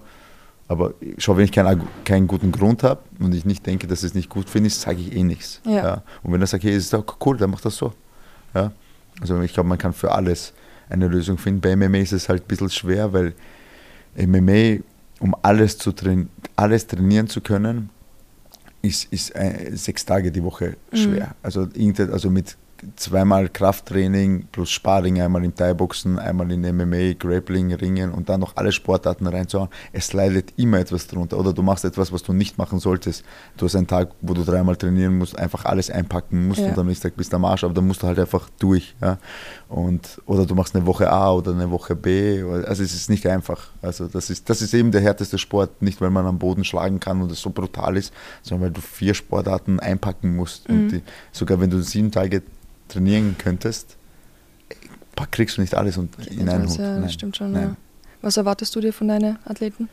aber 0.67 0.93
schau, 1.17 1.37
wenn 1.37 1.45
ich 1.45 1.51
keinen, 1.51 1.81
keinen 2.03 2.27
guten 2.27 2.51
Grund 2.51 2.83
habe 2.83 3.01
und 3.19 3.33
ich 3.33 3.45
nicht 3.45 3.65
denke, 3.65 3.87
dass 3.87 4.03
es 4.03 4.13
nicht 4.13 4.29
gut 4.29 4.49
finde, 4.49 4.69
sage 4.69 4.99
ich 4.99 5.15
eh 5.15 5.23
nichts. 5.23 5.61
Ja. 5.65 5.71
ja. 5.71 6.03
Und 6.23 6.33
wenn 6.33 6.41
er 6.41 6.47
sagt, 6.47 6.63
hey, 6.63 6.75
ist 6.75 6.93
auch 6.93 7.05
cool, 7.25 7.37
dann 7.37 7.51
mach 7.51 7.61
das 7.61 7.77
so. 7.77 7.93
Ja. 8.53 8.71
Also 9.21 9.39
ich 9.41 9.53
glaube, 9.53 9.69
man 9.69 9.77
kann 9.77 9.93
für 9.93 10.11
alles 10.11 10.53
eine 10.89 11.07
Lösung 11.07 11.37
finden. 11.37 11.61
Bei 11.61 11.75
MMA 11.75 11.99
ist 11.99 12.11
es 12.11 12.29
halt 12.29 12.43
ein 12.43 12.47
bisschen 12.47 12.69
schwer, 12.69 13.13
weil 13.13 13.33
MMA, 14.17 14.83
um 15.19 15.35
alles, 15.41 15.77
zu 15.77 15.91
train 15.91 16.29
alles 16.55 16.87
trainieren 16.87 17.27
zu 17.27 17.41
können, 17.41 17.89
ist, 18.81 19.11
ist 19.11 19.35
äh, 19.35 19.71
sechs 19.73 20.05
Tage 20.05 20.31
die 20.31 20.43
Woche 20.43 20.75
schwer. 20.91 21.27
Mhm. 21.27 21.33
Also, 21.43 21.67
also 22.11 22.29
mit 22.29 22.57
zweimal 22.95 23.49
Krafttraining 23.49 24.47
plus 24.51 24.69
Sparring, 24.69 25.21
einmal 25.21 25.43
im 25.43 25.55
Thai-Boxen, 25.55 26.19
einmal 26.19 26.51
in 26.51 26.61
MMA, 26.61 27.13
Grappling, 27.13 27.73
Ringen 27.73 28.11
und 28.11 28.29
dann 28.29 28.39
noch 28.39 28.55
alle 28.55 28.71
Sportarten 28.71 29.27
reinzuhauen. 29.27 29.69
Es 29.93 30.13
leidet 30.13 30.53
immer 30.57 30.79
etwas 30.79 31.07
drunter. 31.07 31.37
Oder 31.37 31.53
du 31.53 31.61
machst 31.61 31.85
etwas, 31.85 32.11
was 32.11 32.23
du 32.23 32.33
nicht 32.33 32.57
machen 32.57 32.79
solltest. 32.79 33.23
Du 33.57 33.65
hast 33.65 33.75
einen 33.75 33.87
Tag, 33.87 34.09
wo 34.21 34.33
du 34.33 34.43
dreimal 34.43 34.75
trainieren 34.75 35.17
musst, 35.17 35.37
einfach 35.37 35.65
alles 35.65 35.89
einpacken 35.89 36.47
musst 36.47 36.59
ja. 36.59 36.69
und 36.69 36.77
am 36.77 36.87
nächsten 36.87 37.09
Tag 37.09 37.17
bist 37.17 37.31
du 37.31 37.37
am 37.37 37.45
Arsch, 37.45 37.63
aber 37.63 37.73
dann 37.73 37.87
musst 37.87 38.03
du 38.03 38.07
halt 38.07 38.19
einfach 38.19 38.49
durch. 38.59 38.95
Ja? 39.01 39.17
Und, 39.69 40.21
oder 40.25 40.45
du 40.45 40.55
machst 40.55 40.75
eine 40.75 40.85
Woche 40.85 41.11
A 41.11 41.31
oder 41.31 41.51
eine 41.51 41.69
Woche 41.69 41.95
B. 41.95 42.41
Also 42.41 42.83
es 42.83 42.93
ist 42.93 43.09
nicht 43.09 43.27
einfach. 43.27 43.69
Also 43.81 44.07
das 44.07 44.29
ist, 44.29 44.49
das 44.49 44.61
ist 44.61 44.73
eben 44.73 44.91
der 44.91 45.01
härteste 45.01 45.37
Sport, 45.37 45.81
nicht 45.81 45.99
weil 45.99 46.09
man 46.09 46.25
am 46.25 46.39
Boden 46.39 46.63
schlagen 46.63 46.99
kann 47.01 47.21
und 47.21 47.31
es 47.31 47.41
so 47.41 47.49
brutal 47.49 47.97
ist, 47.97 48.13
sondern 48.43 48.67
weil 48.67 48.73
du 48.73 48.81
vier 48.81 49.13
Sportarten 49.13 49.79
einpacken 49.79 50.35
musst. 50.35 50.69
Mhm. 50.69 50.75
Und 50.75 50.89
die, 50.89 51.01
sogar 51.33 51.59
wenn 51.59 51.69
du 51.69 51.81
sieben 51.81 52.11
Tage 52.11 52.43
trainieren 52.87 53.35
könntest, 53.37 53.97
kriegst 55.31 55.57
du 55.57 55.61
nicht 55.61 55.75
alles 55.75 55.97
und 55.97 56.15
in 56.27 56.47
einen 56.47 56.69
Hut. 56.69 56.77
Ja, 56.77 56.99
Nein. 56.99 57.09
stimmt 57.09 57.37
schon. 57.37 57.53
Ja. 57.53 57.75
Was 58.21 58.37
erwartest 58.37 58.75
du 58.75 58.81
dir 58.81 58.93
von 58.93 59.07
deinen 59.07 59.37
Athleten? 59.45 59.89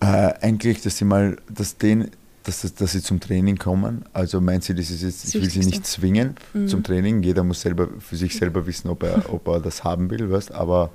Äh, 0.00 0.34
eigentlich, 0.40 0.82
dass 0.82 0.96
sie 0.96 1.04
mal, 1.04 1.36
dass, 1.48 1.76
den, 1.76 2.10
dass, 2.48 2.74
dass 2.74 2.92
sie 2.92 3.02
zum 3.02 3.20
Training 3.20 3.58
kommen. 3.58 4.04
Also 4.12 4.40
mein 4.40 4.62
Ziel 4.62 4.78
ist 4.78 4.90
es 4.90 5.02
jetzt, 5.02 5.28
ich 5.28 5.34
will 5.34 5.50
sie 5.50 5.60
nicht 5.60 5.86
zwingen 5.86 6.34
mhm. 6.54 6.68
zum 6.68 6.82
Training. 6.82 7.22
Jeder 7.22 7.44
muss 7.44 7.60
selber 7.60 7.88
für 8.00 8.16
sich 8.16 8.36
selber 8.36 8.66
wissen, 8.66 8.88
ob 8.88 9.02
er, 9.02 9.32
ob 9.32 9.46
er 9.48 9.60
das 9.60 9.84
haben 9.84 10.10
will, 10.10 10.30
weißt? 10.30 10.52
aber 10.52 10.90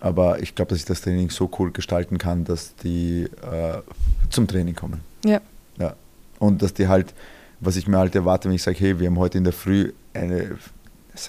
aber 0.00 0.42
ich 0.42 0.54
glaube, 0.54 0.68
dass 0.68 0.80
ich 0.80 0.84
das 0.84 1.00
Training 1.00 1.30
so 1.30 1.50
cool 1.58 1.70
gestalten 1.70 2.18
kann, 2.18 2.44
dass 2.44 2.76
die 2.76 3.22
äh, 3.22 3.80
zum 4.28 4.46
Training 4.46 4.74
kommen. 4.74 5.00
Ja. 5.24 5.40
ja. 5.78 5.94
Und 6.38 6.60
dass 6.60 6.74
die 6.74 6.88
halt, 6.88 7.14
was 7.60 7.76
ich 7.76 7.88
mir 7.88 7.96
halt 7.96 8.14
erwarte, 8.14 8.48
wenn 8.48 8.54
ich 8.54 8.62
sage, 8.62 8.76
hey, 8.80 9.00
wir 9.00 9.06
haben 9.06 9.18
heute 9.18 9.38
in 9.38 9.44
der 9.44 9.54
Früh 9.54 9.92
eine, 10.12 10.58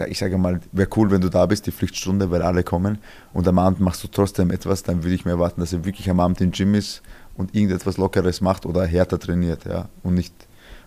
ich 0.07 0.17
sage 0.17 0.37
mal, 0.37 0.59
wäre 0.73 0.89
cool, 0.97 1.09
wenn 1.09 1.21
du 1.21 1.29
da 1.29 1.45
bist, 1.45 1.67
die 1.67 1.71
Pflichtstunde, 1.71 2.31
weil 2.31 2.41
alle 2.41 2.63
kommen 2.63 2.97
und 3.31 3.47
am 3.47 3.59
Abend 3.59 3.79
machst 3.79 4.03
du 4.03 4.09
trotzdem 4.09 4.51
etwas, 4.51 4.83
dann 4.83 5.03
würde 5.03 5.15
ich 5.15 5.23
mir 5.23 5.31
erwarten, 5.31 5.61
dass 5.61 5.71
er 5.71 5.85
wirklich 5.85 6.09
am 6.09 6.19
Abend 6.19 6.41
im 6.41 6.51
Gym 6.51 6.75
ist 6.75 7.01
und 7.37 7.53
irgendetwas 7.55 7.97
Lockeres 7.97 8.41
macht 8.41 8.65
oder 8.65 8.85
härter 8.85 9.19
trainiert, 9.19 9.65
ja. 9.65 9.89
Und 10.03 10.15
nicht, 10.15 10.33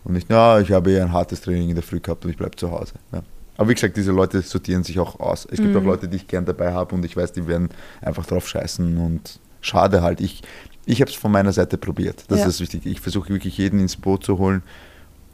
und 0.04 0.14
nicht, 0.14 0.30
ja, 0.30 0.60
ich 0.60 0.72
habe 0.72 0.92
eher 0.92 1.04
ein 1.04 1.12
hartes 1.12 1.40
Training 1.40 1.68
in 1.70 1.74
der 1.74 1.84
Früh 1.84 2.00
gehabt 2.00 2.24
und 2.24 2.30
ich 2.30 2.36
bleibe 2.36 2.56
zu 2.56 2.70
Hause. 2.70 2.94
Ja. 3.12 3.22
Aber 3.56 3.68
wie 3.68 3.74
gesagt, 3.74 3.96
diese 3.96 4.12
Leute 4.12 4.40
sortieren 4.42 4.84
sich 4.84 4.98
auch 5.00 5.18
aus. 5.18 5.46
Es 5.50 5.58
gibt 5.58 5.70
mhm. 5.70 5.78
auch 5.78 5.84
Leute, 5.84 6.08
die 6.08 6.16
ich 6.16 6.28
gern 6.28 6.44
dabei 6.44 6.72
habe 6.72 6.94
und 6.94 7.04
ich 7.04 7.16
weiß, 7.16 7.32
die 7.32 7.46
werden 7.48 7.70
einfach 8.00 8.24
drauf 8.24 8.48
scheißen 8.48 8.96
und 8.98 9.40
schade 9.60 10.00
halt. 10.02 10.20
Ich, 10.20 10.42
ich 10.86 11.00
habe 11.00 11.10
es 11.10 11.16
von 11.16 11.32
meiner 11.32 11.52
Seite 11.52 11.76
probiert. 11.76 12.24
Das 12.28 12.40
ja. 12.40 12.46
ist 12.46 12.60
wichtig. 12.60 12.86
Ich 12.86 13.00
versuche 13.00 13.30
wirklich 13.30 13.58
jeden 13.58 13.80
ins 13.80 13.96
Boot 13.96 14.24
zu 14.24 14.38
holen 14.38 14.62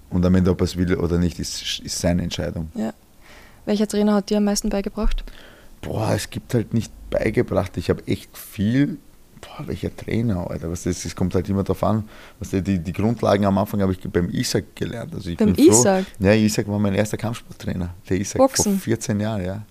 und 0.09 0.25
am 0.25 0.35
Ende, 0.35 0.51
ob 0.51 0.61
er 0.63 0.65
es 0.65 0.77
will 0.77 0.97
oder 0.97 1.19
nicht, 1.19 1.39
ist, 1.39 1.81
ist 1.81 1.99
seine 1.99 2.23
Entscheidung. 2.23 2.71
Ja. 2.75 2.95
Welcher 3.67 3.87
Trainer 3.87 4.15
hat 4.15 4.31
dir 4.31 4.39
am 4.39 4.45
meisten 4.45 4.71
beigebracht? 4.71 5.25
Boah, 5.83 6.13
es 6.15 6.31
gibt 6.31 6.55
halt 6.55 6.73
nicht 6.73 6.93
beigebracht. 7.11 7.77
Ich 7.77 7.91
habe 7.91 8.07
echt 8.07 8.37
viel. 8.37 8.99
Boah, 9.47 9.67
welcher 9.67 9.95
Trainer, 9.95 10.51
Alter. 10.51 10.71
Was 10.71 10.85
das, 10.85 11.05
es 11.05 11.15
kommt 11.15 11.35
halt 11.35 11.49
immer 11.49 11.63
darauf 11.63 11.83
an. 11.85 12.05
Was 12.39 12.51
die, 12.51 12.63
die, 12.63 12.79
die 12.79 12.93
Grundlagen 12.93 13.45
am 13.45 13.59
Anfang 13.59 13.81
habe 13.83 13.93
ich 13.93 14.01
beim 14.01 14.31
Isaac 14.31 14.75
gelernt. 14.75 15.15
Also 15.15 15.31
ich 15.31 15.37
beim 15.37 15.55
Isaac? 15.57 16.07
Ja, 16.19 16.33
Isaac 16.33 16.69
war 16.69 16.79
mein 16.79 16.95
erster 16.95 17.17
Kampfsporttrainer. 17.17 17.95
Der 18.09 18.21
Isaac 18.21 18.39
Boxen. 18.39 18.75
vor 18.75 18.83
14 18.83 19.21
Jahren, 19.21 19.45
ja 19.45 19.63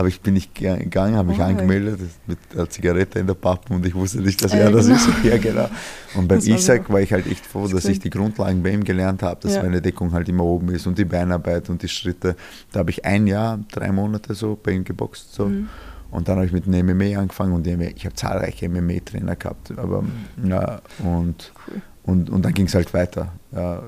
habe 0.00 0.08
ich, 0.08 0.20
bin 0.20 0.34
ich 0.34 0.54
gegangen, 0.54 1.16
habe 1.16 1.28
mich 1.28 1.40
oh, 1.40 1.42
angemeldet 1.42 2.00
mit 2.26 2.38
einer 2.54 2.68
Zigarette 2.70 3.18
in 3.18 3.26
der 3.26 3.34
Pappe 3.34 3.74
und 3.74 3.84
ich 3.84 3.94
wusste 3.94 4.20
nicht, 4.20 4.42
dass 4.42 4.54
äh, 4.54 4.60
er 4.60 4.70
das 4.70 4.86
genau. 4.86 4.96
ist. 4.96 5.08
Ja, 5.24 5.36
genau. 5.36 5.68
Und 6.14 6.26
beim 6.28 6.38
Isaac 6.38 6.90
war 6.90 7.00
ich 7.00 7.12
halt 7.12 7.26
echt 7.26 7.44
froh, 7.44 7.68
dass 7.68 7.84
ich 7.84 7.98
die 7.98 8.08
Grundlagen 8.08 8.62
bei 8.62 8.70
ihm 8.70 8.84
gelernt 8.84 9.22
habe, 9.22 9.40
dass 9.42 9.56
ja. 9.56 9.62
meine 9.62 9.82
Deckung 9.82 10.12
halt 10.12 10.28
immer 10.28 10.44
oben 10.44 10.70
ist 10.70 10.86
und 10.86 10.96
die 10.96 11.04
Beinarbeit 11.04 11.68
und 11.68 11.82
die 11.82 11.88
Schritte. 11.88 12.34
Da 12.72 12.80
habe 12.80 12.90
ich 12.90 13.04
ein 13.04 13.26
Jahr, 13.26 13.58
drei 13.70 13.92
Monate 13.92 14.34
so 14.34 14.58
bei 14.60 14.72
ihm 14.72 14.84
geboxt. 14.84 15.34
So. 15.34 15.46
Mhm. 15.46 15.68
Und 16.10 16.28
dann 16.28 16.36
habe 16.36 16.46
ich 16.46 16.52
mit 16.52 16.66
dem 16.66 16.86
MMA 16.86 17.18
angefangen 17.18 17.52
und 17.52 17.66
ich 17.66 18.04
habe 18.04 18.14
zahlreiche 18.14 18.68
MMA-Trainer 18.68 19.36
gehabt. 19.36 19.72
Aber, 19.78 20.04
ja, 20.42 20.80
und, 20.98 21.52
cool. 21.68 21.82
und, 22.02 22.30
und 22.30 22.44
dann 22.44 22.52
ging 22.52 22.66
es 22.66 22.74
halt 22.74 22.92
weiter. 22.92 23.32
Ja. 23.52 23.82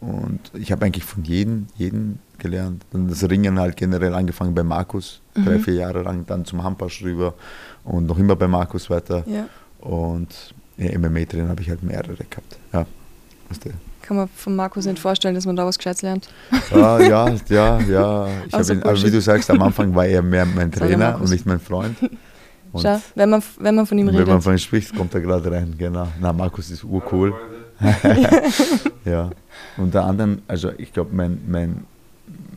Und 0.00 0.40
ich 0.54 0.72
habe 0.72 0.84
eigentlich 0.86 1.04
von 1.04 1.24
jedem, 1.24 1.66
jedem 1.76 2.18
gelernt. 2.38 2.84
Dann 2.90 3.08
das 3.08 3.28
Ringen 3.28 3.58
halt 3.58 3.76
generell 3.76 4.14
angefangen 4.14 4.54
bei 4.54 4.64
Markus, 4.64 5.20
mhm. 5.36 5.44
drei, 5.44 5.58
vier 5.58 5.74
Jahre 5.74 6.02
lang, 6.02 6.24
dann 6.26 6.44
zum 6.44 6.64
Hampasch 6.64 7.02
rüber 7.02 7.34
und 7.84 8.06
noch 8.06 8.18
immer 8.18 8.34
bei 8.34 8.48
Markus 8.48 8.90
weiter. 8.90 9.24
Ja. 9.26 9.48
Und 9.78 10.54
ja, 10.76 10.98
MMA-Trainer 10.98 11.50
habe 11.50 11.62
ich 11.62 11.68
halt 11.68 11.82
mehrere 11.82 12.16
gehabt. 12.16 12.58
Ja, 12.72 12.86
Kann 14.02 14.16
man 14.16 14.28
von 14.28 14.56
Markus 14.56 14.86
nicht 14.86 14.98
vorstellen, 14.98 15.34
dass 15.34 15.46
man 15.46 15.56
da 15.56 15.66
was 15.66 15.78
Gescheites 15.78 16.02
lernt. 16.02 16.28
Ja, 16.70 17.00
ja, 17.00 17.34
ja. 17.48 17.80
ja. 17.80 18.28
Ich 18.46 18.54
also 18.54 18.72
ihn, 18.72 18.82
aber 18.82 19.02
wie 19.02 19.10
du 19.10 19.20
sagst, 19.20 19.50
am 19.50 19.62
Anfang 19.62 19.94
war 19.94 20.06
er 20.06 20.22
mehr 20.22 20.46
mein 20.46 20.72
Trainer 20.72 21.20
und 21.20 21.30
nicht 21.30 21.46
mein 21.46 21.60
Freund. 21.60 21.96
Und 22.72 22.82
Schau, 22.82 23.00
wenn 23.14 23.30
man, 23.30 23.42
wenn 23.58 23.74
man 23.74 23.86
von 23.86 23.98
ihm 23.98 24.08
redet. 24.08 24.26
Wenn 24.26 24.34
man 24.34 24.42
von 24.42 24.54
ihm 24.54 24.58
spricht, 24.58 24.94
kommt 24.96 25.14
er 25.14 25.20
gerade 25.20 25.50
rein, 25.50 25.74
genau. 25.76 26.08
Na, 26.20 26.32
Markus 26.32 26.70
ist 26.70 26.84
urcool. 26.84 27.34
ja. 29.04 29.30
Unter 29.76 30.04
anderem, 30.04 30.42
also 30.46 30.70
ich 30.76 30.92
glaube, 30.92 31.10
mein, 31.14 31.40
mein 31.46 31.86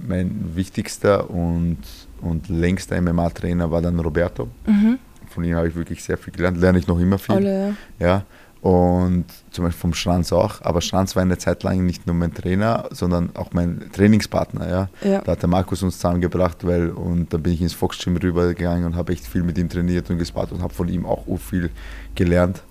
mein 0.08 0.56
wichtigster 0.56 1.30
und, 1.30 1.80
und 2.22 2.50
längster 2.50 3.02
MMA-Trainer 3.02 3.72
war 3.72 3.82
dann 3.82 4.00
Roberto. 4.00 4.50
Mhm. 4.66 5.00
Von 5.30 5.44
ihm 5.44 5.56
habe 5.56 5.68
ich 5.68 5.76
wirklich 5.76 6.04
sehr 6.04 6.18
viel 6.18 6.34
gelernt, 6.34 6.58
lerne 6.58 6.80
ich 6.80 6.88
noch 6.88 7.00
immer 7.00 7.18
viel. 7.18 7.36
Alle, 7.36 7.76
ja. 8.00 8.08
ja. 8.08 8.24
Und 8.64 9.26
zum 9.52 9.66
Beispiel 9.66 9.82
vom 9.82 9.94
Schranz 9.94 10.32
auch. 10.32 10.62
Aber 10.62 10.80
Schranz 10.80 11.18
war 11.18 11.22
eine 11.22 11.38
Zeit 11.38 11.64
lang 11.64 11.86
nicht 11.86 12.08
nur 12.08 12.16
mein 12.16 12.34
Trainer, 12.34 12.88
sondern 12.92 13.36
auch 13.36 13.52
mein 13.52 13.92
Trainingspartner. 13.92 14.70
Ja. 14.70 14.90
ja. 15.04 15.20
Da 15.20 15.34
hat 15.34 15.42
der 15.42 15.50
Markus 15.50 15.84
uns 15.84 15.96
zusammengebracht, 15.96 16.66
weil 16.66 16.90
und 16.92 17.34
da 17.34 17.38
bin 17.38 17.52
ich 17.52 17.62
ins 17.62 17.74
Fox 17.74 18.00
Gym 18.00 18.16
rübergegangen 18.16 18.86
und 18.86 18.96
habe 18.96 19.12
echt 19.12 19.28
viel 19.28 19.44
mit 19.44 19.58
ihm 19.58 19.68
trainiert 19.68 20.10
und 20.10 20.18
gespart 20.18 20.54
und 20.54 20.62
habe 20.62 20.74
von 20.74 20.88
ihm 20.88 21.06
auch 21.06 21.26
viel 21.38 21.72
gelernt. 22.16 22.64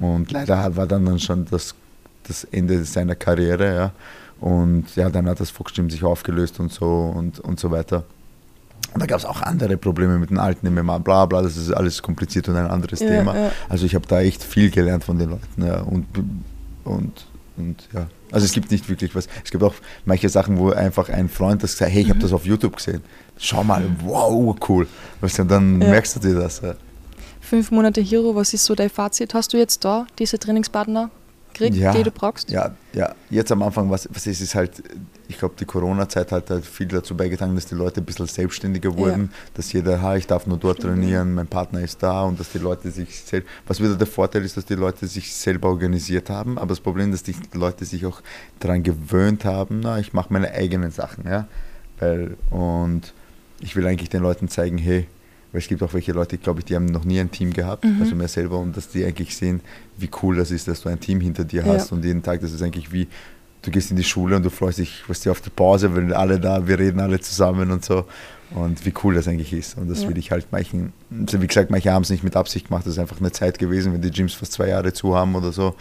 Und 0.00 0.30
leider 0.32 0.76
war 0.76 0.86
dann, 0.86 1.06
dann 1.06 1.18
schon 1.18 1.46
das, 1.50 1.74
das 2.24 2.44
Ende 2.44 2.84
seiner 2.84 3.14
Karriere. 3.14 3.74
Ja. 3.74 3.92
Und 4.40 4.94
ja, 4.96 5.08
dann 5.08 5.26
hat 5.30 5.40
das 5.40 5.48
Foxgym 5.48 5.88
sich 5.88 6.04
aufgelöst 6.04 6.60
und 6.60 6.70
so 6.70 7.10
und, 7.16 7.40
und 7.40 7.58
so 7.58 7.70
weiter. 7.70 8.04
Und 8.94 9.02
da 9.02 9.06
gab 9.06 9.18
es 9.18 9.24
auch 9.24 9.42
andere 9.42 9.76
Probleme 9.76 10.18
mit 10.18 10.30
den 10.30 10.38
alten 10.38 10.72
MMA, 10.72 10.98
bla 10.98 11.26
bla, 11.26 11.42
das 11.42 11.56
ist 11.56 11.70
alles 11.72 12.02
kompliziert 12.02 12.48
und 12.48 12.56
ein 12.56 12.66
anderes 12.66 13.00
ja, 13.00 13.08
Thema. 13.08 13.36
Ja. 13.36 13.50
Also 13.68 13.86
ich 13.86 13.94
habe 13.94 14.06
da 14.06 14.20
echt 14.20 14.42
viel 14.42 14.70
gelernt 14.70 15.04
von 15.04 15.18
den 15.18 15.30
Leuten. 15.30 15.64
Ja, 15.64 15.80
und, 15.82 16.06
und, 16.84 17.26
und 17.56 17.88
ja. 17.92 18.06
Also 18.30 18.44
es 18.44 18.52
gibt 18.52 18.70
nicht 18.70 18.88
wirklich 18.88 19.14
was. 19.14 19.28
Es 19.44 19.50
gibt 19.50 19.62
auch 19.62 19.74
manche 20.04 20.28
Sachen, 20.28 20.58
wo 20.58 20.70
einfach 20.70 21.08
ein 21.08 21.28
Freund 21.28 21.62
das 21.62 21.76
sagt, 21.76 21.92
hey, 21.92 22.02
ich 22.02 22.08
habe 22.08 22.18
mhm. 22.18 22.22
das 22.22 22.32
auf 22.32 22.44
YouTube 22.44 22.76
gesehen. 22.76 23.02
Schau 23.38 23.62
mal, 23.64 23.84
wow, 24.02 24.56
cool. 24.68 24.86
Weißt 25.20 25.38
du, 25.38 25.44
dann 25.44 25.78
merkst 25.78 26.16
du 26.16 26.20
dir 26.20 26.34
das. 26.34 26.60
Fünf 27.40 27.70
Monate 27.70 28.00
Hero, 28.00 28.34
was 28.34 28.52
ist 28.52 28.64
so 28.64 28.74
dein 28.74 28.90
Fazit? 28.90 29.32
Hast 29.32 29.52
du 29.52 29.56
jetzt 29.56 29.84
da 29.84 30.06
diese 30.18 30.38
Trainingspartner? 30.38 31.10
Gekriegt, 31.58 31.76
ja, 31.76 31.92
die 31.92 32.02
du 32.02 32.10
brauchst? 32.10 32.50
Ja, 32.50 32.74
ja, 32.92 33.14
jetzt 33.30 33.52
am 33.52 33.62
Anfang, 33.62 33.90
was, 33.90 34.08
was 34.12 34.26
ist, 34.26 34.40
ist 34.40 34.54
halt, 34.54 34.82
ich 35.28 35.38
glaube, 35.38 35.54
die 35.58 35.64
Corona-Zeit 35.64 36.32
hat 36.32 36.50
halt 36.50 36.64
viel 36.64 36.86
dazu 36.86 37.16
beigetragen, 37.16 37.54
dass 37.54 37.66
die 37.66 37.74
Leute 37.74 38.00
ein 38.00 38.04
bisschen 38.04 38.26
selbstständiger 38.26 38.96
wurden, 38.96 39.30
ja. 39.32 39.50
dass 39.54 39.72
jeder, 39.72 40.00
ha, 40.00 40.16
ich 40.16 40.26
darf 40.26 40.46
nur 40.46 40.58
dort 40.58 40.80
trainieren, 40.80 41.34
mein 41.34 41.46
Partner 41.46 41.80
ist 41.80 42.02
da 42.02 42.22
und 42.22 42.40
dass 42.40 42.50
die 42.50 42.58
Leute 42.58 42.90
sich 42.90 43.20
selbst, 43.20 43.48
was 43.66 43.80
wieder 43.80 43.96
der 43.96 44.06
Vorteil 44.06 44.44
ist, 44.44 44.56
dass 44.56 44.64
die 44.64 44.74
Leute 44.74 45.06
sich 45.06 45.34
selber 45.34 45.68
organisiert 45.68 46.30
haben, 46.30 46.58
aber 46.58 46.68
das 46.68 46.80
Problem 46.80 47.12
ist, 47.12 47.28
dass 47.28 47.36
die 47.36 47.58
Leute 47.58 47.84
sich 47.84 48.06
auch 48.06 48.22
daran 48.60 48.82
gewöhnt 48.82 49.44
haben, 49.44 49.80
na, 49.80 49.98
ich 49.98 50.12
mache 50.12 50.32
meine 50.32 50.52
eigenen 50.52 50.90
Sachen, 50.90 51.24
ja, 51.26 51.46
weil, 51.98 52.36
und 52.50 53.12
ich 53.60 53.76
will 53.76 53.86
eigentlich 53.86 54.10
den 54.10 54.22
Leuten 54.22 54.48
zeigen, 54.48 54.78
hey, 54.78 55.06
weil 55.58 55.62
es 55.62 55.68
gibt 55.68 55.82
auch 55.82 55.92
welche 55.92 56.12
Leute, 56.12 56.38
glaube 56.38 56.60
ich, 56.60 56.66
die 56.66 56.76
haben 56.76 56.84
noch 56.84 57.04
nie 57.04 57.18
ein 57.18 57.32
Team 57.32 57.52
gehabt, 57.52 57.84
mhm. 57.84 58.00
also 58.00 58.14
mehr 58.14 58.28
selber, 58.28 58.58
und 58.58 58.76
dass 58.76 58.88
die 58.90 59.04
eigentlich 59.04 59.36
sehen, 59.36 59.60
wie 59.96 60.08
cool 60.22 60.36
das 60.36 60.52
ist, 60.52 60.68
dass 60.68 60.82
du 60.82 60.88
ein 60.88 61.00
Team 61.00 61.20
hinter 61.20 61.44
dir 61.44 61.64
hast 61.64 61.90
ja. 61.90 61.96
und 61.96 62.04
jeden 62.04 62.22
Tag, 62.22 62.40
das 62.40 62.52
ist 62.52 62.62
eigentlich 62.62 62.92
wie, 62.92 63.08
du 63.62 63.72
gehst 63.72 63.90
in 63.90 63.96
die 63.96 64.04
Schule 64.04 64.36
und 64.36 64.44
du 64.44 64.50
freust 64.50 64.78
dich, 64.78 65.02
was 65.08 65.18
dir 65.18 65.32
auf 65.32 65.40
die 65.40 65.50
Pause, 65.50 65.96
wenn 65.96 66.12
alle 66.12 66.38
da, 66.38 66.68
wir 66.68 66.78
reden 66.78 67.00
alle 67.00 67.18
zusammen 67.18 67.72
und 67.72 67.84
so. 67.84 68.04
Und 68.54 68.86
wie 68.86 68.94
cool 69.02 69.14
das 69.14 69.28
eigentlich 69.28 69.52
ist. 69.52 69.76
Und 69.76 69.90
das 69.90 70.04
ja. 70.04 70.08
will 70.08 70.16
ich 70.16 70.30
halt 70.30 70.46
manchen, 70.52 70.94
also 71.10 71.42
wie 71.42 71.46
gesagt, 71.46 71.70
manche 71.70 71.92
haben 71.92 72.04
es 72.04 72.08
nicht 72.08 72.24
mit 72.24 72.34
Absicht 72.34 72.68
gemacht, 72.68 72.86
das 72.86 72.94
ist 72.94 72.98
einfach 72.98 73.18
eine 73.18 73.30
Zeit 73.30 73.58
gewesen, 73.58 73.92
wenn 73.92 74.00
die 74.00 74.10
Gyms 74.10 74.32
fast 74.32 74.52
zwei 74.52 74.68
Jahre 74.68 74.92
zu 74.92 75.14
haben 75.14 75.34
oder 75.34 75.52
so, 75.52 75.74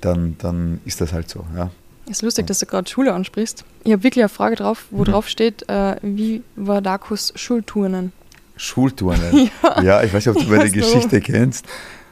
dann, 0.00 0.36
dann 0.38 0.80
ist 0.84 1.00
das 1.00 1.12
halt 1.12 1.28
so, 1.28 1.44
ja. 1.56 1.70
Es 2.04 2.18
ist 2.18 2.22
lustig, 2.22 2.46
dass 2.46 2.60
du 2.60 2.66
gerade 2.66 2.88
Schule 2.88 3.12
ansprichst. 3.12 3.64
Ich 3.82 3.92
habe 3.92 4.04
wirklich 4.04 4.22
eine 4.22 4.28
Frage 4.28 4.54
drauf, 4.54 4.86
wo 4.90 5.00
mhm. 5.00 5.06
drauf 5.06 5.28
steht, 5.28 5.68
äh, 5.68 5.96
wie 6.02 6.44
war 6.54 6.82
Darkus 6.82 7.32
Schulturnen? 7.34 8.12
Schulturnen. 8.56 9.50
ja. 9.62 9.82
ja. 9.82 10.02
ich 10.02 10.12
weiß 10.12 10.26
nicht, 10.26 10.36
ob 10.36 10.42
du 10.42 10.50
meine 10.50 10.70
Geschichte 10.70 11.20
kennst. 11.20 11.66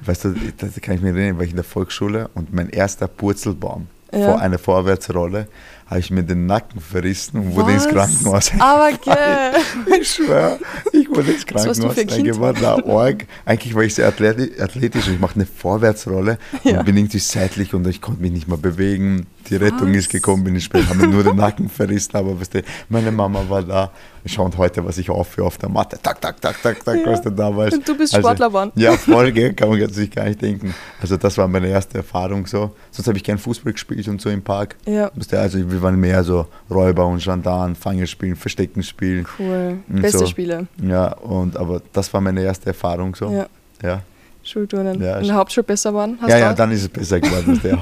Weißt 0.05 0.25
du, 0.25 0.35
da 0.59 0.67
kann 0.83 0.97
ich 0.97 1.01
mich 1.01 1.15
erinnern, 1.15 1.39
war 1.39 1.45
ich 1.45 1.51
in 1.51 1.57
der 1.57 1.65
Volksschule 1.65 2.29
und 2.35 2.53
mein 2.53 2.69
erster 2.69 3.09
Purzelbaum 3.09 3.87
ja. 4.13 4.27
vor 4.27 4.41
einer 4.41 4.59
Vorwärtsrolle 4.59 5.49
habe 5.87 6.01
ich 6.01 6.11
mir 6.11 6.23
den 6.23 6.47
Nacken 6.47 6.81
verrissen 6.81 7.39
und 7.41 7.57
wurde 7.57 7.73
ins 7.73 7.87
Krankenhaus 7.87 8.53
Aber 8.59 8.91
geil. 9.05 9.53
ich 10.01 10.11
schwöre, 10.11 10.59
ich 10.93 11.09
wurde 11.11 11.33
ins 11.33 11.45
Krankenhaus 11.47 11.79
Org. 12.87 13.27
Eigentlich 13.45 13.75
war 13.75 13.83
ich 13.83 13.95
sehr 13.95 14.09
athletisch 14.09 15.07
und 15.07 15.15
ich 15.15 15.21
mache 15.21 15.35
eine 15.35 15.47
Vorwärtsrolle 15.47 16.39
ja. 16.65 16.79
und 16.79 16.87
bin 16.87 16.97
irgendwie 16.97 17.19
seitlich 17.19 17.75
und 17.75 17.87
ich 17.87 18.01
konnte 18.01 18.23
mich 18.23 18.33
nicht 18.33 18.49
mehr 18.49 18.57
bewegen. 18.57 19.27
Die 19.51 19.57
Rettung 19.57 19.91
Was? 19.91 19.99
ist 19.99 20.11
gekommen, 20.11 20.45
bin 20.45 20.57
ich 20.57 20.65
später, 20.65 20.89
habe 20.89 21.01
mir 21.01 21.09
nur 21.09 21.23
den 21.23 21.37
Nacken 21.37 21.69
verrissen, 21.69 22.17
aber 22.17 22.39
weißt 22.41 22.55
du, 22.55 22.63
meine 22.89 23.13
Mama 23.13 23.45
war 23.49 23.63
da. 23.63 23.91
Schau 24.27 24.47
und 24.47 24.57
heute, 24.57 24.83
was 24.87 24.97
ich 24.97 25.11
aufführe 25.11 25.47
auf 25.47 25.59
der 25.59 25.69
Matte. 25.69 25.99
Tak, 26.03 26.19
tak, 26.19 26.41
tak, 26.41 26.63
tak, 26.63 26.83
tak, 26.83 26.97
ja. 26.97 27.13
was 27.13 27.21
du 27.21 27.29
damals. 27.29 27.75
Und 27.75 27.87
du 27.87 27.95
bist 27.95 28.15
also, 28.15 28.27
Sportler 28.27 28.47
geworden. 28.47 28.73
Ja, 28.75 28.93
voll, 28.97 29.33
gell, 29.33 29.53
kann 29.53 29.69
man 29.69 29.87
sich 29.91 30.11
gar 30.11 30.25
nicht 30.25 30.41
denken. 30.41 30.75
Also 30.99 31.19
das 31.19 31.37
war 31.37 31.47
meine 31.47 31.69
erste 31.69 31.99
Erfahrung 31.99 32.47
so. 32.47 32.75
Sonst 32.91 33.07
habe 33.07 33.19
ich 33.19 33.25
gern 33.25 33.37
Fußball 33.37 33.75
gespielt 33.75 34.09
und 34.09 34.23
so 34.23 34.31
im 34.31 34.41
Park. 34.41 34.77
Ja. 34.87 35.11
Also 35.33 35.71
wir 35.71 35.83
waren 35.83 36.01
mehr 36.01 36.25
so 36.25 36.47
Räuber 36.71 37.07
und 37.07 37.23
Gendarmen, 37.23 37.77
Fangen 37.77 38.07
spielen, 38.07 38.37
Verstecken 38.37 38.83
spielen. 38.83 39.27
Cool. 39.39 39.79
Beste 39.89 40.21
so. 40.21 40.27
Spiele. 40.27 40.69
Ja, 40.83 41.13
und 41.19 41.59
aber 41.59 41.83
das 41.93 42.13
war 42.15 42.23
meine 42.23 42.43
erste 42.43 42.69
Erfahrung 42.69 43.15
so. 43.15 43.31
Ja. 43.31 43.47
ja. 43.83 44.03
Schulturnen. 44.45 45.03
Ja, 45.03 45.19
in 45.19 45.27
der 45.27 45.35
Hauptschule 45.37 45.65
besser 45.65 45.91
geworden? 45.91 46.19
ja, 46.29 46.39
ja, 46.39 46.53
dann 46.53 46.71
ist 46.71 46.83
es 46.83 46.89
besser 46.89 47.21
geworden. 47.21 47.61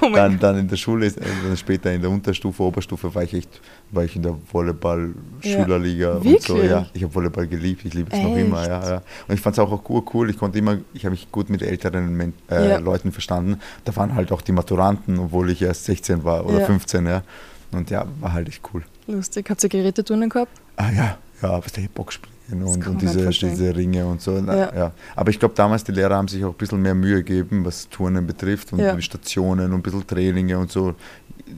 oh 0.00 0.10
dann, 0.14 0.38
dann 0.38 0.58
in 0.58 0.68
der 0.68 0.76
Schule, 0.76 1.10
dann 1.10 1.56
später 1.56 1.92
in 1.92 2.00
der 2.00 2.10
Unterstufe, 2.10 2.62
Oberstufe 2.62 3.14
war 3.14 3.22
ich 3.22 3.34
echt, 3.34 3.60
war 3.90 4.04
ich 4.04 4.16
in 4.16 4.22
der 4.22 4.36
Volleyball-Schülerliga 4.50 6.20
ja. 6.22 6.32
und 6.32 6.42
so. 6.42 6.56
Ja, 6.62 6.86
ich 6.94 7.02
habe 7.02 7.14
Volleyball 7.14 7.46
geliebt, 7.46 7.84
ich 7.84 7.94
liebe 7.94 8.10
es 8.10 8.22
noch 8.22 8.36
immer. 8.36 8.66
Ja, 8.66 8.90
ja. 8.90 9.02
Und 9.26 9.34
ich 9.34 9.40
fand 9.40 9.56
es 9.56 9.58
auch, 9.58 9.70
auch 9.70 10.14
cool, 10.14 10.30
ich 10.30 10.38
konnte 10.38 10.58
immer, 10.58 10.78
ich 10.94 11.04
habe 11.04 11.10
mich 11.10 11.30
gut 11.30 11.50
mit 11.50 11.62
älteren 11.62 12.34
äh, 12.50 12.68
ja. 12.68 12.78
Leuten 12.78 13.12
verstanden. 13.12 13.60
Da 13.84 13.94
waren 13.96 14.14
halt 14.14 14.32
auch 14.32 14.40
die 14.40 14.52
Maturanten, 14.52 15.18
obwohl 15.18 15.50
ich 15.50 15.62
erst 15.62 15.84
16 15.84 16.24
war 16.24 16.46
oder 16.46 16.64
15, 16.64 17.06
ja. 17.06 17.22
Und 17.70 17.90
ja, 17.90 18.06
war 18.20 18.32
halt 18.32 18.48
echt 18.48 18.62
cool. 18.72 18.82
Lustig. 19.06 19.50
Habt 19.50 19.62
ihr 19.62 19.68
Geräteturnen 19.68 20.30
gehabt? 20.30 20.52
Ah 20.76 20.90
ja, 20.90 21.18
ja, 21.42 21.62
was 21.62 21.72
der 21.72 21.82
Boxspielen 21.94 22.37
und, 22.50 22.86
und 22.86 23.02
diese, 23.02 23.28
diese 23.28 23.76
Ringe 23.76 24.06
und 24.06 24.20
so. 24.22 24.36
Ja. 24.38 24.74
ja. 24.74 24.92
Aber 25.16 25.30
ich 25.30 25.38
glaube, 25.38 25.54
damals 25.54 25.84
die 25.84 25.92
Lehrer 25.92 26.16
haben 26.16 26.28
sich 26.28 26.44
auch 26.44 26.50
ein 26.50 26.56
bisschen 26.56 26.80
mehr 26.80 26.94
Mühe 26.94 27.22
gegeben, 27.22 27.64
was 27.64 27.88
Turnen 27.88 28.26
betrifft 28.26 28.72
und 28.72 28.78
ja. 28.78 28.98
Stationen 29.00 29.66
und 29.72 29.78
ein 29.80 29.82
bisschen 29.82 30.06
Traininge 30.06 30.58
und 30.58 30.70
so. 30.72 30.94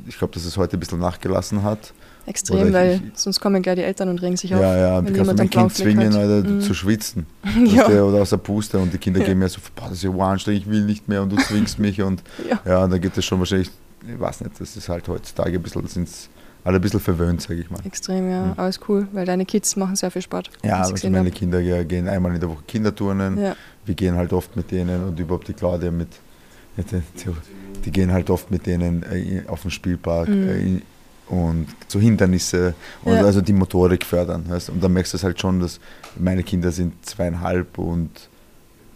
Ich 0.06 0.18
glaube, 0.18 0.34
dass 0.34 0.44
es 0.44 0.56
heute 0.56 0.76
ein 0.76 0.80
bisschen 0.80 0.98
nachgelassen 0.98 1.62
hat. 1.62 1.92
Extrem, 2.26 2.68
ich- 2.68 2.72
weil 2.74 3.00
ich- 3.12 3.18
sonst 3.18 3.40
kommen 3.40 3.62
gleich 3.62 3.76
die 3.76 3.82
Eltern 3.82 4.08
und 4.08 4.20
regen 4.22 4.36
sich 4.36 4.54
auf. 4.54 4.60
Ja, 4.60 4.76
ja, 4.76 5.00
du 5.02 5.12
kannst 5.12 5.36
mein 5.36 5.50
Kind 5.50 5.74
zwingen. 5.74 6.14
Alter, 6.14 6.48
Mhm. 6.48 6.60
zu 6.60 6.74
schwitzen. 6.74 7.26
Ja. 7.66 7.88
Du, 7.88 8.02
Oder 8.04 8.22
aus 8.22 8.30
der 8.30 8.36
Puste 8.36 8.78
und 8.78 8.92
die 8.92 8.98
Kinder 8.98 9.20
gehen 9.20 9.38
mir 9.38 9.48
so, 9.48 9.60
boah, 9.74 9.84
das 9.88 9.94
ist 9.94 10.02
ja 10.04 10.10
anstrengend, 10.10 10.62
ich 10.62 10.70
will 10.70 10.84
nicht 10.84 11.08
mehr 11.08 11.22
und 11.22 11.30
du 11.32 11.36
zwingst 11.36 11.78
mich 11.78 12.02
und 12.02 12.22
Ja. 12.48 12.60
ja, 12.64 12.86
dann 12.86 13.00
geht 13.00 13.16
das 13.16 13.24
schon 13.24 13.38
wahrscheinlich, 13.38 13.70
ich 14.06 14.20
weiß 14.20 14.42
nicht, 14.42 14.60
das 14.60 14.76
ist 14.76 14.88
halt 14.88 15.08
heutzutage 15.08 15.56
ein 15.56 15.62
bisschen, 15.62 15.86
sind 15.86 16.08
alle 16.64 16.76
ein 16.76 16.80
bisschen 16.82 17.00
verwöhnt, 17.00 17.40
sage 17.42 17.60
ich 17.60 17.70
mal. 17.70 17.80
Extrem, 17.84 18.30
ja. 18.30 18.46
Mhm. 18.46 18.52
Aber 18.52 18.68
ist 18.68 18.80
cool, 18.88 19.08
weil 19.12 19.24
deine 19.26 19.46
Kids 19.46 19.76
machen 19.76 19.96
sehr 19.96 20.10
viel 20.10 20.22
Sport. 20.22 20.50
Ja, 20.62 20.82
also 20.82 21.08
meine 21.10 21.28
hab. 21.30 21.34
Kinder 21.34 21.60
ja, 21.60 21.82
gehen 21.84 22.08
einmal 22.08 22.34
in 22.34 22.40
der 22.40 22.48
Woche 22.50 22.62
Kinderturnen, 22.66 23.38
Ja. 23.38 23.56
wir 23.86 23.94
gehen 23.94 24.16
halt 24.16 24.32
oft 24.32 24.56
mit 24.56 24.70
denen 24.70 25.04
und 25.04 25.18
überhaupt 25.18 25.48
die 25.48 25.54
Claudia 25.54 25.90
mit, 25.90 26.08
die, 27.84 27.90
gehen 27.90 28.12
halt 28.12 28.30
oft 28.30 28.50
mit 28.50 28.66
denen 28.66 29.02
äh, 29.04 29.42
auf 29.46 29.62
den 29.62 29.70
Spielpark 29.70 30.28
Mhm. 30.28 30.48
äh, 30.48 30.80
und 31.32 31.66
so 31.86 32.00
Hindernisse 32.00 32.74
und 33.04 33.14
Ja. 33.14 33.24
also 33.24 33.40
die 33.40 33.52
Motorik 33.52 34.04
fördern. 34.04 34.44
Weißt? 34.48 34.70
Und 34.70 34.82
dann 34.82 34.92
merkst 34.92 35.12
du 35.12 35.16
es 35.16 35.24
halt 35.24 35.40
schon, 35.40 35.60
dass 35.60 35.78
meine 36.18 36.42
Kinder 36.42 36.72
sind 36.72 36.94
zweieinhalb 37.06 37.78
und 37.78 38.10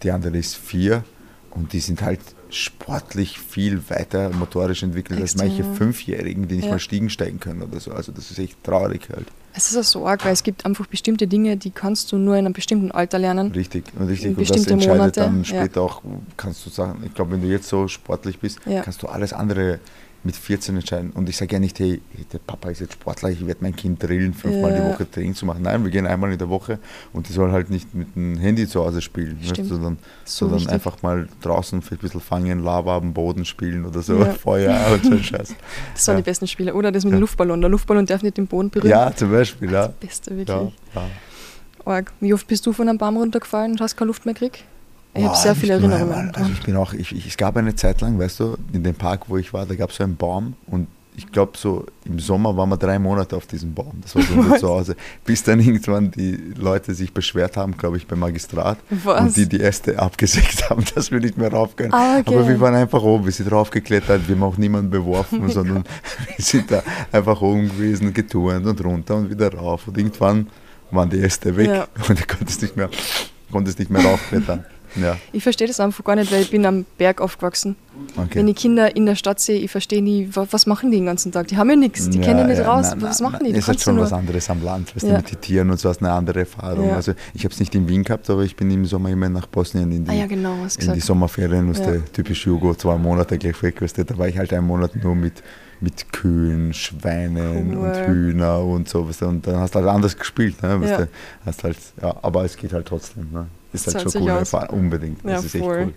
die 0.03 0.11
andere 0.11 0.37
ist 0.37 0.57
vier 0.57 1.05
und 1.51 1.73
die 1.73 1.81
sind 1.81 2.03
halt 2.03 2.21
sportlich 2.55 3.39
viel 3.39 3.83
weiter 3.89 4.31
motorisch 4.31 4.83
entwickelt 4.83 5.21
als 5.21 5.33
Extrem, 5.33 5.49
manche 5.49 5.63
ja. 5.63 5.73
Fünfjährigen, 5.75 6.49
die 6.49 6.57
nicht 6.57 6.65
Ja. 6.67 6.73
mal 6.73 6.79
Stiegen 6.79 7.11
steigen 7.11 7.41
können 7.41 7.63
oder 7.63 7.81
so. 7.81 7.93
Also 7.93 8.13
das 8.13 8.31
ist 8.31 8.39
echt 8.39 8.63
traurig 8.65 9.09
halt. 9.15 9.27
Es 9.57 9.71
ist 9.71 9.77
auch 9.77 9.85
so 9.85 10.07
arg, 10.07 10.25
weil 10.25 10.33
es 10.33 10.43
gibt 10.43 10.67
einfach 10.67 10.87
bestimmte 10.87 11.29
Dinge, 11.29 11.57
die 11.57 11.71
kannst 11.71 12.11
du 12.11 12.17
nur 12.19 12.35
in 12.37 12.45
einem 12.45 12.55
bestimmten 12.55 12.91
Alter 12.91 13.21
lernen. 13.21 13.53
Richtig, 13.53 13.85
und 13.97 14.09
richtig. 14.09 14.37
Und 14.37 14.49
das 14.51 14.67
entscheidet 14.67 14.99
Monate, 14.99 15.21
dann 15.21 15.39
ja. 15.39 15.45
später 15.45 15.83
auch, 15.83 16.03
kannst 16.37 16.67
du 16.67 16.71
sagen, 16.71 17.03
ich 17.07 17.15
glaube, 17.15 17.33
wenn 17.33 17.43
du 17.43 17.47
jetzt 17.49 17.69
so 17.69 17.87
sportlich 17.87 18.41
bist, 18.41 18.59
Ja. 18.67 18.83
kannst 18.83 19.03
du 19.03 19.07
alles 19.07 19.33
andere 19.33 19.79
mit 20.25 20.35
14 20.37 20.77
entscheiden. 20.77 21.11
Und 21.11 21.29
ich 21.29 21.37
sage 21.37 21.53
ja 21.55 21.59
nicht, 21.61 21.79
hey, 21.79 22.01
der 22.33 22.39
Papa 22.39 22.71
ist 22.71 22.81
jetzt 22.81 22.95
Sportler, 22.95 23.29
ich 23.31 23.47
werde 23.47 23.59
mein 23.63 23.77
Kind 23.77 24.03
drillen, 24.03 24.33
fünfmal 24.35 24.73
Ja. 24.73 24.81
die 24.81 24.93
Woche 24.95 25.11
Training 25.11 25.35
zu 25.35 25.45
machen. 25.47 25.63
Nein, 25.63 25.85
wir 25.85 25.91
gehen 25.91 26.07
einmal 26.07 26.33
in 26.33 26.39
der 26.39 26.49
Woche 26.49 26.79
und 27.13 27.29
die 27.29 27.33
soll 27.33 27.53
halt 27.53 27.69
nicht 27.71 27.95
mit 27.95 28.17
dem 28.17 28.39
Handy 28.39 28.67
zu 28.67 28.85
Hause 28.85 29.03
spielen, 29.03 29.39
weißt, 29.41 29.51
Stimmt. 29.51 29.69
sondern, 29.69 29.99
So 30.25 30.49
sondern 30.49 30.69
einfach 30.69 31.03
mal 31.03 31.29
draußen 31.43 31.83
vielleicht 31.83 32.03
ein 32.03 32.07
bisschen 32.07 32.21
fangen, 32.21 32.65
Lava 32.65 32.97
am 32.97 33.13
Boden 33.13 33.45
spielen 33.45 33.85
oder 33.85 34.03
so, 34.03 34.19
Ja. 34.19 34.33
Feuer 34.35 34.79
und 34.93 35.05
so 35.05 35.19
Scheiß. 35.19 35.55
Das 35.95 36.05
sind 36.05 36.15
Ja. 36.15 36.21
die 36.21 36.25
besten 36.25 36.47
Spiele. 36.47 36.75
Oder 36.75 36.91
das 36.91 37.05
mit 37.05 37.13
dem 37.15 37.21
Luftballon. 37.21 37.61
Der 37.61 37.71
Luftballon 37.71 38.07
darf 38.07 38.23
nicht 38.23 38.37
den 38.37 38.47
Boden 38.47 38.71
berühren. 38.71 38.91
Ja, 38.91 39.15
zum 39.15 39.31
Beispiel, 39.31 39.71
ja. 39.71 39.89
Das 39.89 39.97
Beste, 39.97 40.37
wirklich. 40.37 40.73
Wie 42.21 42.33
oft 42.33 42.47
bist 42.47 42.65
du 42.67 42.73
von 42.73 42.89
einem 42.89 42.97
Baum 42.99 43.19
runtergefallen 43.19 43.73
und 43.73 43.81
hast 43.81 43.97
keine 43.97 44.07
Luft 44.07 44.25
mehr 44.25 44.35
gekriegt? 44.35 44.65
Ich 45.15 45.25
habe 45.25 45.37
sehr 45.37 45.55
viele 45.55 45.75
Erinnerungen. 45.75 46.13
einmal. 46.13 46.33
Also 46.35 46.51
ich 46.51 46.63
bin 46.63 46.77
auch, 46.77 46.93
ich, 46.93 47.15
ich, 47.15 47.27
es 47.27 47.37
gab 47.37 47.57
eine 47.57 47.75
Zeit 47.75 48.01
lang, 48.01 48.19
weißt 48.19 48.41
du, 48.41 48.57
in 48.73 48.83
dem 48.83 48.95
Park, 48.95 49.23
wo 49.29 49.37
ich 49.37 49.53
war, 49.53 49.65
da 49.67 49.75
gab 49.75 49.91
es 49.91 49.97
so 49.97 50.05
einen 50.05 50.17
Baum 50.17 50.55
und 50.67 50.89
ich 51.17 51.31
glaube 51.31 51.53
so 51.57 51.87
im 52.05 52.19
Sommer 52.19 52.57
waren 52.57 52.69
wir 52.71 52.77
drei 52.77 52.99
Monate 52.99 53.37
auf 53.37 53.47
diesem 53.47 53.73
Baum. 53.73 53.93
Das 54.03 54.17
war 54.17 54.23
so 54.23 54.35
unser? 54.35 54.57
Zuhause. 54.59 54.97
Bis 55.25 55.45
dann 55.45 55.61
irgendwann 55.61 56.11
die 56.11 56.33
Leute 56.59 56.93
sich 56.93 57.13
beschwert 57.15 57.57
haben, 57.57 57.77
glaube 57.77 57.97
ich, 57.99 58.09
beim 58.09 58.19
Magistrat 58.19 58.79
Was? 59.05 59.21
und 59.21 59.37
die 59.37 59.49
die 59.49 59.61
Äste 59.61 59.97
abgesägt 60.01 60.69
haben, 60.71 60.85
dass 60.97 61.13
wir 61.13 61.21
nicht 61.21 61.39
mehr 61.39 61.53
rauf 61.53 61.77
können. 61.77 61.93
Ah, 61.95 62.19
okay. 62.19 62.35
Aber 62.35 62.49
wir 62.49 62.59
waren 62.61 62.75
einfach 62.75 63.01
oben, 63.05 63.27
wir 63.27 63.33
sind 63.33 63.49
draufgeklettert, 63.49 64.27
wir 64.27 64.35
haben 64.35 64.43
auch 64.43 64.57
niemanden 64.57 64.91
beworfen, 64.91 65.49
sondern 65.51 65.85
wir 66.37 66.45
sind 66.45 66.69
da 66.73 66.83
einfach 67.13 67.41
oben 67.41 67.69
gewesen, 67.69 68.13
geturnt 68.13 68.67
und 68.67 68.85
runter 68.85 69.15
und 69.15 69.31
wieder 69.31 69.55
rauf. 69.55 69.87
Und 69.87 69.97
irgendwann 69.97 70.49
waren 70.91 71.09
die 71.11 71.21
Äste 71.21 71.57
weg 71.57 71.69
Ja. 71.69 71.87
und 72.09 72.19
du 72.21 72.25
konntest 72.27 72.61
nicht 72.63 72.77
mehr, 72.77 72.89
konntest 73.53 73.79
nicht 73.79 73.91
mehr 73.93 74.03
raufklettern. 74.05 74.65
Ja, 74.97 75.17
Ich 75.33 75.43
verstehe 75.43 75.67
das 75.67 75.81
einfach 75.81 76.05
gar 76.05 76.17
nicht, 76.17 76.31
weil 76.33 76.43
ich 76.43 76.51
bin 76.51 76.65
am 76.67 76.85
Berg 76.99 77.21
aufgewachsen. 77.21 77.77
okay. 78.17 78.29
Wenn 78.35 78.49
ich 78.49 78.57
Kinder 78.57 78.95
in 78.95 79.07
der 79.07 79.15
Stadt 79.17 79.41
sehe, 79.41 79.59
ich 79.59 79.71
verstehe 79.71 80.03
nie, 80.03 80.29
wa- 80.33 80.47
was 80.51 80.67
machen 80.67 80.91
die 80.91 80.99
den 80.99 81.07
ganzen 81.07 81.33
Tag? 81.33 81.49
Die 81.49 81.57
haben 81.57 81.69
ja 81.71 81.77
nichts, 81.77 82.09
die 82.11 82.19
Ja, 82.19 82.25
kennen 82.25 82.47
nicht 82.47 82.59
ja, 82.59 82.71
raus. 82.73 82.91
nein, 82.91 83.03
was 83.03 83.21
nein, 83.21 83.33
machen 83.33 83.45
die? 83.47 83.53
Die 83.53 83.59
Es 83.59 83.65
ist 83.65 83.69
halt 83.69 83.81
schon 83.81 83.99
was 83.99 84.13
anderes 84.13 84.49
am 84.51 84.63
Land, 84.63 84.95
weißt 84.95 85.07
Ja. 85.07 85.17
mit 85.17 85.31
den 85.31 85.41
Tieren 85.41 85.71
und 85.71 85.81
so 85.81 85.89
hast 85.89 86.01
du 86.01 86.05
eine 86.05 86.15
andere 86.15 86.41
Erfahrung. 86.41 86.91
Also 86.93 87.13
ich 87.35 87.45
habe 87.45 87.53
es 87.53 87.61
nicht 87.61 87.75
in 87.75 87.89
Wien 87.89 88.05
gehabt, 88.05 88.29
aber 88.31 88.43
ich 88.43 88.55
bin 88.57 88.71
im 88.71 88.85
Sommer 88.87 89.11
immer 89.11 89.29
nach 89.29 89.47
Bosnien 89.47 89.91
in 89.91 90.05
die, 90.05 90.11
Ah 90.11 90.15
ja, 90.15 90.27
genau, 90.27 90.55
in 90.55 90.69
die 90.69 90.77
gesagt. 90.79 91.03
Sommerferien, 91.03 91.71
weißt 91.71 91.85
Ja. 91.87 91.93
typisch 92.13 92.47
Jugo, 92.47 92.75
zwei 92.75 92.97
Monate 92.97 93.37
gleich 93.39 93.61
weg, 93.63 93.81
weißt 93.83 93.99
da 93.99 94.19
war 94.19 94.29
ich 94.29 94.39
halt 94.39 94.53
einen 94.53 94.67
Monat 94.67 94.95
nur 95.03 95.15
mit, 95.15 95.43
mit 95.81 96.13
Kühen, 96.13 96.73
Schweinen 96.73 97.77
Cool. 97.77 97.89
und 97.89 98.07
Hühner 98.07 98.61
und 98.61 98.89
so, 98.89 99.09
weißt 99.09 99.23
du, 99.23 99.27
und 99.27 99.47
dann 99.47 99.57
hast 99.57 99.75
du 99.75 99.81
halt 99.81 99.89
anders 99.89 100.17
gespielt, 100.17 100.63
ne, 100.63 100.81
weißt 100.81 100.91
Ja. 100.91 100.99
du, 100.99 101.09
hast 101.47 101.65
halt, 101.65 101.77
ja, 102.01 102.15
aber 102.23 102.45
es 102.45 102.57
geht 102.57 102.73
halt 102.73 102.87
trotzdem, 102.87 103.29
ne. 103.33 103.47
Ist 103.75 103.87
Das 103.87 103.95
halt 103.97 104.11
schon 104.13 104.23
cool, 104.23 104.31
aus. 104.31 104.53
Erfahrung, 104.53 104.79
unbedingt, 104.81 105.23
Ja, 105.25 105.31
das 105.33 105.45
ist 105.47 105.55
echt 105.57 105.65
cool. 105.65 105.93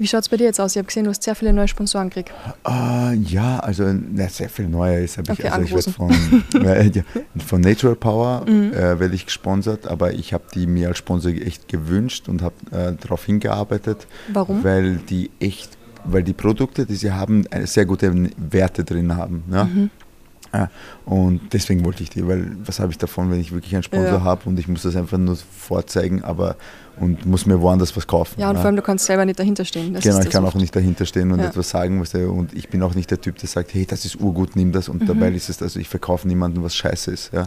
Wie 0.00 0.06
schaut 0.06 0.20
es 0.22 0.28
bei 0.28 0.36
dir 0.36 0.44
jetzt 0.44 0.60
aus? 0.60 0.72
Ich 0.72 0.78
habe 0.78 0.86
gesehen, 0.86 1.04
du 1.04 1.10
hast 1.10 1.24
sehr 1.24 1.34
viele 1.34 1.52
neue 1.52 1.66
Sponsoren 1.66 2.08
gekriegt. 2.08 2.32
Ah, 2.62 3.12
ja, 3.12 3.58
also 3.58 3.84
na, 3.92 4.28
sehr 4.28 4.48
viel 4.48 4.68
Neues 4.68 5.18
habe 5.18 5.32
ich. 5.32 5.40
Okay, 5.40 5.48
also 5.48 5.62
ich 5.64 5.74
werde 5.74 5.90
von, 5.90 6.10
äh, 6.64 7.02
von 7.44 7.60
Natural 7.60 7.96
Power 7.96 8.44
Mhm. 8.48 8.72
äh, 8.74 9.00
werde 9.00 9.14
ich 9.16 9.26
gesponsert, 9.26 9.88
aber 9.88 10.12
ich 10.14 10.32
habe 10.32 10.44
die 10.54 10.68
mir 10.68 10.86
als 10.88 10.98
Sponsor 10.98 11.32
echt 11.32 11.66
gewünscht 11.66 12.28
und 12.28 12.42
habe 12.42 12.54
äh, 12.70 12.92
darauf 13.00 13.24
hingearbeitet, 13.26 14.06
Warum? 14.32 14.62
weil 14.62 14.96
die 14.98 15.30
echt, 15.40 15.76
weil 16.04 16.22
die 16.22 16.32
Produkte, 16.32 16.86
die 16.86 16.94
sie 16.94 17.10
haben, 17.10 17.44
sehr 17.64 17.84
gute 17.84 18.30
Werte 18.36 18.84
drin 18.84 19.16
haben. 19.16 19.42
Ja? 19.50 19.64
Mhm. 19.64 19.90
Ja, 20.54 20.70
und 21.04 21.40
deswegen 21.52 21.84
wollte 21.84 22.02
ich 22.02 22.10
die, 22.10 22.26
weil 22.26 22.56
was 22.64 22.80
habe 22.80 22.90
ich 22.90 22.98
davon, 22.98 23.30
wenn 23.30 23.38
ich 23.40 23.52
wirklich 23.52 23.74
einen 23.74 23.82
Sponsor 23.82 24.18
Ja. 24.18 24.22
habe 24.24 24.48
und 24.48 24.58
ich 24.58 24.66
muss 24.68 24.82
das 24.82 24.96
einfach 24.96 25.18
nur 25.18 25.36
vorzeigen, 25.36 26.22
aber 26.24 26.56
und 27.00 27.26
muss 27.26 27.46
mir 27.46 27.60
woanders 27.60 27.96
was 27.96 28.06
kaufen. 28.08 28.40
Ja, 28.40 28.48
und 28.48 28.56
ja? 28.56 28.60
vor 28.62 28.66
allem, 28.66 28.76
du 28.76 28.82
kannst 28.82 29.04
selber 29.06 29.24
nicht 29.24 29.38
dahinter 29.38 29.64
stehen. 29.64 29.94
Das 29.94 30.02
genau, 30.02 30.18
ich 30.20 30.30
kann 30.30 30.44
oft. 30.44 30.56
auch 30.56 30.60
nicht 30.60 30.74
dahinter 30.74 31.04
stehen 31.04 31.30
und 31.30 31.38
etwas 31.38 31.70
sagen, 31.70 32.00
was 32.00 32.10
der, 32.10 32.28
und 32.30 32.52
ich 32.54 32.68
bin 32.70 32.82
auch 32.82 32.94
nicht 32.94 33.10
der 33.10 33.20
Typ, 33.20 33.38
der 33.38 33.48
sagt, 33.48 33.72
hey, 33.74 33.86
das 33.86 34.04
ist 34.04 34.20
urgut, 34.20 34.56
nimm 34.56 34.72
das 34.72 34.88
und 34.88 35.02
Mhm. 35.02 35.06
dabei 35.06 35.30
ist 35.30 35.48
es, 35.48 35.62
also 35.62 35.78
ich 35.78 35.88
verkaufe 35.88 36.26
niemandem, 36.26 36.64
was 36.64 36.74
scheiße 36.74 37.10
ist. 37.12 37.30
Ja. 37.32 37.46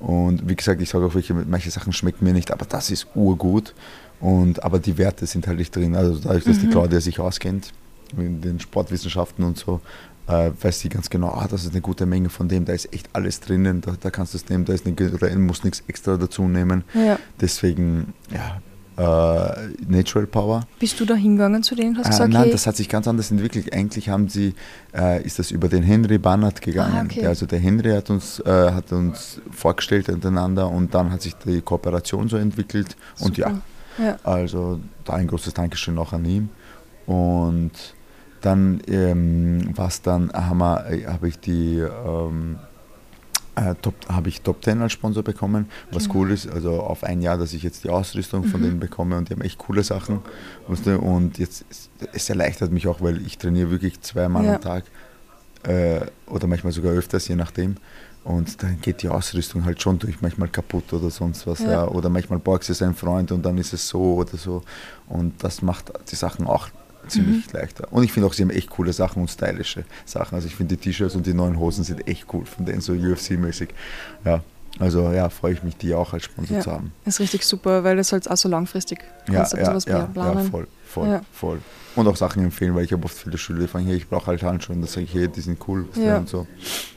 Und 0.00 0.48
wie 0.48 0.56
gesagt, 0.56 0.80
ich 0.82 0.88
sage 0.88 1.04
auch, 1.06 1.14
welche, 1.14 1.34
manche 1.34 1.70
Sachen 1.70 1.92
schmecken 1.92 2.24
mir 2.24 2.32
nicht, 2.32 2.50
aber 2.50 2.64
das 2.66 2.90
ist 2.90 3.06
urgut. 3.14 3.74
Und, 4.20 4.64
aber 4.64 4.80
die 4.80 4.98
Werte 4.98 5.26
sind 5.26 5.46
halt 5.46 5.58
nicht 5.58 5.76
drin. 5.76 5.94
Also 5.94 6.18
dadurch, 6.18 6.42
dass 6.44 6.58
die 6.58 6.66
Mhm. 6.66 6.70
Claudia 6.70 7.00
sich 7.00 7.20
auskennt 7.20 7.72
in 8.16 8.40
den 8.40 8.58
Sportwissenschaften 8.58 9.44
und 9.44 9.58
so, 9.58 9.80
äh, 10.28 10.50
weiß 10.60 10.80
sie 10.80 10.88
ganz 10.88 11.10
genau, 11.10 11.28
ah, 11.28 11.48
das 11.50 11.64
ist 11.64 11.72
eine 11.72 11.80
gute 11.80 12.06
Menge 12.06 12.28
von 12.28 12.48
dem, 12.48 12.64
da 12.64 12.72
ist 12.72 12.92
echt 12.92 13.08
alles 13.12 13.40
drinnen, 13.40 13.80
da, 13.80 13.94
da 13.98 14.10
kannst 14.10 14.34
du 14.34 14.38
es 14.38 14.48
nehmen, 14.48 14.64
da 14.64 14.74
ist 14.74 14.86
eine, 14.86 14.94
du 14.94 15.38
musst 15.38 15.64
nichts 15.64 15.82
extra 15.88 16.16
dazu 16.16 16.46
nehmen. 16.48 16.84
Ja. 16.94 17.18
Deswegen, 17.40 18.12
ja, 18.30 18.60
äh, 18.98 19.68
Natural 19.86 20.26
Power. 20.26 20.66
Bist 20.80 20.98
du 20.98 21.04
da 21.04 21.14
hingegangen 21.14 21.62
zu 21.62 21.74
denen? 21.76 21.96
Hast 21.96 22.06
Äh, 22.06 22.10
gesagt, 22.10 22.32
nein, 22.32 22.42
hey, 22.42 22.50
das 22.50 22.66
hat 22.66 22.76
sich 22.76 22.88
ganz 22.88 23.06
anders 23.06 23.30
entwickelt. 23.30 23.72
Eigentlich 23.72 24.08
haben 24.08 24.28
sie, 24.28 24.54
äh, 24.92 25.22
ist 25.22 25.38
das 25.38 25.52
über 25.52 25.68
den 25.68 25.84
Henry 25.84 26.18
Bannert 26.18 26.60
gegangen. 26.60 26.96
Ah, 26.96 27.04
okay. 27.04 27.24
Also 27.26 27.46
der 27.46 27.60
Henry 27.60 27.90
hat 27.92 28.10
uns, 28.10 28.40
äh, 28.40 28.72
hat 28.72 28.90
uns 28.90 29.40
vorgestellt 29.52 30.08
untereinander 30.08 30.68
und 30.68 30.94
dann 30.94 31.12
hat 31.12 31.22
sich 31.22 31.34
die 31.36 31.60
Kooperation 31.60 32.28
so 32.28 32.36
entwickelt. 32.36 32.96
Und 33.20 33.38
ja, 33.38 33.50
super. 33.50 33.62
ja. 34.04 34.16
also 34.24 34.80
da 35.04 35.14
ein 35.14 35.28
großes 35.28 35.54
Dankeschön 35.54 35.96
auch 35.96 36.12
an 36.12 36.24
ihn. 36.24 36.50
Und 37.06 37.70
dann 38.40 38.80
ähm, 38.86 39.70
was 39.74 40.02
dann 40.02 40.30
äh, 40.30 40.34
habe 41.06 41.28
ich 41.28 41.38
die 41.40 41.78
ähm, 41.78 42.58
äh, 43.56 43.74
Top, 43.82 43.94
habe 44.08 44.28
ich 44.28 44.42
Top 44.42 44.62
10 44.62 44.80
als 44.82 44.92
Sponsor 44.92 45.22
bekommen, 45.22 45.66
was 45.90 46.04
Genau. 46.04 46.20
cool 46.20 46.30
ist, 46.30 46.48
also 46.48 46.80
auf 46.80 47.02
ein 47.02 47.20
Jahr, 47.22 47.36
dass 47.38 47.52
ich 47.52 47.62
jetzt 47.64 47.82
die 47.84 47.90
Ausrüstung 47.90 48.44
von 48.44 48.60
Mhm. 48.60 48.64
denen 48.64 48.80
bekomme 48.80 49.16
und 49.16 49.28
die 49.28 49.34
haben 49.34 49.42
echt 49.42 49.58
coole 49.58 49.82
Sachen. 49.82 50.20
weißt 50.68 50.86
du, 50.86 50.98
Und 51.00 51.38
jetzt 51.38 51.64
es 52.12 52.30
erleichtert 52.30 52.70
mich 52.70 52.86
auch, 52.86 53.00
weil 53.00 53.20
ich 53.26 53.38
trainiere 53.38 53.70
wirklich 53.70 54.00
zweimal 54.00 54.44
Ja. 54.44 54.54
am 54.56 54.60
Tag 54.60 54.84
äh, 55.64 56.00
oder 56.28 56.46
manchmal 56.46 56.72
sogar 56.72 56.92
öfters, 56.92 57.26
je 57.26 57.34
nachdem. 57.34 57.76
Und 58.22 58.62
dann 58.62 58.80
geht 58.80 59.02
die 59.02 59.08
Ausrüstung 59.08 59.64
halt 59.64 59.80
schon 59.82 59.98
durch, 59.98 60.20
manchmal 60.20 60.48
kaputt 60.48 60.92
oder 60.92 61.10
sonst 61.10 61.46
was. 61.46 61.60
Ja. 61.60 61.70
Ja. 61.70 61.88
Oder 61.88 62.10
manchmal 62.10 62.38
borgst 62.38 62.68
du 62.68 62.72
es 62.74 62.82
ein 62.82 62.94
Freund 62.94 63.32
und 63.32 63.44
dann 63.44 63.58
ist 63.58 63.72
es 63.72 63.88
so 63.88 64.14
oder 64.16 64.36
so. 64.36 64.62
Und 65.08 65.42
das 65.42 65.62
macht 65.62 65.90
die 66.10 66.14
Sachen 66.14 66.46
auch 66.46 66.68
ziemlich 67.08 67.52
leichter. 67.52 67.88
Und 67.92 68.04
ich 68.04 68.12
finde 68.12 68.26
auch, 68.28 68.32
sie 68.32 68.42
haben 68.42 68.50
echt 68.50 68.70
coole 68.70 68.92
Sachen 68.92 69.22
und 69.22 69.28
stylische 69.28 69.84
Sachen. 70.04 70.34
Also 70.34 70.46
ich 70.46 70.54
finde 70.54 70.76
die 70.76 70.82
T-Shirts 70.82 71.14
und 71.14 71.26
die 71.26 71.34
neuen 71.34 71.58
Hosen 71.58 71.84
sind 71.84 72.06
echt 72.08 72.26
cool 72.32 72.44
von 72.46 72.64
denen, 72.64 72.80
so 72.80 72.92
UFC-mäßig. 72.92 73.68
Ja, 74.24 74.42
also 74.78 75.10
ja, 75.12 75.28
freue 75.28 75.54
ich 75.54 75.62
mich, 75.62 75.76
die 75.76 75.94
auch 75.94 76.12
als 76.12 76.24
Sponsor 76.24 76.56
Ja. 76.56 76.62
zu 76.62 76.70
haben. 76.72 76.92
ist 77.04 77.18
richtig 77.20 77.44
super, 77.44 77.82
weil 77.84 77.96
das 77.96 78.12
halt 78.12 78.30
auch 78.30 78.36
so 78.36 78.48
langfristig 78.48 79.00
Ja, 79.28 79.34
kannst 79.46 79.54
ja, 79.54 79.98
ja, 79.98 80.06
planen. 80.06 80.38
ja, 80.44 80.50
voll, 80.50 80.66
voll, 80.86 81.08
Ja. 81.08 81.20
voll. 81.32 81.60
Und 81.96 82.06
auch 82.06 82.16
Sachen 82.16 82.44
empfehlen, 82.44 82.74
weil 82.76 82.84
ich 82.84 82.92
habe 82.92 83.04
oft 83.04 83.16
viele 83.16 83.36
Schüler, 83.38 83.60
die 83.60 83.66
fragen, 83.66 83.86
hey, 83.86 83.96
ich 83.96 84.08
brauche 84.08 84.26
halt 84.28 84.42
Handschuhe. 84.44 84.76
Und 84.76 84.82
dann 84.82 84.88
sage 84.88 85.02
ich, 85.02 85.14
hey, 85.14 85.26
die 85.26 85.40
sind 85.40 85.58
cool. 85.66 85.88
Ja. 85.96 86.18
Und 86.18 86.28
so. 86.28 86.46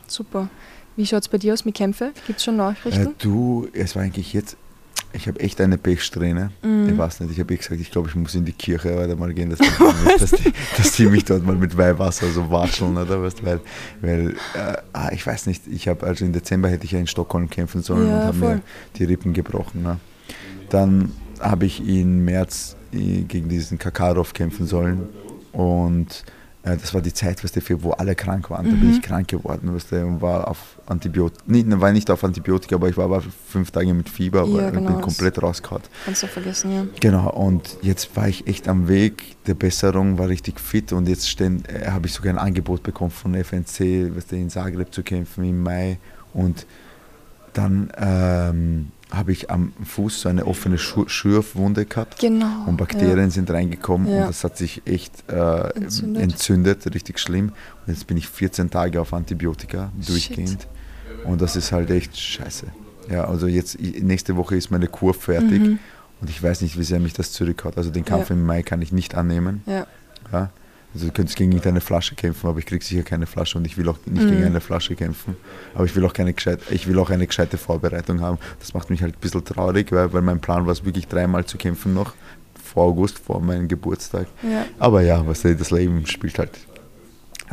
Super. 0.05 0.47
Wie 0.95 1.05
schaut 1.07 1.21
es 1.23 1.29
bei 1.29 1.37
dir 1.39 1.53
aus 1.53 1.65
mit 1.65 1.73
Kämpfe? 1.73 2.11
Gibt 2.27 2.37
es 2.39 2.43
schon 2.45 2.55
Äh, 2.55 2.57
Nachrichten? 2.57 3.15
du, 3.17 3.67
es 3.73 3.95
war 3.95 4.03
eigentlich 4.03 4.33
jetzt, 4.33 4.57
ich 5.13 5.27
habe 5.27 5.39
echt 5.39 5.59
eine 5.61 5.77
Pechsträhne. 5.77 6.51
Mhm. 6.61 6.89
Ich 6.89 6.97
weiß 6.97 7.19
nicht, 7.21 7.31
ich 7.31 7.39
habe 7.39 7.53
eh 7.53 7.57
gesagt, 7.57 7.79
ich 7.79 7.91
glaube, 7.91 8.09
ich 8.09 8.15
muss 8.15 8.35
in 8.35 8.45
die 8.45 8.53
Kirche 8.53 8.95
heute 8.95 9.15
mal 9.15 9.33
gehen, 9.33 9.49
dass 9.49 9.59
die, 9.59 10.19
dass, 10.19 10.31
die, 10.31 10.53
dass 10.77 10.91
die 10.93 11.05
mich 11.05 11.25
dort 11.25 11.45
mal 11.45 11.55
mit 11.55 11.77
Weihwasser 11.77 12.29
so 12.31 12.49
watscheln, 12.49 12.97
oder 12.97 13.21
was? 13.21 13.43
Weil, 13.43 13.59
weil 14.01 14.31
äh, 14.53 14.77
ah, 14.93 15.09
ich 15.11 15.25
weiß 15.25 15.47
nicht, 15.47 15.67
ich 15.67 15.87
habe, 15.87 16.05
also 16.05 16.25
im 16.25 16.33
Dezember 16.33 16.69
hätte 16.69 16.85
ich 16.85 16.91
ja 16.91 16.99
in 16.99 17.07
Stockholm 17.07 17.49
kämpfen 17.49 17.81
sollen 17.81 18.07
Ja, 18.07 18.15
und 18.15 18.23
habe 18.25 18.37
mir 18.37 18.61
die 18.95 19.03
Rippen 19.03 19.33
gebrochen. 19.33 19.83
Ne? 19.83 19.99
Dann 20.69 21.11
habe 21.39 21.65
ich 21.65 21.85
im 21.87 22.25
März 22.25 22.75
äh, 22.93 23.21
gegen 23.21 23.49
diesen 23.49 23.77
Kakarov 23.77 24.33
kämpfen 24.33 24.65
sollen 24.65 25.09
und 25.51 26.23
das 26.63 26.93
war 26.93 27.01
die 27.01 27.13
Zeit, 27.13 27.43
weißt 27.43 27.55
du, 27.55 27.83
wo 27.83 27.91
alle 27.91 28.13
krank 28.13 28.49
waren. 28.51 28.65
Da 28.69 28.75
bin 28.75 28.91
ich 28.91 29.01
krank 29.01 29.27
geworden, 29.27 29.73
weißt 29.73 29.93
du, 29.93 30.05
und 30.05 30.21
war 30.21 30.47
auf 30.47 30.79
Antibiotika, 30.85 31.43
nicht, 31.47 31.67
war 31.81 31.91
nicht 31.91 32.09
auf 32.11 32.23
Antibiotika, 32.23 32.75
aber 32.75 32.89
ich 32.89 32.97
war 32.97 33.05
aber 33.05 33.23
fünf 33.47 33.71
Tage 33.71 33.93
mit 33.93 34.09
Fieber, 34.09 34.45
Ja, 34.45 34.67
aber 34.67 34.71
genau, 34.71 34.91
bin 34.91 35.01
komplett 35.01 35.41
rausgehauen. 35.41 35.81
Kannst 36.05 36.21
du 36.21 36.27
vergessen, 36.27 36.71
ja. 36.71 36.85
Genau, 36.99 37.31
und 37.31 37.77
jetzt 37.81 38.15
war 38.15 38.27
ich 38.27 38.45
echt 38.45 38.67
am 38.67 38.87
Weg 38.87 39.43
der 39.47 39.55
Besserung, 39.55 40.19
war 40.19 40.29
richtig 40.29 40.59
fit 40.59 40.93
und 40.93 41.07
jetzt 41.07 41.41
äh, 41.41 41.87
habe 41.87 42.05
ich 42.05 42.13
sogar 42.13 42.33
ein 42.33 42.39
Angebot 42.39 42.83
bekommen 42.83 43.11
von 43.11 43.33
FNC, 43.33 44.15
weißt 44.15 44.31
du, 44.31 44.35
in 44.35 44.49
Zagreb 44.51 44.93
zu 44.93 45.01
kämpfen 45.01 45.43
im 45.43 45.63
Mai 45.63 45.97
und 46.33 46.67
dann 47.53 47.91
ähm, 47.97 48.91
habe 49.11 49.31
ich 49.33 49.51
am 49.51 49.73
Fuß 49.83 50.21
so 50.21 50.29
eine 50.29 50.45
offene 50.47 50.77
Schürfwunde 50.77 51.85
gehabt 51.85 52.19
Genau. 52.19 52.65
und 52.65 52.77
Bakterien 52.77 53.29
sind 53.29 53.51
reingekommen 53.51 54.07
Ja. 54.11 54.21
und 54.21 54.27
das 54.29 54.43
hat 54.43 54.57
sich 54.57 54.81
echt 54.85 55.11
äh, 55.29 55.69
Entzündet. 55.75 56.23
entzündet. 56.23 56.93
richtig 56.95 57.19
schlimm. 57.19 57.49
Und 57.85 57.93
jetzt 57.93 58.07
bin 58.07 58.17
ich 58.17 58.27
14 58.27 58.69
Tage 58.69 59.01
auf 59.01 59.13
Antibiotika 59.13 59.91
Shit. 59.99 60.09
durchgehend 60.09 60.67
und 61.25 61.41
das 61.41 61.55
ist 61.55 61.71
halt 61.71 61.89
echt 61.91 62.17
scheiße. 62.17 62.67
Ja, 63.09 63.25
also 63.25 63.47
jetzt 63.47 63.79
nächste 63.81 64.37
Woche 64.37 64.55
ist 64.55 64.71
meine 64.71 64.87
Kur 64.87 65.13
fertig 65.13 65.61
Mhm. 65.61 65.79
und 66.21 66.29
ich 66.29 66.41
weiß 66.41 66.61
nicht, 66.61 66.79
wie 66.79 66.83
sehr 66.83 66.99
mich 66.99 67.13
das 67.13 67.31
zurückhaut. 67.33 67.77
Also 67.77 67.89
den 67.89 68.05
Kampf 68.05 68.29
Ja. 68.29 68.35
im 68.35 68.45
Mai 68.45 68.63
kann 68.63 68.81
ich 68.81 68.91
nicht 68.93 69.15
annehmen. 69.15 69.61
Ja. 69.65 69.85
Ja. 70.31 70.49
Also 70.93 71.07
du 71.07 71.11
könntest 71.13 71.37
gegen 71.37 71.51
irgendeine 71.51 71.79
Flasche 71.81 72.15
kämpfen, 72.15 72.47
aber 72.47 72.59
ich 72.59 72.65
kriege 72.65 72.83
sicher 72.83 73.03
keine 73.03 73.25
Flasche 73.25 73.57
und 73.57 73.65
ich 73.65 73.77
will 73.77 73.87
auch 73.87 73.97
nicht 74.05 74.23
Mhm. 74.25 74.29
gegen 74.31 74.43
eine 74.43 74.59
Flasche 74.61 74.95
kämpfen. 74.95 75.37
Aber 75.73 75.85
ich 75.85 75.95
will 75.95 76.03
auch 76.05 76.13
keine 76.13 76.33
gescheit, 76.33 76.59
ich 76.69 76.87
will 76.87 76.99
auch 76.99 77.09
eine 77.09 77.25
gescheite 77.27 77.57
Vorbereitung 77.57 78.19
haben. 78.21 78.37
Das 78.59 78.73
macht 78.73 78.89
mich 78.89 79.01
halt 79.01 79.15
ein 79.15 79.19
bisschen 79.21 79.45
traurig, 79.45 79.91
weil, 79.91 80.11
weil 80.11 80.21
mein 80.21 80.41
Plan 80.41 80.65
war 80.65 80.73
es 80.73 80.83
wirklich 80.83 81.07
dreimal 81.07 81.45
zu 81.45 81.57
kämpfen 81.57 81.93
noch 81.93 82.13
vor 82.63 82.83
August, 82.85 83.19
vor 83.19 83.41
meinem 83.41 83.67
Geburtstag. 83.67 84.27
Ja. 84.43 84.65
Aber 84.79 85.01
ja, 85.01 85.25
was 85.27 85.41
das 85.41 85.71
Leben 85.71 86.05
spielt 86.07 86.39
halt 86.39 86.51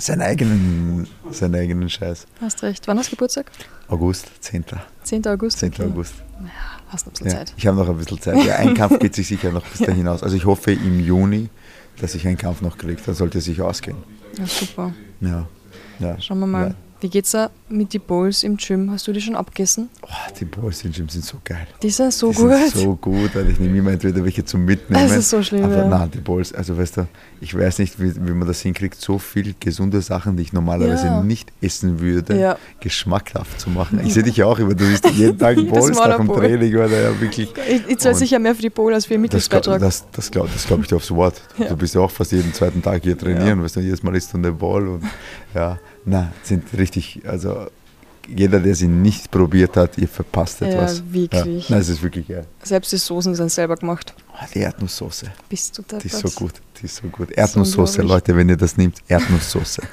seinen 0.00 0.22
eigenen, 0.22 1.08
seinen 1.30 1.56
eigenen 1.56 1.90
Scheiß. 1.90 2.26
Hast 2.40 2.62
recht. 2.62 2.86
Wann 2.86 2.98
hast 2.98 3.08
du 3.08 3.16
Geburtstag? 3.16 3.50
August, 3.88 4.30
10. 4.40 4.64
10. 5.02 5.26
August? 5.26 5.58
10. 5.58 5.72
Okay. 5.72 5.82
August. 5.84 6.14
Hast 6.88 7.06
noch 7.06 7.12
ein 7.12 7.24
bisschen 7.24 7.26
Ja, 7.30 7.38
Zeit. 7.46 7.54
ich 7.56 7.66
habe 7.66 7.76
noch 7.78 7.88
ein 7.88 7.96
bisschen 7.96 8.20
Zeit. 8.20 8.44
Ja, 8.44 8.56
ein 8.56 8.74
Kampf 8.74 8.98
geht 9.00 9.14
sich 9.16 9.26
sicher 9.26 9.50
noch 9.50 9.64
bis 9.66 9.80
dahin 9.86 10.06
aus. 10.06 10.22
Also 10.22 10.36
ich 10.36 10.44
hoffe 10.44 10.70
im 10.72 11.00
Juni, 11.00 11.48
dass 12.00 12.14
ich 12.14 12.26
einen 12.26 12.36
Kampf 12.36 12.60
noch 12.60 12.78
kriege. 12.78 13.00
Dann 13.04 13.14
sollte 13.14 13.38
es 13.38 13.44
sich 13.44 13.60
ausgehen. 13.60 13.98
Ja, 14.38 14.46
super. 14.46 14.92
Ja. 15.20 15.48
ja. 15.98 16.20
Schauen 16.20 16.40
wir 16.40 16.46
mal. 16.46 16.68
Ja. 16.68 16.74
Wie 17.00 17.08
geht's 17.08 17.30
da 17.30 17.50
mit 17.68 17.94
den 17.94 18.00
Bowls 18.00 18.42
im 18.42 18.56
Gym? 18.56 18.90
Hast 18.90 19.06
du 19.06 19.12
die 19.12 19.20
schon 19.20 19.36
abgegessen? 19.36 19.88
Oh, 20.02 20.08
die 20.40 20.44
Boys 20.44 20.82
im 20.84 20.90
Gym 20.90 21.08
sind 21.08 21.24
so 21.24 21.36
geil. 21.44 21.64
Die 21.80 21.90
sind 21.90 22.12
so 22.12 22.32
die 22.32 22.38
gut. 22.38 22.50
sind 22.50 22.74
so 22.74 22.96
gut, 22.96 23.32
weil 23.36 23.48
ich 23.50 23.60
nehme 23.60 23.78
immer 23.78 23.92
entweder 23.92 24.24
welche 24.24 24.44
zum 24.44 24.64
Mitnehmen. 24.64 25.04
Es 25.06 25.12
ist 25.14 25.30
so 25.30 25.40
schlimm, 25.40 25.62
Aber 25.64 25.76
ja. 25.76 25.86
nein, 25.88 26.10
die 26.12 26.18
Balls, 26.18 26.52
also 26.52 26.76
weißt 26.76 26.96
du, 26.96 27.06
ich 27.40 27.56
weiß 27.56 27.78
nicht, 27.78 28.00
wie, 28.00 28.16
wie 28.16 28.32
man 28.32 28.48
das 28.48 28.62
hinkriegt, 28.62 29.00
so 29.00 29.18
viel 29.20 29.54
gesunde 29.60 30.02
Sachen, 30.02 30.36
die 30.36 30.42
ich 30.42 30.52
normalerweise 30.52 31.06
Ja. 31.06 31.22
nicht 31.22 31.52
essen 31.60 32.00
würde, 32.00 32.36
Ja. 32.36 32.58
geschmackhaft 32.80 33.60
zu 33.60 33.70
machen. 33.70 34.00
Ich 34.04 34.14
sehe 34.14 34.24
dich 34.24 34.36
ja 34.38 34.46
auch 34.46 34.58
immer, 34.58 34.74
du 34.74 34.84
isst 34.84 35.08
jeden 35.10 35.38
Tag 35.38 35.56
Mal 35.70 36.08
nach 36.08 36.16
dem 36.16 36.26
Bowl. 36.26 36.38
Training, 36.38 36.74
oder 36.74 36.88
ja 37.00 37.20
wirklich. 37.20 37.48
Ich, 37.68 37.86
ich 37.90 37.98
zahle 37.98 38.16
sicher 38.16 38.40
mehr 38.40 38.56
für 38.56 38.62
die 38.62 38.70
Bowl 38.70 38.92
als 38.92 39.06
für 39.06 39.14
den 39.14 39.22
Das, 39.22 39.32
Mitgliedsbeitrag. 39.44 39.78
das, 39.80 40.04
das 40.10 40.30
glaube 40.32 40.48
das 40.52 40.66
glaub 40.66 40.80
ich 40.80 40.88
dir 40.88 40.96
aufs 40.96 41.12
Wort. 41.12 41.40
Ja. 41.58 41.68
Du 41.68 41.76
bist 41.76 41.94
ja 41.94 42.00
auch 42.00 42.10
fast 42.10 42.32
jeden 42.32 42.52
zweiten 42.52 42.82
Tag 42.82 43.04
hier 43.04 43.16
trainieren, 43.16 43.62
weißt 43.62 43.76
du, 43.76 43.80
jedes 43.80 44.02
Mal 44.02 44.16
isst 44.16 44.32
du 44.32 44.38
eine 44.38 44.50
Ball 44.50 44.88
und 44.88 45.04
ja, 45.54 45.78
na, 46.04 46.32
sind 46.42 46.64
richtig, 46.76 47.20
also 47.26 47.66
jeder, 48.28 48.60
der 48.60 48.74
sie 48.74 48.88
nicht 48.88 49.30
probiert 49.30 49.76
hat, 49.76 49.96
ihr 49.98 50.08
verpasst 50.08 50.60
Ja, 50.60 50.66
etwas. 50.68 51.02
wirklich. 51.10 51.68
Ja, 51.68 51.74
nein, 51.74 51.80
es 51.80 51.88
ist 51.88 52.02
wirklich 52.02 52.28
geil. 52.28 52.46
Selbst 52.62 52.92
die 52.92 52.98
Soßen 52.98 53.34
sind 53.34 53.50
selber 53.50 53.76
gemacht. 53.76 54.14
Oh, 54.34 54.44
die 54.54 54.58
Erdnusssoße, 54.60 55.26
Bist 55.48 55.78
du 55.78 55.82
da? 55.88 55.98
die 55.98 56.06
ist 56.08 56.18
so 56.18 56.28
gut, 56.30 56.52
die 56.80 56.84
ist 56.84 56.96
so 56.96 57.08
gut. 57.08 57.30
Erdnusssoße. 57.30 58.02
Leute, 58.02 58.36
wenn 58.36 58.48
ihr 58.48 58.56
das 58.56 58.76
nehmt, 58.76 58.98
Erdnusssoße. 59.08 59.82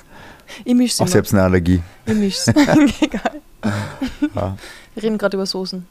Ich 0.63 0.75
misch's 0.75 1.01
Auch 1.01 1.07
selbst 1.07 1.33
eine 1.33 1.41
Allergie. 1.41 1.81
Ich 2.05 2.13
misch's. 2.13 2.47
Egal. 3.01 3.41
Ja. 4.35 4.55
Wir 4.93 5.03
reden 5.03 5.17
gerade 5.17 5.37
über 5.37 5.45
Soßen. 5.47 5.87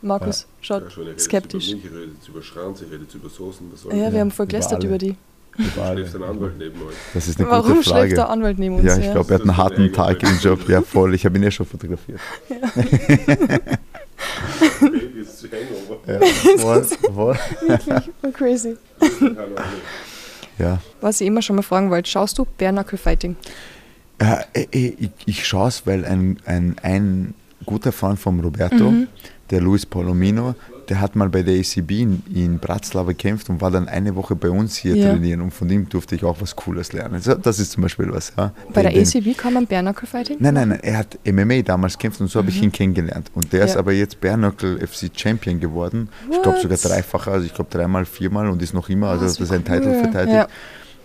Markus 0.00 0.46
Ja, 0.62 0.80
schaut 0.80 1.20
skeptisch. 1.20 1.72
Über 1.72 1.80
Milch, 1.80 1.92
er 1.92 2.00
redet 2.00 2.28
über 2.28 2.42
Schranz, 2.42 2.82
er 2.82 2.90
redet 2.92 3.12
über 3.14 3.28
Soßen. 3.28 3.66
Was 3.72 3.80
soll 3.80 3.96
Ja, 3.96 4.12
wir 4.12 4.20
haben 4.20 4.30
voll 4.30 4.46
gelästert 4.46 4.84
über 4.84 4.96
die. 4.98 5.16
Schläft 5.56 6.14
ein 6.16 6.22
Anwalt 6.22 6.58
neben 6.58 6.80
euch. 6.82 6.94
Das 7.14 7.28
ist 7.28 7.38
eine 7.40 7.48
Warum 7.50 7.72
gute 7.74 7.84
schläft 7.84 8.12
der 8.12 8.16
Frage. 8.18 8.28
Anwalt 8.28 8.58
neben 8.58 8.76
uns? 8.76 8.84
Ja, 8.84 8.96
ich 8.98 9.10
glaube, 9.12 9.30
er 9.32 9.34
hat 9.36 9.42
einen 9.42 9.56
harten 9.56 9.92
Tag 9.92 10.22
im 10.22 10.38
Job. 10.40 10.68
Ja, 10.68 10.82
voll. 10.82 11.14
Ich 11.14 11.24
habe 11.24 11.36
ihn 11.38 11.42
ja 11.44 11.50
schon 11.50 11.66
fotografiert. 11.66 12.20
Baby 14.80 15.20
ist 15.20 15.38
zu 15.38 15.48
hangover. 15.48 15.98
Ja, 16.06 16.20
voll, 16.58 16.84
voll. 17.14 17.38
Voll 18.20 18.32
crazy. 18.32 18.76
Ja. 20.58 20.78
Was 21.00 21.20
ich 21.20 21.26
immer 21.26 21.42
schon 21.42 21.56
mal 21.56 21.62
fragen 21.62 21.90
wollte, 21.90 22.08
schaust 22.10 22.38
du 22.38 22.46
Bare 22.58 22.72
Knuckle 22.72 22.98
Fighting? 22.98 23.36
Äh, 24.18 24.44
äh, 24.54 24.66
ich, 24.98 25.10
ich 25.26 25.46
schaue 25.46 25.68
es, 25.68 25.86
weil 25.86 26.04
ein, 26.04 26.38
ein, 26.46 26.76
ein 26.82 27.34
guter 27.66 27.92
Freund 27.92 28.18
von 28.18 28.40
Roberto, 28.40 28.90
Mhm. 28.90 29.08
Der 29.50 29.60
Luis 29.60 29.86
Palomino, 29.86 30.54
der 30.88 31.00
hat 31.00 31.16
mal 31.16 31.28
bei 31.28 31.42
der 31.42 31.58
ACB 31.58 31.90
in, 32.02 32.22
in 32.32 32.58
Bratislava 32.58 33.08
gekämpft 33.08 33.48
und 33.50 33.60
war 33.60 33.70
dann 33.72 33.88
eine 33.88 34.14
Woche 34.14 34.36
bei 34.36 34.48
uns 34.50 34.76
hier 34.76 34.96
Ja. 34.96 35.10
trainieren 35.10 35.40
und 35.40 35.52
von 35.52 35.68
ihm 35.68 35.88
durfte 35.88 36.14
ich 36.14 36.22
auch 36.24 36.40
was 36.40 36.54
Cooles 36.54 36.92
lernen. 36.92 37.20
So, 37.20 37.34
Das 37.34 37.58
ist 37.58 37.72
zum 37.72 37.82
Beispiel 37.82 38.10
was. 38.12 38.32
Ja. 38.36 38.52
Bei 38.72 38.82
der 38.82 38.92
Den- 38.92 39.02
den- 39.04 39.06
ACB 39.08 39.36
kann 39.36 39.52
man 39.54 39.66
Bare 39.66 39.92
Fighting? 40.04 40.36
Nein, 40.38 40.54
nein, 40.54 40.68
nein, 40.70 40.80
er 40.82 40.98
hat 40.98 41.18
MMA 41.24 41.62
damals 41.62 41.98
gekämpft 41.98 42.20
und 42.20 42.28
so 42.28 42.38
habe 42.38 42.50
ich 42.50 42.62
ihn 42.62 42.70
kennengelernt. 42.70 43.30
Und 43.34 43.52
der 43.52 43.64
ist 43.64 43.70
Mhm. 43.70 43.74
Ja. 43.74 43.78
aber 43.80 43.92
jetzt 43.92 44.20
Bernöckel 44.20 44.78
FC 44.80 45.10
Champion 45.14 45.58
geworden. 45.58 46.08
Ich 46.30 46.40
glaube 46.42 46.60
sogar 46.60 46.78
What? 46.78 46.84
dreifacher, 46.90 47.32
also 47.32 47.46
ich 47.46 47.54
glaube 47.54 47.70
dreimal, 47.70 48.04
viermal 48.04 48.48
und 48.48 48.62
ist 48.62 48.72
noch 48.74 48.88
immer, 48.88 49.08
also 49.08 49.24
Ah, 49.24 49.28
das 49.28 49.40
ist 49.40 49.50
ein 49.52 49.64
cool. 49.68 49.78
Titel 49.80 49.94
verteidigt. 50.02 50.34
Ja. 50.36 50.48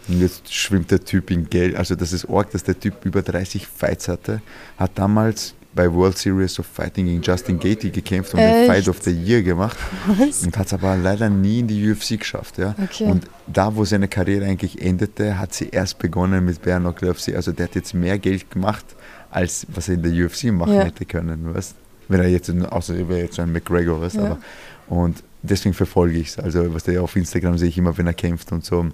Und 0.08 0.20
jetzt 0.20 0.54
schwimmt 0.54 0.90
der 0.92 1.04
Typ 1.04 1.30
in 1.32 1.50
Geld. 1.50 1.76
Also 1.76 1.96
das 1.96 2.12
ist 2.14 2.28
arg, 2.30 2.52
dass 2.52 2.64
der 2.64 2.80
Typ 2.80 3.04
über 3.06 3.22
30 3.22 3.66
Fights 3.68 4.08
hatte. 4.08 4.42
Hat 4.78 4.92
damals 4.96 5.54
bei 5.74 5.92
World 5.92 6.18
Series 6.18 6.60
of 6.60 6.66
Fighting 6.66 7.06
gegen 7.06 7.22
Justin 7.22 7.58
Gaethje 7.60 7.92
gekämpft 7.92 8.34
und 8.34 8.40
den 8.42 8.50
Echt? 8.50 8.68
Fight 8.72 8.88
of 8.90 9.02
the 9.04 9.12
Year 9.12 9.42
gemacht. 9.42 9.78
Was? 10.08 10.44
Und 10.44 10.58
hat 10.58 10.68
es 10.68 10.74
aber 10.74 10.98
leider 10.98 11.30
nie 11.30 11.60
in 11.60 11.68
die 11.68 11.90
UFC 11.92 12.20
geschafft. 12.20 12.58
Ja? 12.58 12.76
Okay. 12.84 13.06
Und 13.06 13.28
da, 13.48 13.74
wo 13.76 13.86
seine 13.86 14.08
Karriere 14.08 14.46
eigentlich 14.46 14.82
endete, 14.82 15.38
hat 15.40 15.54
sie 15.54 15.70
erst 15.70 15.98
begonnen 16.00 16.44
mit 16.44 16.62
Knuckle 16.62 17.12
UFC. 17.12 17.36
Also 17.36 17.52
der 17.54 17.68
hat 17.68 17.76
jetzt 17.76 17.94
mehr 17.94 18.20
Geld 18.20 18.52
gemacht, 18.52 18.86
als 19.30 19.66
was 19.74 19.88
er 19.88 19.96
in 19.96 20.04
der 20.04 20.26
UFC 20.26 20.46
machen 20.52 20.74
Ja. 20.74 20.84
hätte 20.84 21.06
können. 21.06 21.54
Weißt? 21.54 21.76
Wenn 22.10 22.20
er 22.20 22.28
jetzt, 22.28 22.50
außer 22.50 22.96
er 22.98 23.08
wäre 23.08 23.22
jetzt 23.22 23.40
ein 23.40 23.52
McGregor. 23.54 24.02
Weißt? 24.02 24.16
Ja. 24.16 24.26
Aber, 24.26 24.38
und 24.90 25.24
deswegen 25.42 25.74
verfolge 25.74 26.18
ich 26.18 26.30
es. 26.30 26.40
Also 26.40 26.74
was 26.74 26.84
der 26.84 27.02
auf 27.02 27.16
Instagram 27.16 27.58
sehe 27.58 27.70
ich 27.70 27.78
immer, 27.78 27.98
wenn 27.98 28.08
er 28.08 28.14
kämpft 28.14 28.52
und 28.52 28.66
so. 28.66 28.88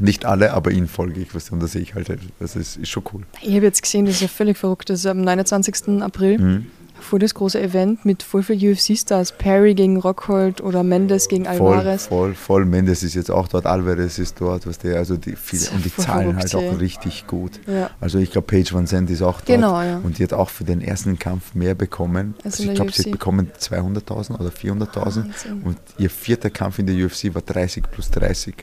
Nicht 0.00 0.24
alle, 0.24 0.52
aber 0.52 0.70
ihn 0.70 0.88
folge 0.88 1.20
ich. 1.20 1.28
Du, 1.28 1.38
Und 1.52 1.60
da 1.60 1.66
sehe 1.66 1.82
ich 1.82 1.94
halt, 1.94 2.08
das 2.40 2.56
ist, 2.56 2.76
ist 2.76 2.88
schon 2.88 3.04
cool. 3.12 3.22
Ich 3.40 3.54
habe 3.54 3.66
jetzt 3.66 3.82
gesehen, 3.82 4.06
das 4.06 4.16
ist 4.16 4.22
ja 4.22 4.28
völlig 4.28 4.56
verrückt. 4.58 4.90
Das 4.90 5.00
ist 5.00 5.06
am 5.06 5.20
29. 5.20 6.02
April. 6.02 6.38
Mhm. 6.38 6.66
Voll 7.02 7.18
das 7.18 7.34
große 7.34 7.60
Event 7.60 8.04
mit 8.04 8.22
voll 8.22 8.42
viel 8.42 8.72
UFC-Stars. 8.72 9.32
Perry 9.32 9.74
gegen 9.74 9.98
Rockhold 9.98 10.60
oder 10.60 10.82
Mendes 10.82 11.28
gegen 11.28 11.44
Voll, 11.44 11.76
Alvarez. 11.76 12.06
voll, 12.06 12.34
voll. 12.34 12.64
Mendes 12.64 13.02
ist 13.02 13.14
jetzt 13.14 13.30
auch 13.30 13.48
dort, 13.48 13.66
Alvarez 13.66 14.18
ist 14.18 14.40
dort, 14.40 14.66
was 14.66 14.78
der, 14.78 14.96
also 14.98 15.16
die 15.16 15.36
viele, 15.36 15.68
und 15.74 15.84
die 15.84 15.90
Voll 15.90 16.04
zahlen 16.04 16.36
halt 16.36 16.54
auch 16.54 16.80
richtig 16.80 17.26
gut. 17.26 17.60
Ja. 17.66 17.90
Also 18.00 18.18
ich 18.18 18.30
glaube, 18.30 18.46
Paige 18.46 18.72
Van 18.72 18.86
Zandt 18.86 19.10
ist 19.10 19.20
auch 19.22 19.34
dort 19.40 19.46
Genau, 19.46 19.82
ja. 19.82 19.98
und 20.02 20.18
die 20.18 20.22
hat 20.22 20.32
auch 20.32 20.48
für 20.48 20.64
den 20.64 20.80
ersten 20.80 21.18
Kampf 21.18 21.54
mehr 21.54 21.74
bekommen. 21.74 22.34
Als 22.44 22.54
Also 22.54 22.62
in 22.64 22.68
ich 22.70 22.74
glaube, 22.76 22.92
sie 22.92 23.02
hat 23.04 23.10
bekommen 23.12 23.50
200.000 23.58 24.38
oder 24.40 24.50
400.000 24.50 24.96
Wahnsinn. 24.96 25.62
und 25.64 25.78
ihr 25.98 26.10
vierter 26.10 26.50
Kampf 26.50 26.78
in 26.78 26.86
der 26.86 26.96
UFC 27.04 27.34
war 27.34 27.42
30 27.42 27.84
plus 27.90 28.10
30 28.10 28.54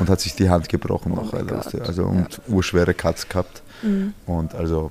und 0.00 0.08
hat 0.10 0.20
sich 0.20 0.34
die 0.34 0.48
Hand 0.50 0.68
gebrochen 0.68 1.12
Oh 1.12 1.16
noch, 1.22 1.30
du, 1.30 1.78
also 1.80 2.04
und 2.04 2.40
urschwere 2.48 2.94
Cuts 2.94 3.28
gehabt 3.28 3.62
Mhm. 3.82 4.14
und 4.26 4.54
also, 4.54 4.90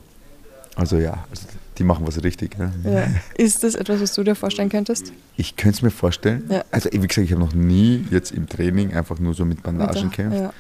also 0.75 0.97
ja, 0.97 1.23
also 1.29 1.43
die 1.77 1.83
machen 1.83 2.05
was 2.07 2.21
richtig. 2.23 2.57
Ne? 2.57 2.71
Ja. 2.83 3.07
Ist 3.43 3.63
das 3.63 3.75
etwas, 3.75 4.01
was 4.01 4.13
du 4.13 4.23
dir 4.23 4.35
vorstellen 4.35 4.69
könntest? 4.69 5.11
Ich 5.37 5.55
könnte 5.55 5.77
es 5.77 5.81
mir 5.81 5.91
vorstellen. 5.91 6.43
Ja. 6.49 6.63
Also 6.71 6.89
wie 6.91 6.99
gesagt, 7.07 7.25
ich 7.25 7.31
habe 7.31 7.41
noch 7.41 7.53
nie 7.53 8.05
jetzt 8.11 8.31
im 8.31 8.47
Training 8.47 8.93
einfach 8.93 9.19
nur 9.19 9.33
so 9.33 9.45
mit 9.45 9.63
Bandagen 9.63 10.09
gekämpft. 10.09 10.39
Ja. 10.39 10.53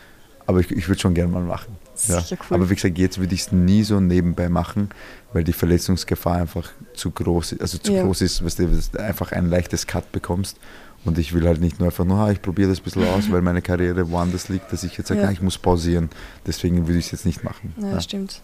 Aber 0.45 0.59
ich, 0.59 0.71
ich 0.71 0.87
würde 0.89 0.99
schon 0.99 1.13
gerne 1.13 1.31
mal 1.31 1.43
machen. 1.43 1.77
Cool. 2.09 2.23
Aber 2.49 2.69
wie 2.69 2.75
gesagt, 2.75 2.97
jetzt 2.97 3.17
würde 3.19 3.33
ich 3.33 3.41
es 3.41 3.51
nie 3.51 3.83
so 3.83 3.99
nebenbei 3.99 4.49
machen, 4.49 4.89
weil 5.31 5.43
die 5.43 5.53
Verletzungsgefahr 5.53 6.35
einfach 6.37 6.69
zu 6.95 7.11
groß 7.11 7.53
ist. 7.53 7.61
Also 7.61 7.77
zu 7.77 7.93
groß 7.93 8.21
ist, 8.21 8.43
weißt 8.43 8.59
du, 8.59 8.67
dass 8.67 8.91
du 8.91 8.99
einfach 9.01 9.31
ein 9.31 9.49
leichtes 9.49 9.87
Cut 9.87 10.11
bekommst. 10.11 10.57
Und 11.05 11.17
ich 11.17 11.33
will 11.33 11.45
halt 11.45 11.61
nicht 11.61 11.79
nur 11.79 11.87
einfach 11.89 12.05
nur, 12.05 12.17
ah, 12.17 12.31
ich 12.31 12.41
probiere 12.41 12.69
das 12.69 12.79
ein 12.79 12.83
bisschen 12.83 13.03
aus, 13.07 13.29
weil 13.31 13.41
meine 13.41 13.61
Karriere 13.61 14.09
woanders 14.09 14.49
liegt, 14.49 14.71
dass 14.73 14.83
ich 14.83 14.97
jetzt 14.97 15.07
sage, 15.07 15.21
Ja. 15.21 15.27
ah, 15.27 15.31
ich 15.31 15.41
muss 15.41 15.57
pausieren. 15.57 16.09
Deswegen 16.47 16.87
würde 16.87 16.97
ich 16.99 17.05
es 17.05 17.11
jetzt 17.11 17.25
nicht 17.25 17.43
machen. 17.43 17.73
Ja, 17.77 17.91
Ja. 17.91 18.01
stimmt. 18.01 18.41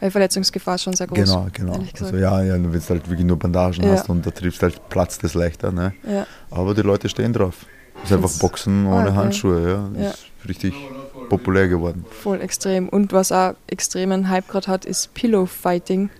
Weil 0.00 0.10
Verletzungsgefahr 0.10 0.74
ist 0.74 0.82
schon 0.82 0.94
sehr 0.94 1.06
groß. 1.06 1.18
Genau, 1.18 1.46
genau. 1.52 1.80
Also 2.00 2.16
ja, 2.16 2.42
ja, 2.42 2.54
wenn 2.54 2.70
du 2.70 2.80
halt 2.80 3.08
wirklich 3.08 3.26
nur 3.26 3.38
Bandagen 3.38 3.82
Ja. 3.84 3.92
hast 3.92 4.08
und 4.10 4.26
da 4.26 4.30
triffst 4.30 4.62
halt, 4.62 4.88
platzt 4.90 5.24
es 5.24 5.34
leichter. 5.34 5.72
Ne? 5.72 5.94
Ja. 6.06 6.26
Aber 6.50 6.74
die 6.74 6.82
Leute 6.82 7.08
stehen 7.08 7.32
drauf. 7.32 7.64
ist 8.04 8.12
einfach 8.12 8.30
Boxen 8.38 8.86
ohne 8.86 9.08
ja. 9.08 9.14
Handschuhe. 9.14 9.90
Ja. 9.96 10.02
Ja. 10.02 10.10
Ist 10.10 10.26
richtig 10.46 10.74
populär 11.30 11.66
geworden. 11.68 12.04
Voll 12.22 12.40
extrem. 12.42 12.88
Und 12.90 13.12
was 13.12 13.32
auch 13.32 13.54
extremen 13.68 14.28
Hype 14.28 14.48
gerade 14.48 14.66
hat, 14.68 14.84
ist 14.84 15.14
Pillow 15.14 15.46
Fighting. 15.46 16.10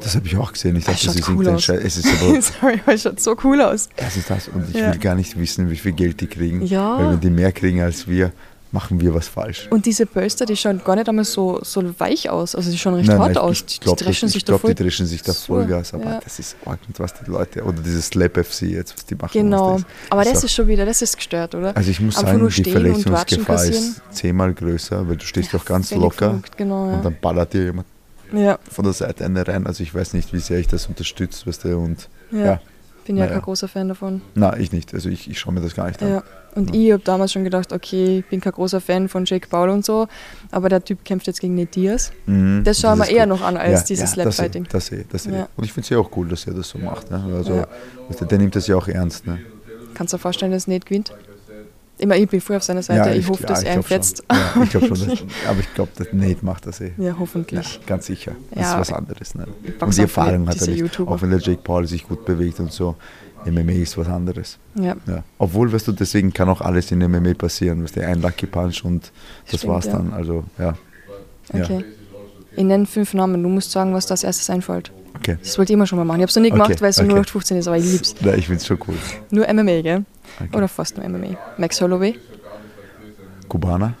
Das 0.00 0.16
habe 0.16 0.26
ich 0.26 0.34
auch 0.38 0.50
gesehen. 0.54 0.76
Ich 0.76 0.86
Das 0.86 0.94
dachte, 0.94 1.06
das 1.08 1.14
schaut 1.16 1.20
ist 1.20 1.28
cool 1.28 1.34
irgendein. 1.44 1.58
Scheiß. 1.60 1.84
Es 1.84 1.96
ist 1.98 2.06
aber 2.22 2.40
Sorry, 2.40 2.80
aber 2.86 2.94
es 2.94 3.02
schaut 3.02 3.20
so 3.20 3.36
cool 3.44 3.60
aus. 3.60 3.90
Es 3.96 4.16
ist 4.16 4.30
das 4.30 4.48
und 4.48 4.66
ich 4.70 4.76
Ja. 4.76 4.90
will 4.92 4.98
gar 4.98 5.14
nicht 5.14 5.38
wissen, 5.38 5.68
wie 5.70 5.76
viel 5.76 5.92
Geld 5.92 6.22
die 6.22 6.26
kriegen. 6.26 6.62
Ja. 6.64 6.98
Weil 6.98 7.10
wenn 7.12 7.20
die 7.20 7.28
mehr 7.28 7.52
kriegen 7.52 7.82
als 7.82 8.08
wir, 8.08 8.32
machen 8.72 9.00
wir 9.00 9.14
was 9.14 9.28
falsch. 9.28 9.66
Und 9.70 9.86
diese 9.86 10.06
Pölster, 10.06 10.46
die 10.46 10.56
schauen 10.56 10.80
gar 10.84 10.94
nicht 10.96 11.08
einmal 11.08 11.24
so, 11.24 11.60
so 11.62 11.82
weich 11.98 12.30
aus. 12.30 12.54
Also 12.54 12.70
die 12.70 12.78
schauen 12.78 12.94
recht 12.94 13.08
hart 13.10 13.36
aus. 13.36 13.64
Ich, 13.66 13.74
ich 13.74 13.80
die 13.80 14.04
dreschen 14.04 14.26
ich 14.28 14.32
sich 14.34 14.44
glaub, 14.44 14.58
da 14.58 14.66
voll. 14.68 14.74
die 14.74 14.82
dreschen 14.84 15.06
sich 15.06 15.22
da 15.22 15.32
so, 15.32 15.54
Vollgas, 15.54 15.92
aber 15.94 16.04
ja. 16.04 16.20
das 16.22 16.38
ist 16.38 16.56
ordentlich, 16.64 16.98
was 16.98 17.14
die 17.14 17.30
Leute, 17.30 17.62
oder 17.64 17.80
dieses 17.82 18.06
Slap 18.06 18.36
FC 18.44 18.62
jetzt, 18.62 18.94
was 18.94 19.04
die 19.06 19.14
machen. 19.14 19.30
Genau. 19.32 19.74
was 19.74 19.84
Aber 20.10 20.24
das 20.24 20.38
auch- 20.38 20.44
ist 20.44 20.52
schon 20.54 20.68
wieder, 20.68 20.86
das 20.86 21.02
ist 21.02 21.16
gestört, 21.16 21.54
oder? 21.54 21.76
Also 21.76 21.90
ich 21.90 22.00
muss 22.00 22.16
Einfach 22.16 22.32
sagen, 22.32 22.48
die 22.48 22.64
und 22.64 22.72
Verletzungsgefahr 22.72 23.64
ist 23.64 24.00
zehnmal 24.10 24.54
größer, 24.54 25.08
weil 25.08 25.16
du 25.16 25.24
stehst 25.24 25.52
doch 25.54 25.64
ganz 25.64 25.90
locker 25.92 26.30
verrückt, 26.30 26.56
Genau, 26.56 26.84
und 26.84 26.92
ja. 26.92 27.00
dann 27.02 27.16
ballert 27.20 27.52
dir 27.52 27.64
jemand 27.64 27.86
ja, 28.32 28.58
von 28.70 28.84
der 28.84 28.94
Seite 28.94 29.24
eine 29.24 29.46
rein. 29.46 29.66
Also 29.66 29.82
ich 29.82 29.92
weiß 29.94 30.14
nicht, 30.14 30.32
wie 30.32 30.38
sehr 30.38 30.58
ich 30.58 30.68
das 30.68 30.86
unterstütze, 30.86 31.46
weißt 31.46 31.64
du, 31.64 31.76
und 31.76 32.08
ja. 32.30 32.38
ja. 32.44 32.60
Bin 33.06 33.16
ja 33.16 33.24
Naja. 33.24 33.36
kein 33.36 33.42
großer 33.44 33.66
Fan 33.66 33.88
davon. 33.88 34.20
na, 34.34 34.56
ich 34.58 34.72
nicht. 34.72 34.94
Also 34.94 35.08
ich, 35.08 35.28
ich 35.28 35.38
schaue 35.40 35.54
mir 35.54 35.60
das 35.60 35.74
gar 35.74 35.86
nicht 35.88 36.00
an. 36.02 36.22
Ja. 36.54 36.60
Und 36.60 36.74
ich 36.74 36.92
habe 36.92 37.02
damals 37.04 37.32
schon 37.32 37.44
gedacht, 37.44 37.72
okay, 37.72 38.18
ich 38.18 38.26
bin 38.26 38.40
kein 38.40 38.52
großer 38.52 38.80
Fan 38.80 39.08
von 39.08 39.24
Jake 39.24 39.48
Paul 39.48 39.68
und 39.70 39.84
so, 39.84 40.08
aber 40.50 40.68
der 40.68 40.82
Typ 40.84 41.04
kämpft 41.04 41.26
jetzt 41.26 41.40
gegen 41.40 41.54
Nate 41.54 41.70
Diaz. 41.80 42.12
Mhm, 42.26 42.62
Das 42.64 42.80
schauen 42.80 42.98
wir 42.98 43.08
eher 43.08 43.22
cool. 43.22 43.28
noch 43.28 43.42
an 43.42 43.56
als 43.56 43.80
Ja, 43.80 43.86
dieses 43.86 44.14
ja, 44.16 44.24
das 44.24 44.34
Slap-Fighting. 44.36 44.66
Das 44.70 44.90
eh, 44.92 45.04
das 45.10 45.26
eh. 45.26 45.32
Ja. 45.32 45.48
Und 45.56 45.64
ich 45.64 45.72
finde 45.72 45.84
es 45.84 45.90
ja 45.90 45.98
auch 45.98 46.10
cool, 46.16 46.28
dass 46.28 46.46
er 46.46 46.54
das 46.54 46.68
so 46.68 46.78
macht. 46.78 47.10
Ne? 47.10 47.22
Also, 47.36 47.54
Ja. 47.54 47.66
du, 48.18 48.24
der 48.24 48.38
nimmt 48.38 48.54
das 48.56 48.66
ja 48.66 48.76
auch 48.76 48.88
ernst. 48.88 49.26
Ne? 49.26 49.38
Kannst 49.94 50.12
du 50.12 50.16
dir 50.16 50.20
vorstellen, 50.22 50.52
dass 50.52 50.66
Nate 50.66 50.84
gewinnt? 50.86 51.12
Immer, 51.98 52.16
ich 52.16 52.26
bin 52.30 52.40
voll 52.40 52.56
auf 52.56 52.62
seiner 52.62 52.82
Seite. 52.82 53.10
ich, 53.14 53.28
hoffe, 53.28 53.42
ja, 53.42 53.48
dass 53.50 53.60
ich 53.62 53.68
er 53.68 53.74
ihn 53.76 53.82
fetzt. 53.82 54.24
Ja, 54.32 54.62
ich 54.62 54.70
glaube 54.70 54.86
schon. 54.86 55.06
Dass, 55.08 55.18
aber 55.46 55.60
ich 55.60 55.74
glaube, 55.74 55.90
der 55.98 56.06
Nate 56.14 56.42
macht 56.46 56.66
das 56.66 56.80
eh. 56.80 56.92
Ja, 56.96 57.04
Ja, 57.08 57.16
hoffentlich. 57.18 57.78
ganz 57.86 58.06
sicher. 58.06 58.32
Das 58.52 58.62
Ja, 58.62 58.72
ist 58.72 58.88
was 58.88 58.92
anderes. 58.94 59.34
Ne? 59.34 59.46
Und 59.80 59.94
die 59.96 60.00
Erfahrung 60.00 60.48
hat 60.48 60.62
er 60.62 60.68
nicht. 60.68 60.98
Auch 60.98 61.20
wenn 61.20 61.28
der 61.28 61.40
Jake 61.40 61.60
Paul 61.62 61.86
sich 61.86 62.08
gut 62.08 62.24
bewegt 62.24 62.58
und 62.58 62.72
so. 62.72 62.96
MMA 63.46 63.72
ist 63.72 63.96
was 63.96 64.08
anderes. 64.08 64.58
Ja, 64.74 64.96
Ja. 65.06 65.22
Obwohl, 65.38 65.72
weißt 65.72 65.88
du, 65.88 65.92
deswegen 65.92 66.32
kann 66.32 66.48
auch 66.48 66.60
alles 66.60 66.90
in 66.92 66.98
MMA 66.98 67.34
passieren. 67.34 67.82
Weißt 67.82 67.96
du, 67.96 68.06
ein 68.06 68.20
Lucky 68.20 68.46
Punch 68.46 68.84
und 68.84 69.10
das 69.50 69.60
Stimmt, 69.60 69.72
war's 69.72 69.86
ja. 69.86 69.92
dann. 69.92 70.12
Also, 70.12 70.44
ja. 70.58 70.74
Okay. 71.52 71.84
Ich 72.56 72.64
nenne 72.64 72.86
fünf 72.86 73.14
Namen. 73.14 73.42
Du 73.42 73.48
musst 73.48 73.70
sagen, 73.70 73.94
was 73.94 74.06
das 74.06 74.24
erstes 74.24 74.50
einfällt. 74.50 74.92
Okay. 75.16 75.36
Das 75.42 75.56
wollte 75.58 75.72
ich 75.72 75.74
immer 75.74 75.86
schon 75.86 75.98
mal 75.98 76.04
machen. 76.04 76.18
Ich 76.18 76.22
habe 76.22 76.30
es 76.30 76.36
noch 76.36 76.42
nie 76.42 76.50
gemacht, 76.50 76.70
Okay, 76.70 76.80
weil 76.80 76.90
es 76.90 76.98
okay. 76.98 77.08
0815 77.08 77.56
ist, 77.58 77.66
aber 77.68 77.76
ich 77.78 77.84
lieb's. 77.84 78.14
Na, 78.20 78.34
ich 78.34 78.46
finde 78.46 78.58
es 78.60 78.66
schon 78.66 78.78
cool. 78.88 78.94
Nur 79.30 79.46
MMA, 79.52 79.82
gell? 79.82 80.04
Okay. 80.40 80.56
Oder 80.56 80.68
fast 80.68 80.96
nur 80.96 81.08
MMA. 81.08 81.36
Max 81.58 81.80
Holloway. 81.80 82.18
Kubaner? 83.48 83.94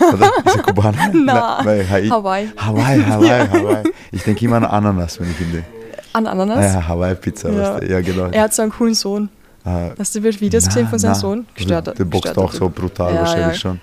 Oder? 0.00 0.30
Ist 0.46 0.56
er 0.56 0.62
Kubaner? 0.62 0.98
Hawaii. 1.64 2.08
Hawaii. 2.08 2.48
Hawaii, 2.56 3.02
Hawaii, 3.04 3.48
Hawaii. 3.52 3.82
Ich 4.12 4.22
denke 4.22 4.44
immer 4.44 4.56
an 4.56 4.64
Ananas, 4.64 5.18
wenn 5.20 5.30
ich 5.30 5.40
ihn 5.40 5.52
denke. 5.52 5.66
An 6.12 6.26
Ananas. 6.26 6.74
Ja, 6.74 6.86
Hawaii-Pizza, 6.88 7.50
Ja. 7.50 7.82
Ja, 7.82 8.00
genau. 8.00 8.26
Er 8.26 8.42
hat 8.42 8.54
so 8.54 8.62
einen 8.62 8.70
coolen 8.72 8.94
Sohn. 8.94 9.28
Ah, 9.64 9.90
Hast 9.98 10.14
du 10.14 10.22
Videos 10.22 10.66
gesehen 10.66 10.88
von 10.88 10.98
seinem 10.98 11.14
Sohn? 11.14 11.46
Gestört. 11.54 11.96
Der 11.98 12.04
boxt 12.04 12.36
auch 12.36 12.52
so 12.52 12.68
brutal 12.68 13.14
Ja, 13.14 13.20
wahrscheinlich 13.20 13.60
schon. 13.60 13.80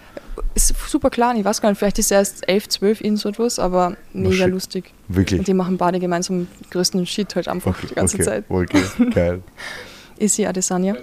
Ist 0.55 0.73
super 0.89 1.09
klein, 1.09 1.37
ich 1.37 1.45
weiß 1.45 1.61
gar 1.61 1.69
nicht, 1.69 1.77
vielleicht 1.79 1.99
ist 1.99 2.11
er 2.11 2.19
erst 2.19 2.47
11, 2.49 2.69
12 2.69 3.01
in 3.01 3.17
so 3.17 3.29
etwas, 3.29 3.59
aber 3.59 3.95
mega 4.13 4.33
shit. 4.45 4.47
lustig. 4.49 4.93
Wirklich. 5.07 5.39
Und 5.39 5.47
die 5.47 5.53
machen 5.53 5.77
beide 5.77 5.99
gemeinsam 5.99 6.47
größten 6.71 7.05
Shit 7.05 7.35
halt 7.35 7.47
einfach 7.47 7.71
Okay, 7.71 7.87
die 7.89 7.95
ganze 7.95 8.15
okay, 8.15 8.23
Zeit. 8.25 8.43
okay, 8.49 8.81
geil. 9.13 9.41
Isi 10.19 10.45
Adesanya. 10.45 10.95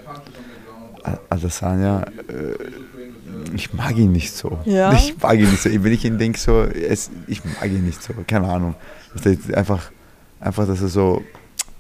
Adesanya, 1.31 2.03
äh, 2.29 3.55
ich 3.55 3.73
mag 3.73 3.97
ihn 3.97 4.13
nicht 4.13 4.33
so. 4.35 4.59
Ja? 4.65 4.93
Ich 4.93 5.15
mag 5.23 5.35
ihn 5.39 5.49
nicht 5.51 5.63
so. 5.63 5.71
Wenn 5.71 5.93
ich 5.93 6.05
ihn 6.05 6.19
denke, 6.19 6.39
so, 6.39 6.63
es, 6.63 7.11
ich 7.29 7.43
mag 7.45 7.67
ihn 7.67 7.85
nicht 7.87 8.03
so. 8.03 8.13
Keine 8.27 8.49
Ahnung. 8.49 8.75
Das 9.15 9.25
ist 9.27 9.55
Einfach, 9.55 9.91
einfach, 10.41 10.67
dass 10.67 10.81
er 10.83 10.89
so, 10.89 11.23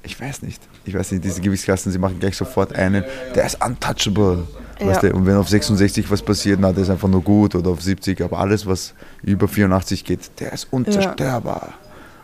ich 0.02 0.20
weiß 0.20 0.42
nicht. 0.42 0.62
Ich 0.84 0.94
weiß 0.94 1.12
nicht, 1.12 1.24
diese 1.24 1.40
Gewichtsklassen, 1.40 1.90
sie 1.92 1.98
machen 1.98 2.18
gleich 2.20 2.36
sofort 2.36 2.72
einen, 2.74 3.04
der 3.34 3.46
ist 3.46 3.64
untouchable. 3.64 4.44
Weißt 4.78 5.02
Ja. 5.02 5.08
du? 5.10 5.16
Und 5.16 5.26
wenn 5.26 5.36
auf 5.36 5.48
66 5.48 6.10
was 6.10 6.20
passiert, 6.22 6.60
na, 6.60 6.70
der 6.72 6.82
ist 6.82 6.90
einfach 6.90 7.08
nur 7.08 7.22
gut 7.22 7.54
oder 7.54 7.70
auf 7.70 7.80
70, 7.82 8.20
aber 8.22 8.38
alles, 8.38 8.66
was 8.66 8.94
über 9.22 9.48
84 9.48 10.04
geht, 10.04 10.38
der 10.38 10.52
ist 10.52 10.68
unzerstörbar, 10.70 11.74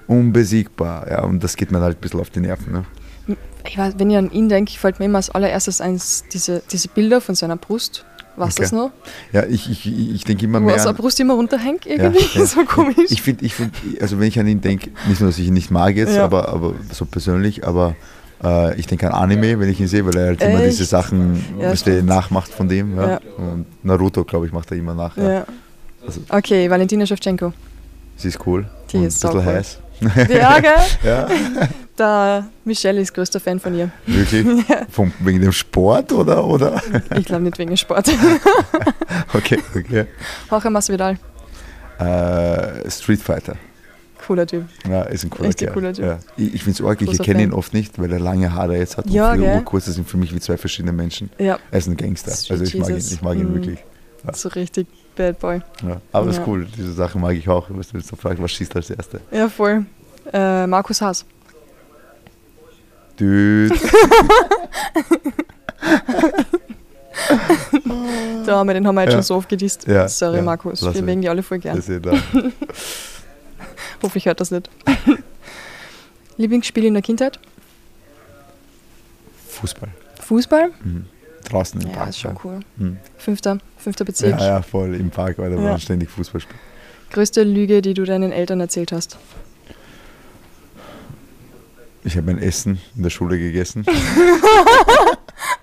unbesiegbar. 0.07 1.09
Ja, 1.11 1.23
und 1.25 1.43
das 1.43 1.57
geht 1.57 1.73
mir 1.73 1.81
halt 1.81 1.97
ein 1.99 2.01
bisschen 2.01 2.21
auf 2.21 2.31
die 2.31 2.41
Nerven. 2.41 2.73
Ne? 2.73 2.85
Ich 3.67 3.79
weiß, 3.79 3.95
wenn 3.99 4.11
ich 4.11 4.17
an 4.17 4.31
ihn 4.31 4.49
denke, 4.49 4.73
fällt 4.73 4.99
mir 4.99 5.07
immer 5.07 5.19
als 5.19 5.31
allererstes 5.31 5.81
eins 5.81 6.25
diese, 6.33 6.63
diese 6.71 6.89
Bilder 6.89 7.21
von 7.21 7.35
seiner 7.35 7.57
Brust. 7.57 8.05
Du 8.37 8.43
Okay. 8.43 8.53
das 8.59 8.73
noch? 8.73 8.91
Ja, 9.33 9.45
ich, 9.45 9.71
ich, 9.71 9.87
ich 10.15 10.25
denke 10.25 10.45
immer 10.47 10.59
mehr. 10.61 10.77
der 10.77 10.87
an- 10.87 10.97
Brust 10.97 11.21
immer 11.21 11.35
runterhängt 11.35 11.85
Ja, 11.85 11.93
irgendwie. 11.93 12.39
ja. 12.39 12.47
so 12.47 12.65
komisch. 12.65 12.97
Ich 13.11 13.21
finde, 13.23 13.45
ich 13.45 13.55
find, 13.55 13.75
also 14.01 14.19
wenn 14.19 14.27
ich 14.29 14.39
an 14.41 14.47
ihn 14.47 14.61
denke, 14.61 14.91
nicht 15.09 15.21
nur, 15.21 15.29
dass 15.31 15.39
ich 15.39 15.49
ihn 15.49 15.55
nicht 15.55 15.71
mag 15.71 15.97
jetzt, 15.97 16.15
Ja. 16.17 16.25
aber, 16.25 16.49
aber 16.49 16.75
so 16.93 17.05
persönlich, 17.05 17.67
aber 17.67 17.95
äh, 18.43 18.75
ich 18.79 18.87
denke 18.87 19.07
an 19.13 19.13
Anime, 19.23 19.61
wenn 19.61 19.69
ich 19.69 19.79
ihn 19.81 19.87
sehe, 19.87 20.05
weil 20.07 20.17
er 20.17 20.27
halt 20.29 20.43
immer 20.43 20.61
Echt? 20.61 20.73
diese 20.73 20.85
Sachen 20.87 21.45
Ja, 21.61 21.75
nachmacht 22.03 22.51
von 22.53 22.69
dem. 22.69 22.97
Ja. 22.97 23.11
Ja. 23.11 23.21
Und 23.37 23.67
Naruto, 23.85 24.25
glaube 24.25 24.47
ich, 24.47 24.53
macht 24.53 24.71
er 24.71 24.79
immer 24.79 24.95
nach. 24.95 25.17
Ja. 25.17 25.31
ja. 25.33 25.47
Also- 26.07 26.23
Okay, 26.31 26.69
Valentina 26.71 27.05
Shevchenko. 27.07 27.53
Sie 28.17 28.29
ist 28.29 28.39
cool. 28.47 28.67
Die 28.93 28.97
ist 28.99 29.25
ein 29.25 29.33
bisschen 29.33 29.43
saucool. 29.43 29.45
heiß. 29.45 29.79
Ja, 30.31 30.59
gell? 30.59 30.73
Ja, 31.05 31.29
Der 31.99 32.47
Michelle 32.65 33.01
ist 33.01 33.13
größter 33.13 33.39
Fan 33.39 33.61
von 33.61 33.75
ihr. 33.77 33.91
wirklich. 34.07 34.47
Vom, 34.91 35.13
wegen 35.21 35.41
dem 35.43 35.53
Sport 35.53 36.13
oder? 36.13 36.45
oder? 36.45 36.81
Ich 37.19 37.27
glaube 37.27 37.43
nicht 37.45 37.59
wegen 37.59 37.77
Sport. 37.77 38.11
Okay, 39.35 39.59
okay. 39.77 40.07
Jorge 40.51 40.71
Masvidal. 40.71 41.19
Äh, 41.99 42.91
Street 42.91 43.21
Fighter. 43.21 43.57
Cooler 44.27 44.47
Typ. 44.47 44.65
Ja, 44.89 45.03
ist 45.03 45.25
ein 45.25 45.31
cooler 45.31 45.53
Kerl. 45.53 45.73
cooler 45.73 45.93
Typ. 45.93 46.05
Ja. 46.05 46.19
Ich, 46.37 46.55
ich 46.55 46.65
finde 46.65 46.83
es 46.83 46.87
arg, 46.89 47.01
ich 47.03 47.19
erkenne 47.19 47.43
ihn 47.43 47.53
oft 47.53 47.73
nicht, 47.75 47.99
weil 47.99 48.13
er 48.13 48.21
lange 48.21 48.53
Haare 48.55 48.77
jetzt 48.79 48.97
hat. 48.97 49.09
Ja, 49.11 49.33
und 49.33 49.43
urkurz, 49.43 49.87
das 49.87 49.95
sind 49.97 50.09
für 50.09 50.17
mich 50.17 50.35
wie 50.35 50.41
zwei 50.41 50.57
verschiedene 50.57 50.93
Menschen. 50.93 51.31
Ja, 51.39 51.59
Er 51.71 51.79
ist 51.79 51.89
ein 51.89 51.97
Gangster. 51.97 52.31
Street 52.33 52.53
Also 52.53 52.65
ich 52.65 52.75
mag 52.79 52.89
ihn, 52.91 52.95
Jesus. 52.97 53.13
ich 53.13 53.23
mag 53.23 53.37
ihn 53.37 53.51
Mhm. 53.51 53.55
wirklich. 53.55 53.79
so 54.35 54.49
richtig 54.51 54.87
Bad 55.17 55.39
Boy. 55.41 55.61
Ja. 55.87 56.01
Aber 56.13 56.31
ist 56.31 56.37
Ja. 56.39 56.45
cool, 56.47 56.67
diese 56.77 56.93
Sachen 56.93 57.21
mag 57.21 57.35
ich 57.37 57.49
auch. 57.49 57.69
Du 57.69 57.75
jetzt 57.77 57.93
so 58.09 58.17
fragst, 58.17 58.43
was 58.43 58.51
schießt 58.53 58.75
als 58.77 58.91
Erste? 58.91 59.21
Ja, 59.31 59.49
voll. 59.49 59.85
Äh, 60.33 60.67
Markus 60.67 61.01
Haas. 61.03 61.25
Dude. 63.17 63.75
Da 68.47 68.57
haben 68.57 68.67
wir 68.69 68.75
den 68.75 68.87
haben 68.87 68.95
wir 68.95 69.03
jetzt 69.03 69.11
Ja. 69.13 69.19
schon 69.19 69.23
so 69.23 69.35
oft 69.37 69.49
gedisst. 69.49 69.87
Ja, 69.87 70.09
Sorry, 70.09 70.37
ja, 70.37 70.43
Markus. 70.43 70.81
lass 70.81 70.95
Wir 70.95 71.03
mögen 71.03 71.21
die 71.23 71.29
alle 71.29 71.43
voll 71.43 71.59
gern. 71.59 71.81
Da. 72.03 72.13
Hoffentlich 74.03 74.27
hört 74.27 74.41
das 74.41 74.51
nicht. 74.51 74.69
Lieblingsspiel 76.37 76.85
in 76.87 76.95
der 76.95 77.03
Kindheit? 77.03 77.39
Fußball. 79.49 79.91
Fußball? 80.21 80.71
Mhm. 80.83 81.07
Draußen 81.49 81.81
im 81.81 81.89
Ja, 81.89 81.95
Park. 81.95 82.09
ist 82.11 82.19
schon 82.19 82.37
cool. 82.45 82.61
Mhm. 82.77 82.97
Fünfter, 83.19 83.59
fünfter 83.77 84.05
Bezirk. 84.05 84.41
Ja, 84.41 84.47
ja, 84.47 84.63
voll 84.63 84.95
im 84.95 85.11
Park, 85.11 85.39
weil 85.39 85.51
da 85.51 85.57
Ja. 85.57 85.63
waren 85.63 85.81
ständig 85.81 86.11
Fußball 86.11 86.41
spielen. 86.41 86.59
Größte 87.11 87.43
Lüge, 87.45 87.83
die 87.83 87.95
du 87.95 88.05
deinen 88.05 88.33
Eltern 88.33 88.61
erzählt 88.61 88.91
hast? 88.93 89.19
Ich 92.05 92.17
habe 92.17 92.27
mein 92.27 92.39
Essen 92.43 92.81
in 92.97 93.03
der 93.05 93.11
Schule 93.11 93.39
gegessen. 93.39 93.85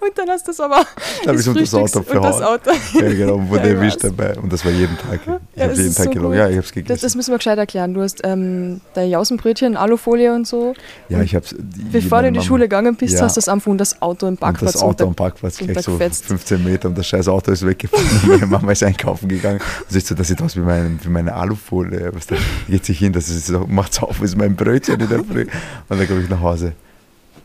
Und 0.10 0.17
dann 0.17 0.30
hast 0.30 0.48
du 0.48 0.52
es 0.52 0.60
aber. 0.60 0.86
Da 1.24 1.30
habe 1.32 1.39
ich 1.39 1.45
das 1.45 1.48
unter 1.48 1.60
das 1.62 1.74
Auto 1.76 2.00
und 2.00 2.08
das 2.08 2.38
verhauen. 2.38 2.43
Auto. 2.43 2.72
Ja, 2.93 3.10
genau, 3.13 3.36
und 3.36 3.50
wurde 3.50 3.62
Ja, 3.63 3.67
ich 3.69 3.76
erwischt 3.76 4.04
dabei. 4.04 4.36
Und 4.39 4.52
das 4.52 4.65
war 4.65 4.72
jeden 4.72 4.98
Tag. 4.98 5.19
Ich 5.22 5.28
Ja, 5.28 5.34
habe 5.63 5.69
das 5.69 5.78
jeden 5.78 5.95
Tag 5.95 6.06
so 6.06 6.12
gelogen. 6.12 6.38
Ja, 6.38 6.48
ich 6.50 6.56
habe 6.56 6.60
es 6.60 6.65
Das, 6.67 6.74
gegessen. 6.74 7.00
das 7.02 7.15
müssen 7.15 7.32
wir 7.32 7.38
gescheit 7.38 7.58
erklären. 7.58 7.93
Du 7.93 8.02
hast 8.02 8.22
ähm, 8.24 8.82
dein 8.95 9.10
Jausenbrötchen, 9.10 9.78
Alufolie 9.78 10.34
und 10.34 10.48
so. 10.48 10.74
ja, 11.10 11.22
ich 11.22 11.36
habe 11.36 11.45
Bevor 11.91 12.22
du 12.22 12.30
in 12.30 12.34
die 12.34 12.41
Schule 12.41 12.65
gegangen 12.65 12.95
bist, 12.95 13.15
Ja. 13.15 13.22
hast 13.26 13.36
du 13.38 13.39
es 13.39 13.48
einfach 13.50 13.67
und 13.72 13.78
das 13.78 14.02
Auto 14.02 14.26
im 14.26 14.34
Und 14.34 14.39
Parkplatz 14.39 14.74
das 14.74 14.82
Auto 14.82 15.06
am 15.06 15.15
Parkplatz 15.15 15.58
gleich 15.58 15.67
so 15.82 15.91
untergefetzt. 15.91 16.26
15 16.26 16.63
Meter 16.63 16.88
und 16.89 16.98
das 16.98 17.06
scheiß 17.08 17.28
Auto 17.28 17.52
ist 17.52 17.65
weggefahren. 17.65 18.06
Und 18.24 18.28
meine 18.30 18.45
Mama 18.48 18.72
ist 18.72 18.84
einkaufen 18.84 19.30
gegangen. 19.30 19.60
Und 19.60 19.91
sie 19.91 20.00
so, 20.00 20.15
das 20.15 20.28
sieht 20.28 20.41
aus 20.41 20.56
wie 20.56 20.62
meine, 20.62 20.98
wie 21.04 21.10
meine 21.10 21.34
Alufolie. 21.34 22.10
Was 22.13 22.28
da 22.28 22.36
geht 22.67 22.86
sich 22.86 22.98
hin, 23.00 23.13
das 23.13 23.30
ist 23.30 23.48
so, 23.48 23.65
macht's 23.67 24.02
auf, 24.02 24.22
ist 24.22 24.36
mein 24.38 24.56
Brötchen 24.56 25.00
in 25.00 25.08
der 25.10 25.24
Früh. 25.24 25.45
Und 25.89 26.00
dann 26.00 26.08
komme 26.08 26.22
ich 26.22 26.30
nach 26.30 26.39
Hause. 26.41 26.74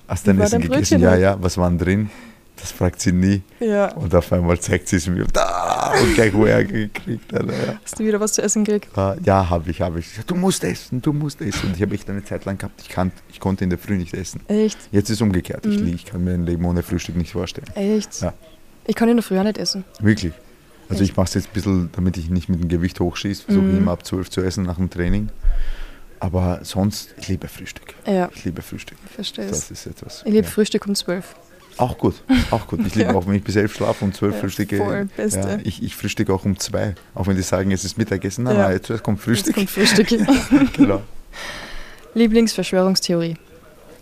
Hast 0.07 0.27
du 0.27 0.33
dein 0.33 0.40
Essen 0.42 0.61
gegessen? 0.61 1.00
Ja, 1.00 1.16
ja. 1.16 1.37
Was 1.40 1.57
war 1.57 1.68
denn 1.68 1.79
drin? 1.79 2.11
Das 2.57 2.71
fragt 2.73 3.01
sie 3.01 3.12
nie. 3.12 3.43
Ja. 3.61 3.93
Und 3.95 4.14
auf 4.14 4.33
einmal 4.33 4.59
zeigt 4.61 4.88
sie 4.88 4.97
es 4.97 5.07
mir. 5.09 5.25
Da, 5.33 5.93
und 6.01 6.14
gleich 6.14 6.33
wo 6.33 6.47
er 6.47 6.64
gekriegt. 6.64 7.35
Alter, 7.35 7.53
ja. 7.53 7.79
Hast 7.83 7.99
du 7.99 8.05
wieder 8.05 8.21
was 8.21 8.33
zu 8.35 8.43
essen 8.43 8.64
gekriegt? 8.64 8.97
Ah, 8.97 9.17
Ja, 9.25 9.51
habe 9.51 9.71
ich, 9.71 9.81
habe 9.81 9.99
ich. 9.99 10.17
Ich 10.19 10.25
Du 10.25 10.35
musst 10.37 10.62
essen, 10.64 11.03
du 11.03 11.12
musst 11.12 11.40
essen. 11.40 11.67
Und 11.69 11.77
ich 11.77 11.83
habe 11.83 11.95
echt 11.95 12.09
eine 12.09 12.25
Zeit 12.25 12.45
lang 12.45 12.57
gehabt, 12.57 12.81
ich, 12.81 12.88
kann, 12.88 13.11
ich 13.31 13.40
konnte 13.40 13.64
in 13.64 13.71
der 13.71 13.79
Früh 13.79 13.97
nicht 13.97 14.14
essen. 14.14 14.40
Echt? 14.49 14.79
Jetzt 14.93 15.11
ist 15.11 15.17
es 15.17 15.21
umgekehrt. 15.21 15.67
Ich, 15.67 15.79
Mhm. 15.79 15.85
lieg- 15.87 15.95
ich 15.97 16.05
kann 16.05 16.23
mir 16.25 16.33
ein 16.33 16.47
Leben 16.47 16.64
ohne 16.64 16.83
Frühstück 16.83 17.17
nicht 17.17 17.33
vorstellen. 17.33 17.67
Echt? 17.75 18.23
Ja. 18.23 18.33
Ich 18.87 18.95
kann 18.95 19.09
in 19.09 19.17
der 19.17 19.25
Früh 19.25 19.38
auch 19.38 19.43
nicht 19.45 19.59
essen. 19.59 19.85
Wirklich. 20.01 20.33
Also 20.88 21.03
Echt? 21.03 21.11
ich 21.12 21.17
mache 21.17 21.27
es 21.27 21.35
jetzt 21.35 21.47
ein 21.49 21.53
bisschen, 21.55 21.90
damit 21.93 22.17
ich 22.17 22.31
nicht 22.31 22.49
mit 22.49 22.62
dem 22.62 22.69
Gewicht 22.69 23.01
hochschieße. 23.01 23.43
Versuche 23.45 23.64
Mhm. 23.64 23.79
immer 23.79 23.93
ab 23.93 24.07
12 24.07 24.31
zu 24.31 24.40
essen 24.43 24.64
nach 24.64 24.77
dem 24.77 24.90
Training. 24.90 25.29
Aber 26.21 26.61
sonst, 26.62 27.14
ich 27.19 27.29
liebe 27.29 27.49
Frühstück. 27.49 27.95
Ja, 28.07 28.31
Ich 28.35 28.45
liebe 28.45 28.62
Frühstück. 28.62 28.97
ich 29.05 29.11
verstehe 29.12 29.47
Das 29.47 29.71
ist 29.71 29.87
etwas. 29.87 30.21
Ich 30.25 30.33
liebe 30.33 30.47
ja. 30.47 30.51
Frühstück 30.51 30.87
um 30.87 30.95
zwölf. 30.95 31.35
Auch 31.76 31.98
gut, 31.98 32.14
auch 32.50 32.66
gut. 32.66 32.80
Ich 32.87 32.94
liebe 32.94 33.10
Ja. 33.12 33.16
auch, 33.16 33.26
wenn 33.26 33.34
ich 33.34 33.42
bis 33.44 33.56
elf 33.56 33.74
schlafe 33.74 34.04
und 34.04 34.14
zwölf 34.14 34.34
Ja, 34.34 34.40
frühstücke. 34.40 34.76
voll, 34.76 35.08
Beste. 35.16 35.38
Ja, 35.40 35.58
ich, 35.64 35.82
ich 35.82 35.96
frühstücke 35.96 36.32
auch 36.32 36.44
um 36.44 36.58
zwei. 36.58 36.94
Auch 37.14 37.26
wenn 37.26 37.37
die 37.37 37.42
sagen, 37.42 37.70
es 37.72 37.84
ist 37.84 37.98
Mittagessen. 37.98 38.44
Nein, 38.44 38.56
Ja. 38.56 38.68
nein, 38.68 38.80
zuerst 38.82 39.02
kommt 39.02 39.20
Frühstück. 39.20 39.56
Jetzt 39.56 39.74
kommt 39.74 39.88
Frühstück. 39.88 40.72
genau. 40.75 41.02
Lieblingsverschwörungstheorie. 42.14 43.37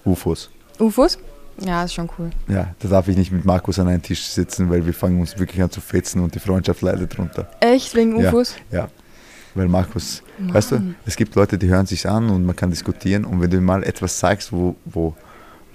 UFOs. 0.04 0.50
UFOs? 0.78 1.18
Ja, 1.64 1.84
ist 1.84 1.94
schon 1.94 2.08
cool. 2.18 2.30
Ja, 2.48 2.74
da 2.80 2.88
darf 2.88 3.08
ich 3.08 3.16
nicht 3.16 3.30
mit 3.30 3.44
Markus 3.44 3.78
an 3.78 3.88
einen 3.88 4.02
Tisch 4.02 4.24
sitzen, 4.24 4.70
weil 4.70 4.84
wir 4.86 4.94
fangen 4.94 5.20
uns 5.20 5.38
wirklich 5.38 5.62
an 5.62 5.70
zu 5.70 5.80
fetzen 5.80 6.20
und 6.20 6.34
die 6.34 6.38
Freundschaft 6.40 6.80
leidet 6.82 7.16
drunter. 7.16 7.48
Echt? 7.60 7.94
Wegen. 7.94 8.14
UFOs? 8.16 8.56
Ja, 8.70 8.88
weil 9.54 9.68
Markus, 9.68 10.22
weißt 10.38 10.72
du, 10.72 10.74
Mann. 10.76 10.94
es 11.06 11.14
gibt 11.16 11.34
Leute, 11.34 11.58
die 11.58 11.68
hören 11.68 11.86
sich 11.86 12.08
an 12.08 12.30
und 12.30 12.44
man 12.46 12.56
kann 12.56 12.70
diskutieren 12.70 13.24
und 13.24 13.40
wenn 13.40 13.50
du 13.50 13.60
mal 13.60 13.82
etwas 13.84 14.18
sagst, 14.18 14.50
wo, 14.52 14.76
wo, 14.86 15.14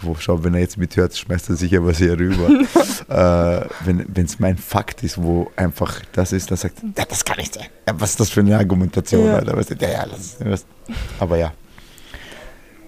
wo 0.01 0.15
schau, 0.19 0.43
wenn 0.43 0.53
er 0.53 0.61
jetzt 0.61 0.77
mithört, 0.77 1.17
schmeißt 1.17 1.49
er 1.49 1.55
sicher 1.55 1.85
was 1.85 1.97
hier 1.97 2.17
rüber. 2.17 2.49
äh, 3.07 3.67
wenn 3.85 4.25
es 4.25 4.39
mein 4.39 4.57
Fakt 4.57 5.03
ist, 5.03 5.21
wo 5.21 5.51
einfach 5.55 6.01
das 6.11 6.31
ist, 6.31 6.51
dann 6.51 6.57
sagt, 6.57 6.81
ja, 6.97 7.05
das 7.05 7.23
kann 7.25 7.37
nicht 7.37 7.53
sein. 7.53 7.67
Ja, 7.87 7.99
was 7.99 8.11
ist 8.11 8.19
das 8.19 8.29
für 8.29 8.41
eine 8.41 8.57
Argumentation? 8.57 9.25
Ja. 9.25 9.35
Alter? 9.35 9.57
Weißt 9.57 9.71
du, 9.71 9.75
ja, 9.75 9.89
ja, 9.89 10.05
das, 10.05 10.37
das. 10.37 10.65
Aber 11.19 11.37
ja, 11.37 11.53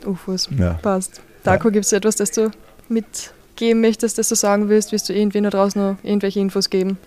UFOs. 0.06 0.50
ja. 0.58 0.74
Passt. 0.74 1.22
Darko, 1.44 1.72
gibt 1.72 1.86
es 1.86 1.94
etwas, 1.94 2.16
das 2.16 2.32
du 2.32 2.52
mitgeben 2.90 3.82
möchtest, 3.82 4.18
das 4.18 4.30
du 4.30 4.36
sagen 4.36 4.70
willst? 4.70 4.92
Willst 4.92 5.10
du 5.10 5.14
irgendwie 5.14 5.42
noch 5.42 5.52
draußen 5.52 5.82
noch 5.82 5.98
irgendwelche 6.04 6.40
Infos 6.40 6.70
geben? 6.70 6.98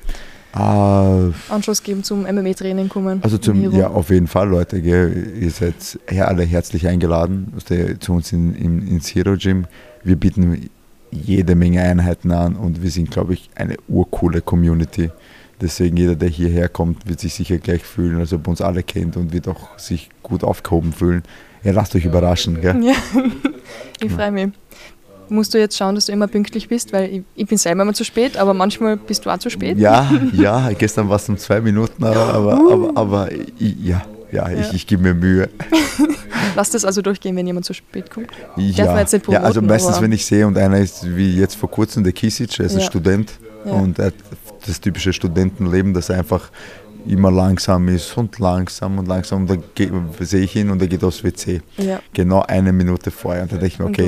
Ah, 0.55 1.31
Anschluss 1.49 1.83
geben 1.83 2.05
zum 2.05 2.23
MMA-Training 2.25 2.89
kommen? 2.91 3.21
Also 3.23 3.39
zum, 3.39 3.73
ja, 3.73 3.89
auf 3.89 4.11
jeden 4.11 4.27
Fall, 4.27 4.49
Leute. 4.49 4.83
Gell? 4.83 5.33
Ihr 5.41 5.51
seid 5.51 5.75
alle 6.11 6.43
herzlich 6.43 6.87
eingeladen 6.87 7.55
zu 8.01 8.13
uns 8.13 8.33
in, 8.33 8.55
in, 8.55 8.87
ins 8.87 9.15
Hero 9.15 9.37
Gym. 9.37 9.67
Wir 10.05 10.17
bieten 10.17 10.71
jede 11.11 11.55
Menge 11.55 11.83
Einheiten 11.83 12.33
an 12.33 12.57
und 12.57 12.83
wir 12.83 12.91
sind, 12.91 13.11
glaube 13.11 13.35
ich, 13.35 13.51
eine 13.55 13.77
urcoole 13.89 14.41
Community. 14.41 15.11
Deswegen 15.61 15.97
jeder, 15.97 16.17
der 16.17 16.29
hierher 16.29 16.69
kommt, 16.69 17.09
wird 17.09 17.21
sich 17.21 17.35
sicher 17.35 17.59
gleich 17.59 17.85
fühlen, 17.85 18.19
als 18.19 18.33
ob 18.33 18.47
er 18.47 18.51
uns 18.51 18.61
alle 18.61 18.83
kennt 18.83 19.17
und 19.17 19.33
wird 19.33 19.47
auch 19.47 19.79
sich 19.79 20.09
gut 20.23 20.43
aufgehoben 20.43 20.93
fühlen. 20.93 21.23
Ja, 21.63 21.73
lasst 21.73 21.95
euch 21.95 22.05
überraschen. 22.05 22.61
Gell? 22.61 22.83
Ja, 22.83 22.95
ich 24.03 24.11
freue 24.11 24.33
mich. 24.33 24.49
Musst 25.29 25.55
du 25.55 25.59
jetzt 25.59 25.77
schauen, 25.77 25.95
dass 25.95 26.07
du 26.07 26.13
immer 26.13 26.27
pünktlich 26.27 26.69
bist, 26.69 26.93
weil 26.93 27.11
ich, 27.11 27.23
ich 27.37 27.47
bin 27.47 27.57
selber 27.57 27.83
immer 27.83 27.95
zu 27.95 28.05
spät, 28.05 28.37
aber 28.37 28.55
manchmal 28.55 28.97
bist 28.97 29.25
du 29.25 29.31
auch 29.31 29.39
zu 29.39 29.51
spät. 29.51 29.79
Ja, 29.79 30.11
ja, 30.33 30.73
gestern 30.73 31.09
war 31.09 31.17
es 31.17 31.29
um 31.29 31.39
zwei 31.39 31.61
Minuten, 31.61 32.03
aber, 32.03 32.35
aber, 32.35 32.73
aber, 32.73 32.91
aber 32.97 33.33
ich, 33.33 33.95
ja, 34.33 34.49
ja, 34.49 34.71
ich, 34.73 34.87
gebe 34.87 35.03
mir 35.03 35.15
Mühe. 35.15 35.49
Lass 36.57 36.71
das 36.71 36.85
also 36.85 37.03
durchgehen, 37.03 37.37
wenn 37.37 37.47
jemand 37.47 37.67
zu 37.67 37.75
spät 37.75 38.11
kommt. 38.11 38.29
Ja, 38.57 38.87
man 38.87 38.99
jetzt 38.99 39.13
nicht 39.13 39.29
ja, 39.29 39.41
also 39.41 39.63
meistens, 39.63 40.01
wenn 40.01 40.13
ich 40.13 40.25
sehe 40.27 40.47
und 40.47 40.59
einer 40.59 40.79
ist 40.79 41.17
wie 41.17 41.39
jetzt 41.39 41.55
vor 41.55 41.71
kurzem 41.71 42.03
der 42.05 42.13
Kisic, 42.13 42.59
er 42.59 42.67
ist 42.67 42.73
ein 42.75 42.81
Ja. 42.81 42.87
Student 42.87 43.33
Ja. 43.65 43.73
und 43.73 43.99
er 43.99 44.07
hat 44.07 44.15
das 44.67 44.81
typische 44.81 45.13
Studentenleben, 45.13 45.95
dass 45.95 46.09
er 46.09 46.19
einfach 46.19 46.51
immer 47.07 47.31
langsam 47.31 47.89
ist 47.89 48.17
und 48.17 48.39
langsam 48.39 48.99
und 48.99 49.09
langsam 49.09 49.43
und 49.43 49.51
dann 49.51 49.63
sehe 50.21 50.41
ich 50.43 50.55
ihn 50.57 50.71
und 50.71 50.81
er 50.81 50.89
geht 50.89 51.03
aufs 51.03 51.25
WC. 51.25 51.61
Ja. 51.79 52.01
Genau 52.13 52.43
eine 52.43 52.73
Minute 52.73 53.11
vorher 53.11 53.43
und 53.43 53.53
dann 53.53 53.61
denke 53.61 53.75
ich 53.75 53.79
mir, 53.81 53.87
okay, 53.87 54.05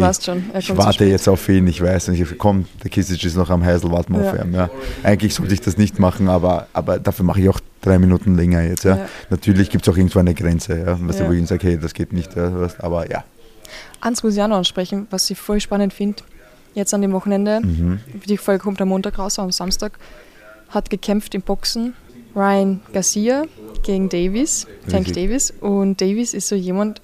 ich 0.58 0.76
warte 0.76 1.04
jetzt 1.04 1.28
auf 1.28 1.48
ihn, 1.48 1.66
ich 1.66 1.82
weiß 1.82 2.08
und 2.08 2.14
ich 2.14 2.38
komm, 2.38 2.66
der 2.82 2.90
Kisic 2.90 3.22
ist 3.24 3.36
noch 3.36 3.50
am 3.50 3.64
Heisel, 3.64 3.90
warten 3.90 4.14
wir 4.14 4.20
auf 4.30 4.36
Ja. 4.36 4.44
ihn. 4.44 4.54
Ja. 4.54 4.70
Eigentlich 5.02 5.34
sollte 5.34 5.54
ich 5.54 5.60
das 5.60 5.76
nicht 5.76 5.98
machen, 5.98 6.28
aber, 6.28 6.68
aber 6.72 6.98
dafür 6.98 7.24
mache 7.24 7.40
ich 7.40 7.48
auch 7.48 7.60
drei 7.84 7.98
Minuten 7.98 8.34
länger 8.36 8.62
jetzt. 8.62 8.84
Ja. 8.84 8.96
Ja. 8.96 9.08
Natürlich 9.30 9.70
gibt 9.70 9.86
es 9.86 9.92
auch 9.92 9.96
irgendwo 9.96 10.18
eine 10.18 10.34
Grenze, 10.34 10.78
ja, 10.78 10.98
was 11.00 11.18
Ja. 11.18 11.28
wo 11.28 11.32
ich 11.32 11.46
sage, 11.46 11.66
hey, 11.68 11.78
das 11.78 11.94
geht 11.94 12.12
nicht, 12.12 12.34
ja, 12.36 12.58
weißt, 12.60 12.82
aber 12.82 13.10
ja. 13.10 13.24
Eins 14.00 14.22
muss 14.22 14.34
ich 14.36 14.42
auch 14.42 14.48
noch 14.48 14.56
ansprechen, 14.58 15.06
was 15.10 15.28
ich 15.30 15.38
voll 15.38 15.60
spannend 15.60 15.92
finde. 15.92 16.22
Jetzt 16.74 16.92
an 16.94 17.02
dem 17.02 17.12
Wochenende, 17.12 17.60
Mhm. 17.60 18.00
die 18.26 18.36
Folge 18.36 18.64
kommt 18.64 18.80
am 18.80 18.88
Montag 18.88 19.18
raus, 19.18 19.38
am 19.38 19.50
Samstag, 19.52 19.98
hat 20.68 20.90
gekämpft 20.90 21.34
im 21.34 21.42
Boxen 21.42 21.94
Ryan 22.34 22.80
Garcia 22.92 23.44
gegen 23.84 24.08
Davis, 24.08 24.66
Tank 24.90 25.06
Richtig. 25.06 25.24
Davis. 25.24 25.52
Und 25.60 26.00
Davis 26.00 26.34
ist 26.34 26.48
so 26.48 26.56
jemand, 26.56 27.00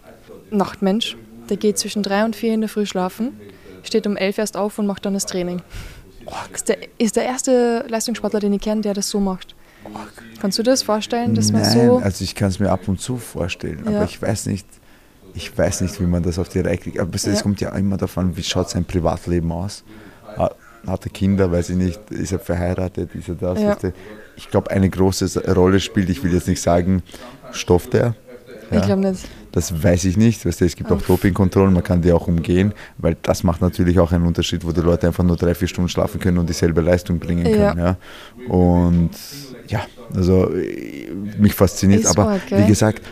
Nachtmensch, 0.50 1.16
der 1.48 1.56
geht 1.56 1.78
zwischen 1.78 2.02
drei 2.02 2.24
und 2.24 2.34
vier 2.34 2.52
in 2.52 2.60
der 2.60 2.68
Früh 2.68 2.84
schlafen, 2.86 3.38
steht 3.84 4.06
um 4.06 4.16
elf 4.16 4.38
erst 4.38 4.56
auf 4.56 4.78
und 4.78 4.86
macht 4.86 5.04
dann 5.06 5.14
das 5.14 5.26
Training. 5.26 5.62
Ist 6.52 6.68
der, 6.68 6.78
ist 6.98 7.16
der 7.16 7.24
erste 7.24 7.84
Leistungssportler, 7.88 8.40
den 8.40 8.52
ich 8.52 8.60
kenne, 8.60 8.80
der 8.82 8.94
das 8.94 9.08
so 9.08 9.20
macht. 9.20 9.54
Kannst 10.40 10.58
du 10.58 10.62
dir 10.62 10.70
das 10.70 10.82
vorstellen, 10.82 11.34
dass 11.34 11.52
man 11.52 11.62
Nein, 11.62 11.86
so. 11.86 11.96
also 11.98 12.24
ich 12.24 12.34
kann 12.34 12.48
es 12.48 12.58
mir 12.58 12.70
ab 12.70 12.86
und 12.88 13.00
zu 13.00 13.16
vorstellen, 13.18 13.82
Ja. 13.84 13.96
aber 13.96 14.04
ich 14.04 14.20
weiß 14.20 14.46
nicht, 14.46 14.66
ich 15.34 15.56
weiß 15.56 15.82
nicht, 15.82 16.00
wie 16.00 16.06
man 16.06 16.22
das 16.22 16.38
auf 16.38 16.48
die 16.48 16.60
Reihe 16.60 16.78
kriegt. 16.78 16.98
Aber 16.98 17.14
es 17.14 17.24
Ja. 17.24 17.40
kommt 17.42 17.60
ja 17.60 17.70
immer 17.76 17.96
davon, 17.96 18.36
wie 18.36 18.42
schaut 18.42 18.70
sein 18.70 18.84
Privatleben 18.84 19.52
aus. 19.52 19.84
Ha- 20.36 20.54
Hat 20.86 21.04
er 21.04 21.10
Kinder, 21.12 21.52
weiß 21.52 21.68
ich 21.70 21.76
nicht, 21.76 22.00
ist 22.10 22.32
er 22.32 22.38
verheiratet, 22.38 23.14
ist 23.14 23.28
er 23.28 23.34
das? 23.34 23.60
Ja. 23.60 23.76
Ich 24.36 24.48
glaube, 24.50 24.70
eine 24.70 24.88
große 24.88 25.52
Rolle 25.54 25.78
spielt, 25.78 26.08
ich 26.08 26.24
will 26.24 26.32
jetzt 26.32 26.48
nicht 26.48 26.62
sagen, 26.62 27.02
stofft 27.52 27.92
er. 27.94 28.14
Ich 28.70 28.80
glaube 28.82 29.02
nicht. 29.10 29.28
Das 29.52 29.82
weiß 29.82 30.04
ich 30.06 30.16
nicht. 30.16 30.46
Weißt 30.46 30.60
du, 30.60 30.64
es 30.64 30.76
gibt 30.76 30.90
auch 30.92 31.02
Dopingkontrollen, 31.02 31.74
man 31.74 31.82
kann 31.82 32.00
die 32.00 32.12
auch 32.12 32.28
umgehen, 32.28 32.72
weil 32.98 33.16
das 33.20 33.42
macht 33.42 33.60
natürlich 33.60 33.98
auch 33.98 34.10
einen 34.12 34.24
Unterschied, 34.24 34.64
wo 34.64 34.70
die 34.72 34.80
Leute 34.80 35.08
einfach 35.08 35.24
nur 35.24 35.36
drei, 35.36 35.54
vier 35.54 35.68
Stunden 35.68 35.88
schlafen 35.90 36.18
können 36.18 36.38
und 36.38 36.48
dieselbe 36.48 36.80
Leistung 36.80 37.18
bringen 37.18 37.44
Ja. 37.46 37.74
können. 37.74 37.78
Ja. 37.78 37.96
Und 38.48 39.10
ja, 39.70 39.80
also 40.14 40.52
äh, 40.54 41.08
mich 41.38 41.54
fasziniert, 41.54 42.06
aber 42.06 42.38
gell? 42.48 42.58
wie 42.62 42.66
gesagt, 42.66 43.02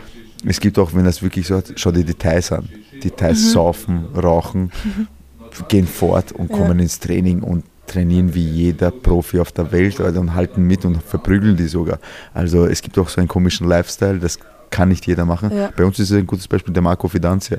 es 0.45 0.61
gibt 0.61 0.79
auch, 0.79 0.93
wenn 0.95 1.05
das 1.05 1.23
wirklich 1.23 1.47
so 1.47 1.57
hat, 1.57 1.73
schau 1.77 1.91
dir 1.91 2.05
Details 2.05 2.53
an. 2.53 2.69
Details 3.03 3.41
Mhm. 3.43 3.51
saufen, 3.53 4.07
rauchen, 4.17 4.71
gehen 5.69 5.87
fort 5.87 6.33
und 6.33 6.51
Ja. 6.51 6.57
kommen 6.57 6.79
ins 6.79 6.99
Training 7.01 7.43
und 7.43 7.65
trainieren 7.87 8.35
wie 8.35 8.45
jeder 8.45 8.91
Profi 8.91 9.41
auf 9.41 9.51
der 9.53 9.73
Welt 9.73 9.99
und 10.01 10.35
halten 10.35 10.63
mit 10.63 10.85
und 10.85 11.03
verprügeln 11.03 11.57
die 11.57 11.69
sogar. 11.69 11.99
Also 12.35 12.67
es 12.67 12.83
gibt 12.83 12.99
auch 12.99 13.09
so 13.09 13.21
einen 13.21 13.29
komischen 13.29 13.67
Lifestyle, 13.67 14.19
das 14.19 14.39
kann 14.71 14.91
nicht 14.91 15.07
jeder 15.07 15.25
machen. 15.25 15.51
Ja. 15.51 15.71
Bei 15.75 15.85
uns 15.85 15.99
ist 15.99 16.11
es 16.11 16.17
ein 16.19 16.27
gutes 16.27 16.47
Beispiel 16.49 16.75
der 16.75 16.83
Marco 16.83 17.09
Fidanzia. 17.09 17.59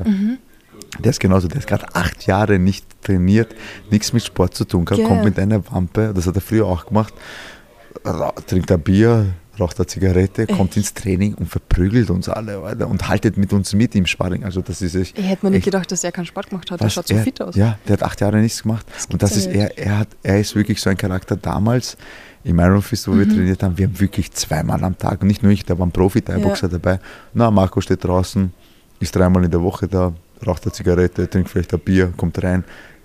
Der 1.04 1.10
ist 1.12 1.20
genauso, 1.20 1.48
der 1.48 1.58
ist 1.58 1.68
gerade 1.68 1.86
acht 1.94 2.28
Jahre 2.28 2.60
nicht 2.60 2.86
trainiert, 3.04 3.56
nichts 3.92 4.14
mit 4.14 4.24
Sport 4.24 4.54
zu 4.56 4.66
tun 4.66 4.86
Gell. 4.86 5.04
kommt 5.04 5.24
mit 5.24 5.40
einer 5.40 5.62
Wampe, 5.72 6.12
das 6.16 6.28
hat 6.28 6.36
er 6.36 6.42
früher 6.42 6.66
auch 6.68 6.86
gemacht, 6.86 7.14
trinkt 8.48 8.72
ein 8.72 8.80
Bier, 8.82 9.28
raucht 9.60 9.78
eine 9.78 9.88
Zigarette, 9.88 10.48
kommt 10.48 10.78
ins 10.78 10.94
Training 10.94 11.34
und 11.36 11.48
verprügelt 11.50 12.10
uns 12.10 12.30
alle 12.30 12.60
Alter, 12.60 12.88
und 12.88 13.08
haltet 13.10 13.38
mit 13.38 13.52
uns 13.52 13.74
mit 13.74 13.94
im 13.96 14.06
Sparring. 14.06 14.44
Also 14.46 14.62
das 14.62 14.82
ist 14.82 14.96
echt, 14.96 15.18
Ich 15.18 15.26
hätte 15.28 15.46
mir 15.46 15.50
nicht 15.52 15.58
echt- 15.60 15.66
gedacht, 15.66 15.92
dass 15.92 16.04
er 16.04 16.12
keinen 16.12 16.26
Sport 16.26 16.50
gemacht 16.50 16.72
hat. 16.72 16.80
Er 16.82 16.90
schaut 16.90 17.08
so 17.08 17.16
er, 17.16 17.24
fit 17.24 17.42
aus. 17.42 17.56
Ja, 17.56 17.78
der 17.88 17.94
hat 17.94 18.04
acht 18.04 18.22
Jahre 18.22 18.38
nichts 18.38 18.64
gemacht. 18.64 18.86
und 19.12 19.20
gibt's 19.20 19.34
das 19.36 19.46
ja 19.46 19.52
ist 19.52 19.56
er, 19.58 19.78
er, 19.78 19.98
hat, 20.00 20.08
er 20.24 20.40
ist 20.40 20.56
wirklich 20.56 20.80
so 20.82 20.90
ein 20.90 20.98
Charakter 20.98 21.36
damals 21.36 21.98
im 22.46 22.58
Iron 22.60 22.82
Fist, 22.82 23.08
wo 23.10 23.18
wir 23.18 23.26
Mhm. 23.26 23.36
trainiert 23.36 23.64
haben, 23.64 23.78
wir 23.78 23.88
haben 23.88 24.00
wirklich 24.00 24.32
zweimal 24.32 24.82
am 24.84 24.98
Tag, 24.98 25.22
und 25.22 25.28
nicht 25.28 25.44
nur 25.44 25.52
ich, 25.52 25.66
da 25.66 25.78
war 25.78 25.86
ein 25.86 25.92
Profi-Thai-Boxer 25.92 26.70
dabei. 26.70 27.00
Na, 27.34 27.52
Marco 27.52 27.82
steht 27.82 28.02
draußen, 28.04 28.54
ist 29.02 29.14
dreimal 29.16 29.44
in 29.44 29.52
der 29.52 29.62
Woche 29.62 29.90
da, 29.90 30.14
raucht 30.48 30.64
eine 30.64 30.72
Zigarette, 30.72 31.30
trinkt 31.30 31.50
vielleicht 31.50 31.74
ein 31.74 31.82
Bier, 31.82 32.14
kommt 32.16 32.42
rein. 32.42 32.64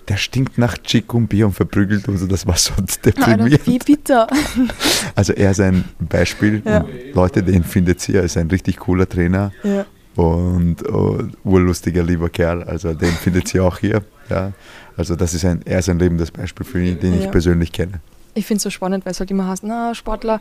Der 0.08 0.16
stinkt 0.18 0.58
nach 0.58 0.76
Chick 0.78 1.14
und 1.14 1.28
Bier 1.28 1.46
und 1.46 1.52
verprügelt 1.54 2.06
uns, 2.08 2.20
und 2.20 2.30
das 2.30 2.46
war 2.46 2.56
so 2.58 2.72
Alter, 2.78 3.00
deprimierend. 3.04 3.66
wie 3.66 3.78
bitter. 3.78 4.26
Also 5.14 5.32
er 5.32 5.52
ist 5.52 5.60
ein 5.60 5.84
Beispiel. 5.98 6.60
Ja. 6.64 6.84
Leute, 7.14 7.42
den 7.42 7.62
findet 7.64 8.06
ihr. 8.08 8.16
Er 8.16 8.24
ist 8.24 8.36
ein 8.36 8.48
richtig 8.48 8.76
cooler 8.78 9.08
Trainer 9.08 9.52
Ja. 9.62 9.86
und, 10.16 10.82
und 10.82 11.36
urlustiger, 11.44 12.02
lieber 12.02 12.28
Kerl. 12.28 12.64
Also 12.64 12.92
den 12.94 13.12
findet 13.12 13.54
ihr 13.54 13.64
auch 13.64 13.78
hier. 13.78 14.02
Ja. 14.28 14.52
Also 14.96 15.14
das 15.16 15.34
ist 15.34 15.44
ein, 15.44 15.62
er 15.64 15.78
ist 15.78 15.88
ein 15.88 15.98
lebendes 15.98 16.30
Beispiel 16.30 16.66
für 16.66 16.82
ihn, 16.84 16.98
den 17.00 17.14
Ja. 17.14 17.24
ich 17.26 17.30
persönlich 17.30 17.72
kenne. 17.72 18.00
Ich 18.34 18.46
finde 18.46 18.56
es 18.58 18.62
so 18.64 18.70
spannend, 18.70 19.04
weil 19.06 19.12
es 19.12 19.20
halt 19.20 19.30
immer 19.30 19.46
heißt, 19.48 19.62
na, 19.64 19.94
Sportler, 19.94 20.40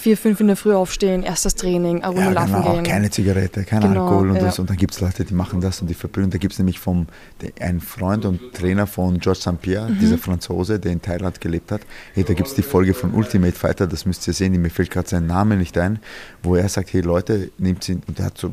vier, 0.00 0.16
fünf 0.16 0.40
in 0.40 0.48
der 0.48 0.56
Früh 0.56 0.74
aufstehen, 0.74 1.22
erstes 1.22 1.54
Training, 1.54 2.02
eine 2.02 2.06
Runde 2.08 2.22
Ja, 2.22 2.30
laufen 2.30 2.52
genau, 2.54 2.72
gehen. 2.74 2.82
keine 2.84 3.10
Zigarette, 3.10 3.64
kein 3.64 3.80
Genau, 3.82 4.04
Alkohol 4.06 4.30
und 4.30 4.36
ja. 4.36 4.42
das. 4.42 4.58
Und 4.58 4.68
dann 4.70 4.76
gibt 4.76 4.94
es 4.94 5.00
Leute, 5.00 5.24
die 5.24 5.34
machen 5.34 5.60
das 5.60 5.80
und 5.80 5.86
die 5.88 5.94
verbrühen. 5.94 6.30
Da 6.30 6.38
gibt 6.38 6.54
es 6.54 6.58
nämlich 6.58 6.80
vom, 6.80 7.06
der, 7.40 7.50
ein 7.66 7.80
Freund 7.80 8.24
und 8.24 8.40
Trainer 8.54 8.86
von 8.86 9.18
George 9.20 9.40
St. 9.40 9.60
Pierre, 9.60 9.88
Mhm. 9.90 9.98
dieser 10.00 10.18
Franzose, 10.18 10.80
der 10.80 10.92
in 10.92 11.00
Thailand 11.00 11.40
gelebt 11.40 11.70
hat. 11.70 11.82
Hey, 12.14 12.24
da 12.24 12.34
gibt 12.34 12.48
es 12.48 12.54
die 12.54 12.62
Folge 12.62 12.94
von 12.94 13.14
Ultimate 13.14 13.52
Fighter, 13.56 13.86
das 13.86 14.06
müsst 14.06 14.26
ihr 14.26 14.34
sehen, 14.34 14.60
mir 14.60 14.70
fällt 14.70 14.90
gerade 14.90 15.08
sein 15.08 15.26
Name 15.26 15.56
nicht 15.56 15.78
ein, 15.78 16.00
wo 16.42 16.56
er 16.56 16.68
sagt, 16.68 16.92
hey 16.92 17.02
Leute, 17.02 17.50
nehmt 17.58 17.88
ihn, 17.88 18.02
und 18.08 18.18
der 18.18 18.26
hat 18.26 18.38
so 18.38 18.50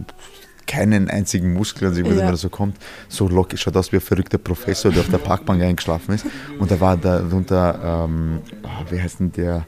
keinen 0.65 1.09
einzigen 1.09 1.53
Muskel, 1.53 1.87
also 1.87 1.99
ich 2.01 2.05
weiß 2.05 2.11
nicht, 2.11 2.19
Ja. 2.19 2.27
wenn 2.27 2.33
er 2.33 2.37
so 2.37 2.49
kommt, 2.49 2.75
so 3.07 3.29
locker, 3.29 3.55
schaut 3.55 3.77
aus 3.77 3.91
wie 3.93 3.97
ein 3.97 4.01
verrückter 4.01 4.37
Professor, 4.37 4.91
der 4.91 4.99
auf 5.01 5.09
der 5.09 5.17
Parkbank 5.17 5.61
eingeschlafen 5.63 6.13
ist. 6.15 6.25
Und 6.59 6.69
da 6.69 6.79
war 6.81 6.97
darunter, 6.97 8.05
ähm, 8.09 8.39
ah, 8.63 8.83
wie 8.89 9.01
heißt 9.01 9.21
denn 9.21 9.31
der, 9.31 9.65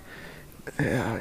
ja, 0.80 1.20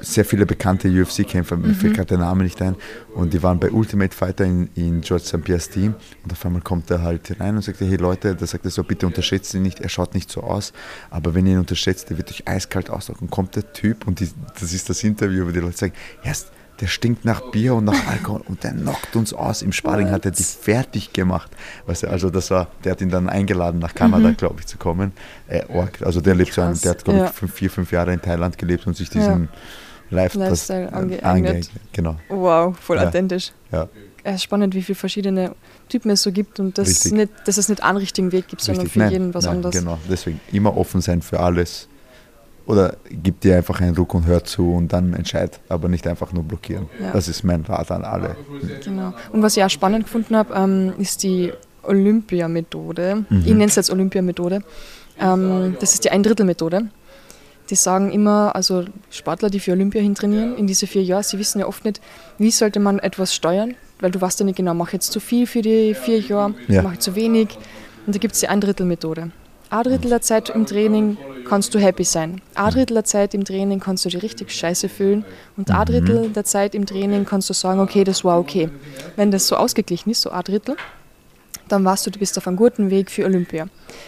sehr 0.00 0.24
viele 0.24 0.46
bekannte 0.46 0.88
UFC-Kämpfer, 0.88 1.56
mir 1.56 1.74
fällt 1.74 1.94
gerade 1.94 2.08
der 2.08 2.18
Name 2.18 2.44
nicht 2.44 2.60
ein. 2.62 2.76
Und 3.14 3.32
die 3.32 3.42
waren 3.42 3.58
bei 3.58 3.70
Ultimate 3.70 4.14
Fighter 4.14 4.44
in, 4.44 4.68
in 4.74 5.00
George 5.00 5.24
St. 5.24 5.42
Pierre's 5.42 5.68
Team. 5.70 5.94
Und 6.24 6.32
auf 6.32 6.44
einmal 6.44 6.62
kommt 6.62 6.90
er 6.90 7.02
halt 7.02 7.38
rein 7.40 7.56
und 7.56 7.62
sagt, 7.62 7.80
hey 7.80 7.96
Leute, 7.96 8.34
da 8.34 8.46
sagt 8.46 8.64
er 8.64 8.70
so, 8.70 8.82
bitte 8.82 9.06
unterschätzt 9.06 9.54
ihn 9.54 9.62
nicht, 9.62 9.80
er 9.80 9.88
schaut 9.88 10.14
nicht 10.14 10.30
so 10.30 10.42
aus. 10.42 10.72
Aber 11.10 11.34
wenn 11.34 11.46
ihr 11.46 11.54
ihn 11.54 11.58
unterschätzt, 11.58 12.10
der 12.10 12.18
wird 12.18 12.30
euch 12.30 12.46
eiskalt 12.46 12.90
auslaufen. 12.90 13.26
Und 13.26 13.30
kommt 13.30 13.56
der 13.56 13.72
Typ, 13.72 14.06
und 14.06 14.20
die, 14.20 14.28
das 14.58 14.72
ist 14.72 14.88
das 14.88 15.02
Interview, 15.04 15.46
wo 15.46 15.50
die 15.50 15.60
Leute 15.60 15.76
sagen, 15.76 15.92
erst 16.22 16.50
der 16.80 16.86
stinkt 16.86 17.24
nach 17.24 17.50
Bier 17.50 17.74
und 17.74 17.84
nach 17.84 18.06
Alkohol 18.06 18.42
und 18.46 18.62
der 18.62 18.72
knockt 18.72 19.16
uns 19.16 19.32
aus. 19.32 19.62
Im 19.62 19.72
Sparring 19.72 20.10
hat 20.10 20.24
er 20.24 20.30
die 20.30 20.42
fertig 20.42 21.12
gemacht. 21.12 21.50
Weißt 21.86 22.04
du, 22.04 22.08
also 22.08 22.30
das 22.30 22.50
war, 22.50 22.68
der 22.84 22.92
hat 22.92 23.00
ihn 23.00 23.10
dann 23.10 23.28
eingeladen, 23.28 23.80
nach 23.80 23.94
Kanada, 23.94 24.30
glaube 24.30 24.60
ich, 24.60 24.66
zu 24.66 24.78
kommen. 24.78 25.12
Äh, 25.48 25.62
also 26.04 26.20
der 26.20 26.34
lebt 26.34 26.52
so 26.52 26.62
Krass, 26.62 26.80
der 26.82 26.90
hat, 26.92 27.04
glaube 27.04 27.18
ja. 27.20 27.26
ich, 27.26 27.32
fünf, 27.32 27.52
vier, 27.54 27.70
fünf 27.70 27.90
Jahre 27.90 28.12
in 28.12 28.22
Thailand 28.22 28.56
gelebt 28.58 28.86
und 28.86 28.96
sich 28.96 29.10
diesen 29.10 29.48
Live, 30.10 30.34
Lifestyle 30.34 30.84
das, 30.84 30.94
angeeignet. 30.94 31.24
angeeignet. 31.24 31.70
Genau, 31.92 32.16
Wow, 32.28 32.78
voll 32.78 32.96
Ja. 32.96 33.08
authentisch. 33.08 33.52
ja. 33.72 33.88
es 34.24 34.36
ist 34.36 34.42
spannend, 34.44 34.74
wie 34.74 34.82
viele 34.82 34.96
verschiedene 34.96 35.54
Typen 35.88 36.10
es 36.10 36.22
so 36.22 36.32
gibt 36.32 36.60
und 36.60 36.78
dass, 36.78 37.04
nicht, 37.06 37.30
dass 37.46 37.56
es 37.56 37.68
nicht 37.68 37.82
einen 37.82 37.98
richtigen 37.98 38.32
Weg 38.32 38.48
gibt, 38.48 38.62
sondern 38.62 38.82
Richtig, 38.82 38.92
für 38.94 38.98
nein, 39.00 39.12
jeden 39.12 39.34
was 39.34 39.44
nein, 39.44 39.56
anderes. 39.56 39.74
Genau, 39.76 39.98
deswegen 40.08 40.40
immer 40.52 40.76
offen 40.76 41.00
sein 41.00 41.22
für 41.22 41.40
alles. 41.40 41.88
Oder 42.68 42.96
gib 43.10 43.40
dir 43.40 43.56
einfach 43.56 43.80
einen 43.80 43.96
Ruck 43.96 44.12
und 44.14 44.26
hör 44.26 44.44
zu 44.44 44.74
und 44.74 44.92
dann 44.92 45.14
entscheid, 45.14 45.58
aber 45.70 45.88
nicht 45.88 46.06
einfach 46.06 46.32
nur 46.34 46.42
blockieren. 46.44 46.86
Ja. 47.02 47.12
Das 47.12 47.26
ist 47.26 47.42
mein 47.42 47.62
Rat 47.62 47.90
an 47.90 48.04
alle. 48.04 48.36
Genau. 48.84 49.14
Und 49.32 49.42
was 49.42 49.56
ich 49.56 49.64
auch 49.64 49.70
spannend 49.70 50.04
gefunden 50.04 50.36
habe, 50.36 50.52
ähm, 50.54 50.92
ist 50.98 51.22
die 51.22 51.50
Olympia-Methode. 51.82 53.24
Mhm. 53.28 53.38
Ich 53.40 53.46
nenne 53.46 53.64
es 53.66 53.76
jetzt 53.76 53.90
Olympia-Methode. 53.90 54.62
Ähm, 55.20 55.76
das 55.80 55.94
ist 55.94 56.04
die 56.04 56.10
Ein-Drittel-Methode. 56.10 56.88
Die 57.70 57.74
sagen 57.74 58.10
immer, 58.10 58.54
also 58.54 58.84
Sportler, 59.10 59.50
die 59.50 59.60
für 59.60 59.72
Olympia 59.72 60.00
hintrainieren, 60.00 60.56
in 60.56 60.66
diese 60.66 60.86
vier 60.86 61.02
Jahre, 61.02 61.22
sie 61.22 61.38
wissen 61.38 61.58
ja 61.60 61.66
oft 61.66 61.84
nicht, 61.84 62.00
wie 62.38 62.50
sollte 62.50 62.80
man 62.80 62.98
etwas 62.98 63.34
steuern, 63.34 63.74
weil 64.00 64.10
du 64.10 64.20
weißt 64.20 64.40
ja 64.40 64.46
nicht 64.46 64.56
genau, 64.56 64.74
mache 64.74 64.90
ich 64.90 64.92
jetzt 64.94 65.12
zu 65.12 65.20
viel 65.20 65.46
für 65.46 65.60
die 65.62 65.94
vier 65.94 66.20
Jahre, 66.20 66.54
Ja. 66.68 66.82
mache 66.82 66.94
ich 66.94 67.00
zu 67.00 67.14
wenig. 67.14 67.48
Und 68.06 68.14
da 68.14 68.18
gibt 68.18 68.34
es 68.34 68.40
die 68.40 68.48
Ein-Drittel-Methode. 68.48 69.30
Ein 69.70 69.82
Drittel 69.82 70.08
der 70.08 70.22
Zeit 70.22 70.48
im 70.48 70.64
Training 70.64 71.18
kannst 71.46 71.74
du 71.74 71.78
happy 71.78 72.02
sein. 72.02 72.40
Ein 72.54 72.70
Drittel 72.70 72.94
der 72.94 73.04
Zeit 73.04 73.34
im 73.34 73.44
Training 73.44 73.80
kannst 73.80 74.02
du 74.02 74.08
dich 74.08 74.22
richtig 74.22 74.50
scheiße 74.50 74.88
fühlen. 74.88 75.26
Und 75.58 75.70
ein 75.70 75.84
Drittel 75.84 76.30
der 76.30 76.44
Zeit 76.44 76.74
im 76.74 76.86
Training 76.86 77.26
kannst 77.26 77.50
du 77.50 77.54
sagen, 77.54 77.78
okay, 77.78 78.02
das 78.02 78.24
war 78.24 78.38
okay. 78.38 78.70
Wenn 79.16 79.30
das 79.30 79.46
so 79.46 79.56
ausgeglichen 79.56 80.08
ist, 80.08 80.22
so 80.22 80.30
ein 80.30 80.42
Drittel, 80.42 80.74
dann 81.72 81.84
weißt 81.84 82.06
du, 82.06 82.10
du 82.10 82.18
bist 82.18 82.36
auf 82.38 82.46
einem 82.46 82.56
guten 82.56 82.90
Weg 82.90 83.10
für 83.10 83.24
Olympia. 83.24 83.66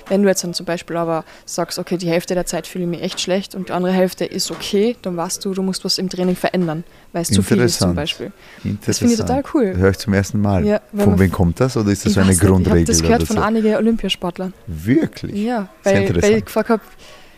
Wenn 0.08 0.22
du 0.22 0.28
jetzt 0.28 0.44
dann 0.44 0.54
zum 0.54 0.66
Beispiel 0.66 0.96
aber 0.96 1.24
sagst, 1.44 1.78
okay, 1.78 1.96
die 1.96 2.08
Hälfte 2.08 2.34
der 2.34 2.46
Zeit 2.46 2.66
fühle 2.66 2.84
ich 2.84 2.90
mich 2.90 3.02
echt 3.02 3.20
schlecht 3.20 3.54
und 3.54 3.68
die 3.68 3.72
andere 3.72 3.92
Hälfte 3.92 4.24
ist 4.24 4.50
okay, 4.50 4.96
dann 5.02 5.16
weißt 5.16 5.44
du, 5.44 5.54
du 5.54 5.62
musst 5.62 5.84
was 5.84 5.98
im 5.98 6.08
Training 6.08 6.36
verändern, 6.36 6.84
weil 7.12 7.22
es 7.22 7.28
zu 7.28 7.42
viel 7.42 7.60
ist 7.60 7.78
zum. 7.78 7.94
Beispiel. 7.94 8.32
Interessant. 8.64 8.98
finde 8.98 9.14
ich 9.14 9.20
total 9.20 9.42
cool. 9.54 9.76
Höre 9.76 9.90
ich 9.90 9.98
zum 9.98 10.14
ersten 10.14 10.40
Mal. 10.40 10.64
Ja, 10.64 10.80
von 10.94 11.18
wem 11.18 11.30
kommt 11.30 11.60
das 11.60 11.76
oder 11.76 11.90
ist 11.90 12.06
das 12.06 12.14
so 12.14 12.20
eine 12.20 12.30
nicht, 12.30 12.40
Grundregel? 12.40 12.82
Ich 12.82 12.88
habe 12.88 12.92
das 12.92 13.02
gehört 13.02 13.22
von 13.24 13.36
so? 13.36 13.42
einigen 13.42 13.74
Olympiasportlern. 13.74 14.52
Wirklich? 14.66 15.34
Ja, 15.34 15.68
weil, 15.82 16.22
weil 16.22 16.36
ich 16.36 16.44
gefragt 16.44 16.70
habe, 16.70 16.82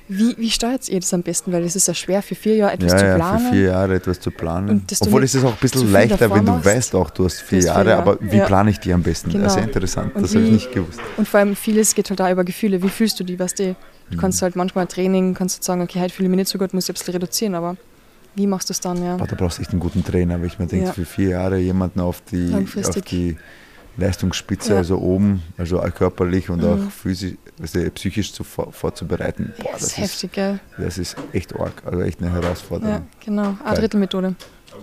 wie, 0.09 0.37
wie 0.37 0.51
steuert 0.51 0.89
ihr 0.89 1.01
das 1.01 1.15
am 1.15 1.23
besten? 1.23 1.53
Weil 1.53 1.63
es 1.65 1.75
ist 1.77 1.89
ja 1.89 1.95
schwer, 1.95 2.23
für 2.23 2.35
vier 2.35 2.57
Jahre 2.57 2.73
etwas 2.75 2.93
Ja, 2.93 2.99
zu 2.99 3.05
ja, 3.07 3.15
planen. 3.17 3.47
für 3.47 3.53
vier 3.53 3.63
Jahre 3.69 3.95
etwas 3.95 4.21
zu 4.21 4.31
planen. 4.31 4.85
Du 4.87 4.95
Obwohl 5.01 5.23
es 5.25 5.35
ist 5.35 5.45
auch 5.45 5.53
ein 5.53 5.59
bisschen 5.61 5.91
leichter, 5.93 6.31
wenn 6.31 6.45
du 6.45 6.53
machst. 6.53 6.65
weißt 6.67 6.95
auch, 6.95 7.11
du 7.11 7.25
hast 7.25 7.41
vier 7.41 7.59
hast 7.59 7.65
vier 7.65 7.75
Jahre, 7.75 7.91
Jahre, 7.91 8.03
aber 8.03 8.19
wie 8.21 8.37
ja. 8.37 8.45
plane 8.47 8.71
ich 8.71 8.81
die 8.81 8.93
am 8.93 9.03
besten? 9.03 9.31
Das 9.31 9.35
ist 9.37 9.41
Genau. 9.43 9.55
sehr 9.55 9.63
interessant, 9.65 10.15
Und 10.15 10.23
das 10.23 10.35
habe 10.35 10.45
ich 10.45 10.51
nicht 10.51 10.73
gewusst. 10.73 11.01
Und 11.17 11.27
vor 11.29 11.41
allem 11.41 11.57
vieles 11.57 11.95
geht 11.95 12.11
halt 12.11 12.21
auch 12.21 12.31
über 12.31 12.45
Gefühle. 12.45 12.83
Wie 12.83 12.89
fühlst 12.89 13.19
du 13.21 13.25
die, 13.25 13.39
weißt 13.39 13.59
du? 13.61 13.77
Du 14.11 14.17
kannst 14.19 14.41
Mhm. 14.41 14.45
halt 14.45 14.57
manchmal 14.57 14.87
Training, 14.87 15.35
kannst 15.35 15.61
du 15.61 15.65
sagen, 15.65 15.81
okay, 15.83 16.01
heute 16.01 16.13
fühle 16.13 16.27
ich 16.27 16.31
mich 16.31 16.39
nicht 16.39 16.49
so 16.51 16.59
gut, 16.59 16.75
muss 16.75 16.85
ich 16.85 16.91
ein 16.91 16.95
bisschen 16.99 17.15
reduzieren, 17.15 17.55
aber 17.55 17.77
wie 18.35 18.47
machst 18.47 18.69
du 18.69 18.73
es 18.73 18.81
dann, 18.81 19.03
ja? 19.03 19.17
Boah, 19.17 19.27
da 19.27 19.37
brauchst 19.37 19.59
du 19.59 19.63
echt 19.63 19.71
einen 19.71 19.81
guten 19.81 20.05
Trainer, 20.05 20.39
weil 20.41 20.47
ich 20.47 20.59
mir 20.59 20.67
denke, 20.67 20.87
Ja. 20.87 20.93
für 20.93 21.05
vier 21.05 21.29
Jahre 21.31 21.59
jemanden 21.59 22.01
auf 22.01 22.21
die, 22.23 22.53
auf 22.55 23.01
die 23.03 23.37
Leistungsspitze, 23.97 24.73
Ja. 24.73 24.79
also 24.79 24.99
oben, 24.99 25.43
also 25.59 25.81
auch 25.81 25.93
körperlich 25.95 26.49
und 26.51 26.63
Mhm. 26.63 26.69
auch 26.89 26.91
physisch, 26.91 27.35
also 27.61 27.79
psychisch 27.95 28.33
zu, 28.33 28.43
vor, 28.45 28.73
vorzubereiten, 28.73 29.53
boah, 29.59 29.71
das 29.73 29.81
das, 29.81 29.89
ist 29.91 29.99
heftig, 29.99 30.33
gell? 30.33 30.61
das 30.79 30.99
ist 30.99 31.17
echt 31.33 31.55
arg, 31.59 31.73
also 31.85 32.01
echt 32.01 32.21
eine 32.23 32.29
Ja, 32.35 32.43
Herausforderung. 32.43 33.07
genau. 33.25 33.43
Eine 33.43 33.57
Geil. 33.65 33.75
Drittelmethode. 33.77 34.35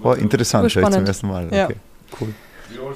Oh, 0.04 0.14
interessant, 0.14 0.74
höre 0.76 0.84
ich 0.88 0.94
zum 0.94 1.06
ersten 1.06 1.28
Mal. 1.28 1.50
Ja. 1.54 1.66
Okay, 1.66 1.76
cool. 2.22 2.34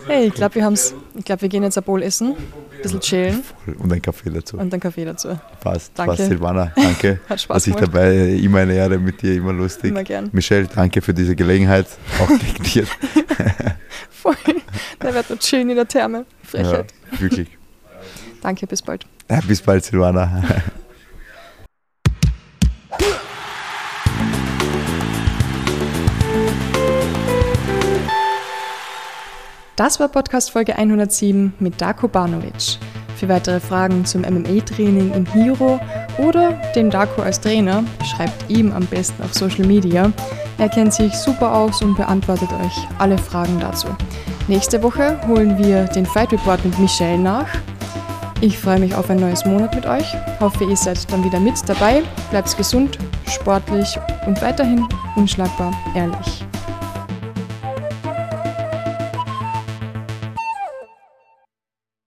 Hey, 0.05 0.27
ich 0.27 0.33
glaube, 0.35 0.53
wir 0.53 0.65
haben's. 0.65 0.93
Ich 1.15 1.25
glaube, 1.25 1.41
wir 1.41 1.49
gehen 1.49 1.63
jetzt 1.63 1.79
ein 1.79 1.83
Bowl 1.83 2.03
essen, 2.03 2.33
ein 2.35 2.81
bisschen 2.83 2.99
chillen. 2.99 3.43
Und 3.79 3.91
ein 3.91 4.03
Kaffee 4.03 4.29
dazu. 4.29 4.55
und 4.57 4.71
einen 4.71 4.79
Kaffee 4.79 5.03
dazu. 5.03 5.29
Passt, 5.61 5.93
Danke. 5.95 6.15
passt, 6.15 6.27
Silvana, 6.29 6.71
danke. 6.75 7.19
Hat 7.27 7.41
Spaß 7.41 7.55
dass 7.55 7.67
ich 7.67 7.75
dabei, 7.75 8.13
immer 8.35 8.59
eine 8.59 8.75
Ehre 8.75 8.99
mit 8.99 9.23
dir, 9.23 9.33
immer 9.33 9.51
lustig. 9.51 9.89
Immer 9.89 10.03
gern. 10.03 10.29
Michelle, 10.31 10.67
danke 10.67 11.01
für 11.01 11.11
diese 11.15 11.35
Gelegenheit, 11.35 11.87
auch 12.19 12.27
gegen 12.39 12.63
dir. 12.63 12.85
Voll. 14.11 14.35
Der 15.03 15.13
wird 15.13 15.29
noch 15.29 15.39
chillen 15.39 15.69
in 15.69 15.75
der 15.75 15.87
Therme. 15.87 16.19
Ja, 16.19 16.25
Frechheit. 16.49 16.93
wirklich. 17.19 17.49
Danke, 18.41 18.67
bis 18.67 18.81
bald. 18.81 19.05
Ja, 19.29 19.39
bis 19.47 19.61
bald, 19.61 19.83
Silvana. 19.83 20.43
Das 29.75 29.99
war 29.99 30.07
Podcast 30.07 30.51
Folge 30.51 30.75
107 30.77 31.53
mit 31.59 31.81
Darko 31.81 32.07
Banovic. 32.07 32.77
Für 33.17 33.27
weitere 33.27 33.59
Fragen 33.59 34.05
zum 34.05 34.21
MMA-Training 34.21 35.13
im 35.13 35.25
Hiro 35.25 35.79
oder 36.17 36.51
dem 36.75 36.89
Darko 36.89 37.21
als 37.21 37.41
Trainer, 37.41 37.83
schreibt 38.05 38.49
ihm 38.49 38.71
am 38.71 38.85
besten 38.85 39.23
auf 39.23 39.33
Social 39.33 39.65
Media. 39.65 40.11
Er 40.57 40.69
kennt 40.69 40.93
sich 40.93 41.13
super 41.13 41.53
aus 41.53 41.81
und 41.81 41.95
beantwortet 41.95 42.49
euch 42.63 42.87
alle 42.99 43.17
Fragen 43.17 43.59
dazu. 43.59 43.87
Nächste 44.49 44.83
Woche 44.83 45.17
holen 45.25 45.57
wir 45.57 45.85
den 45.85 46.05
Fight 46.05 46.33
Report 46.33 46.63
mit 46.65 46.77
Michelle 46.77 47.17
nach. 47.17 47.47
Ich 48.41 48.59
freue 48.59 48.79
mich 48.79 48.93
auf 48.93 49.09
ein 49.09 49.17
neues 49.17 49.45
Monat 49.45 49.73
mit 49.73 49.85
euch. 49.85 50.05
Hoffe, 50.41 50.65
ihr 50.65 50.75
seid 50.75 51.09
dann 51.09 51.23
wieder 51.23 51.39
mit 51.39 51.55
dabei. 51.65 52.03
Bleibt 52.29 52.55
gesund, 52.57 52.97
sportlich 53.25 53.97
und 54.27 54.41
weiterhin 54.41 54.85
unschlagbar 55.15 55.71
ehrlich. 55.95 56.45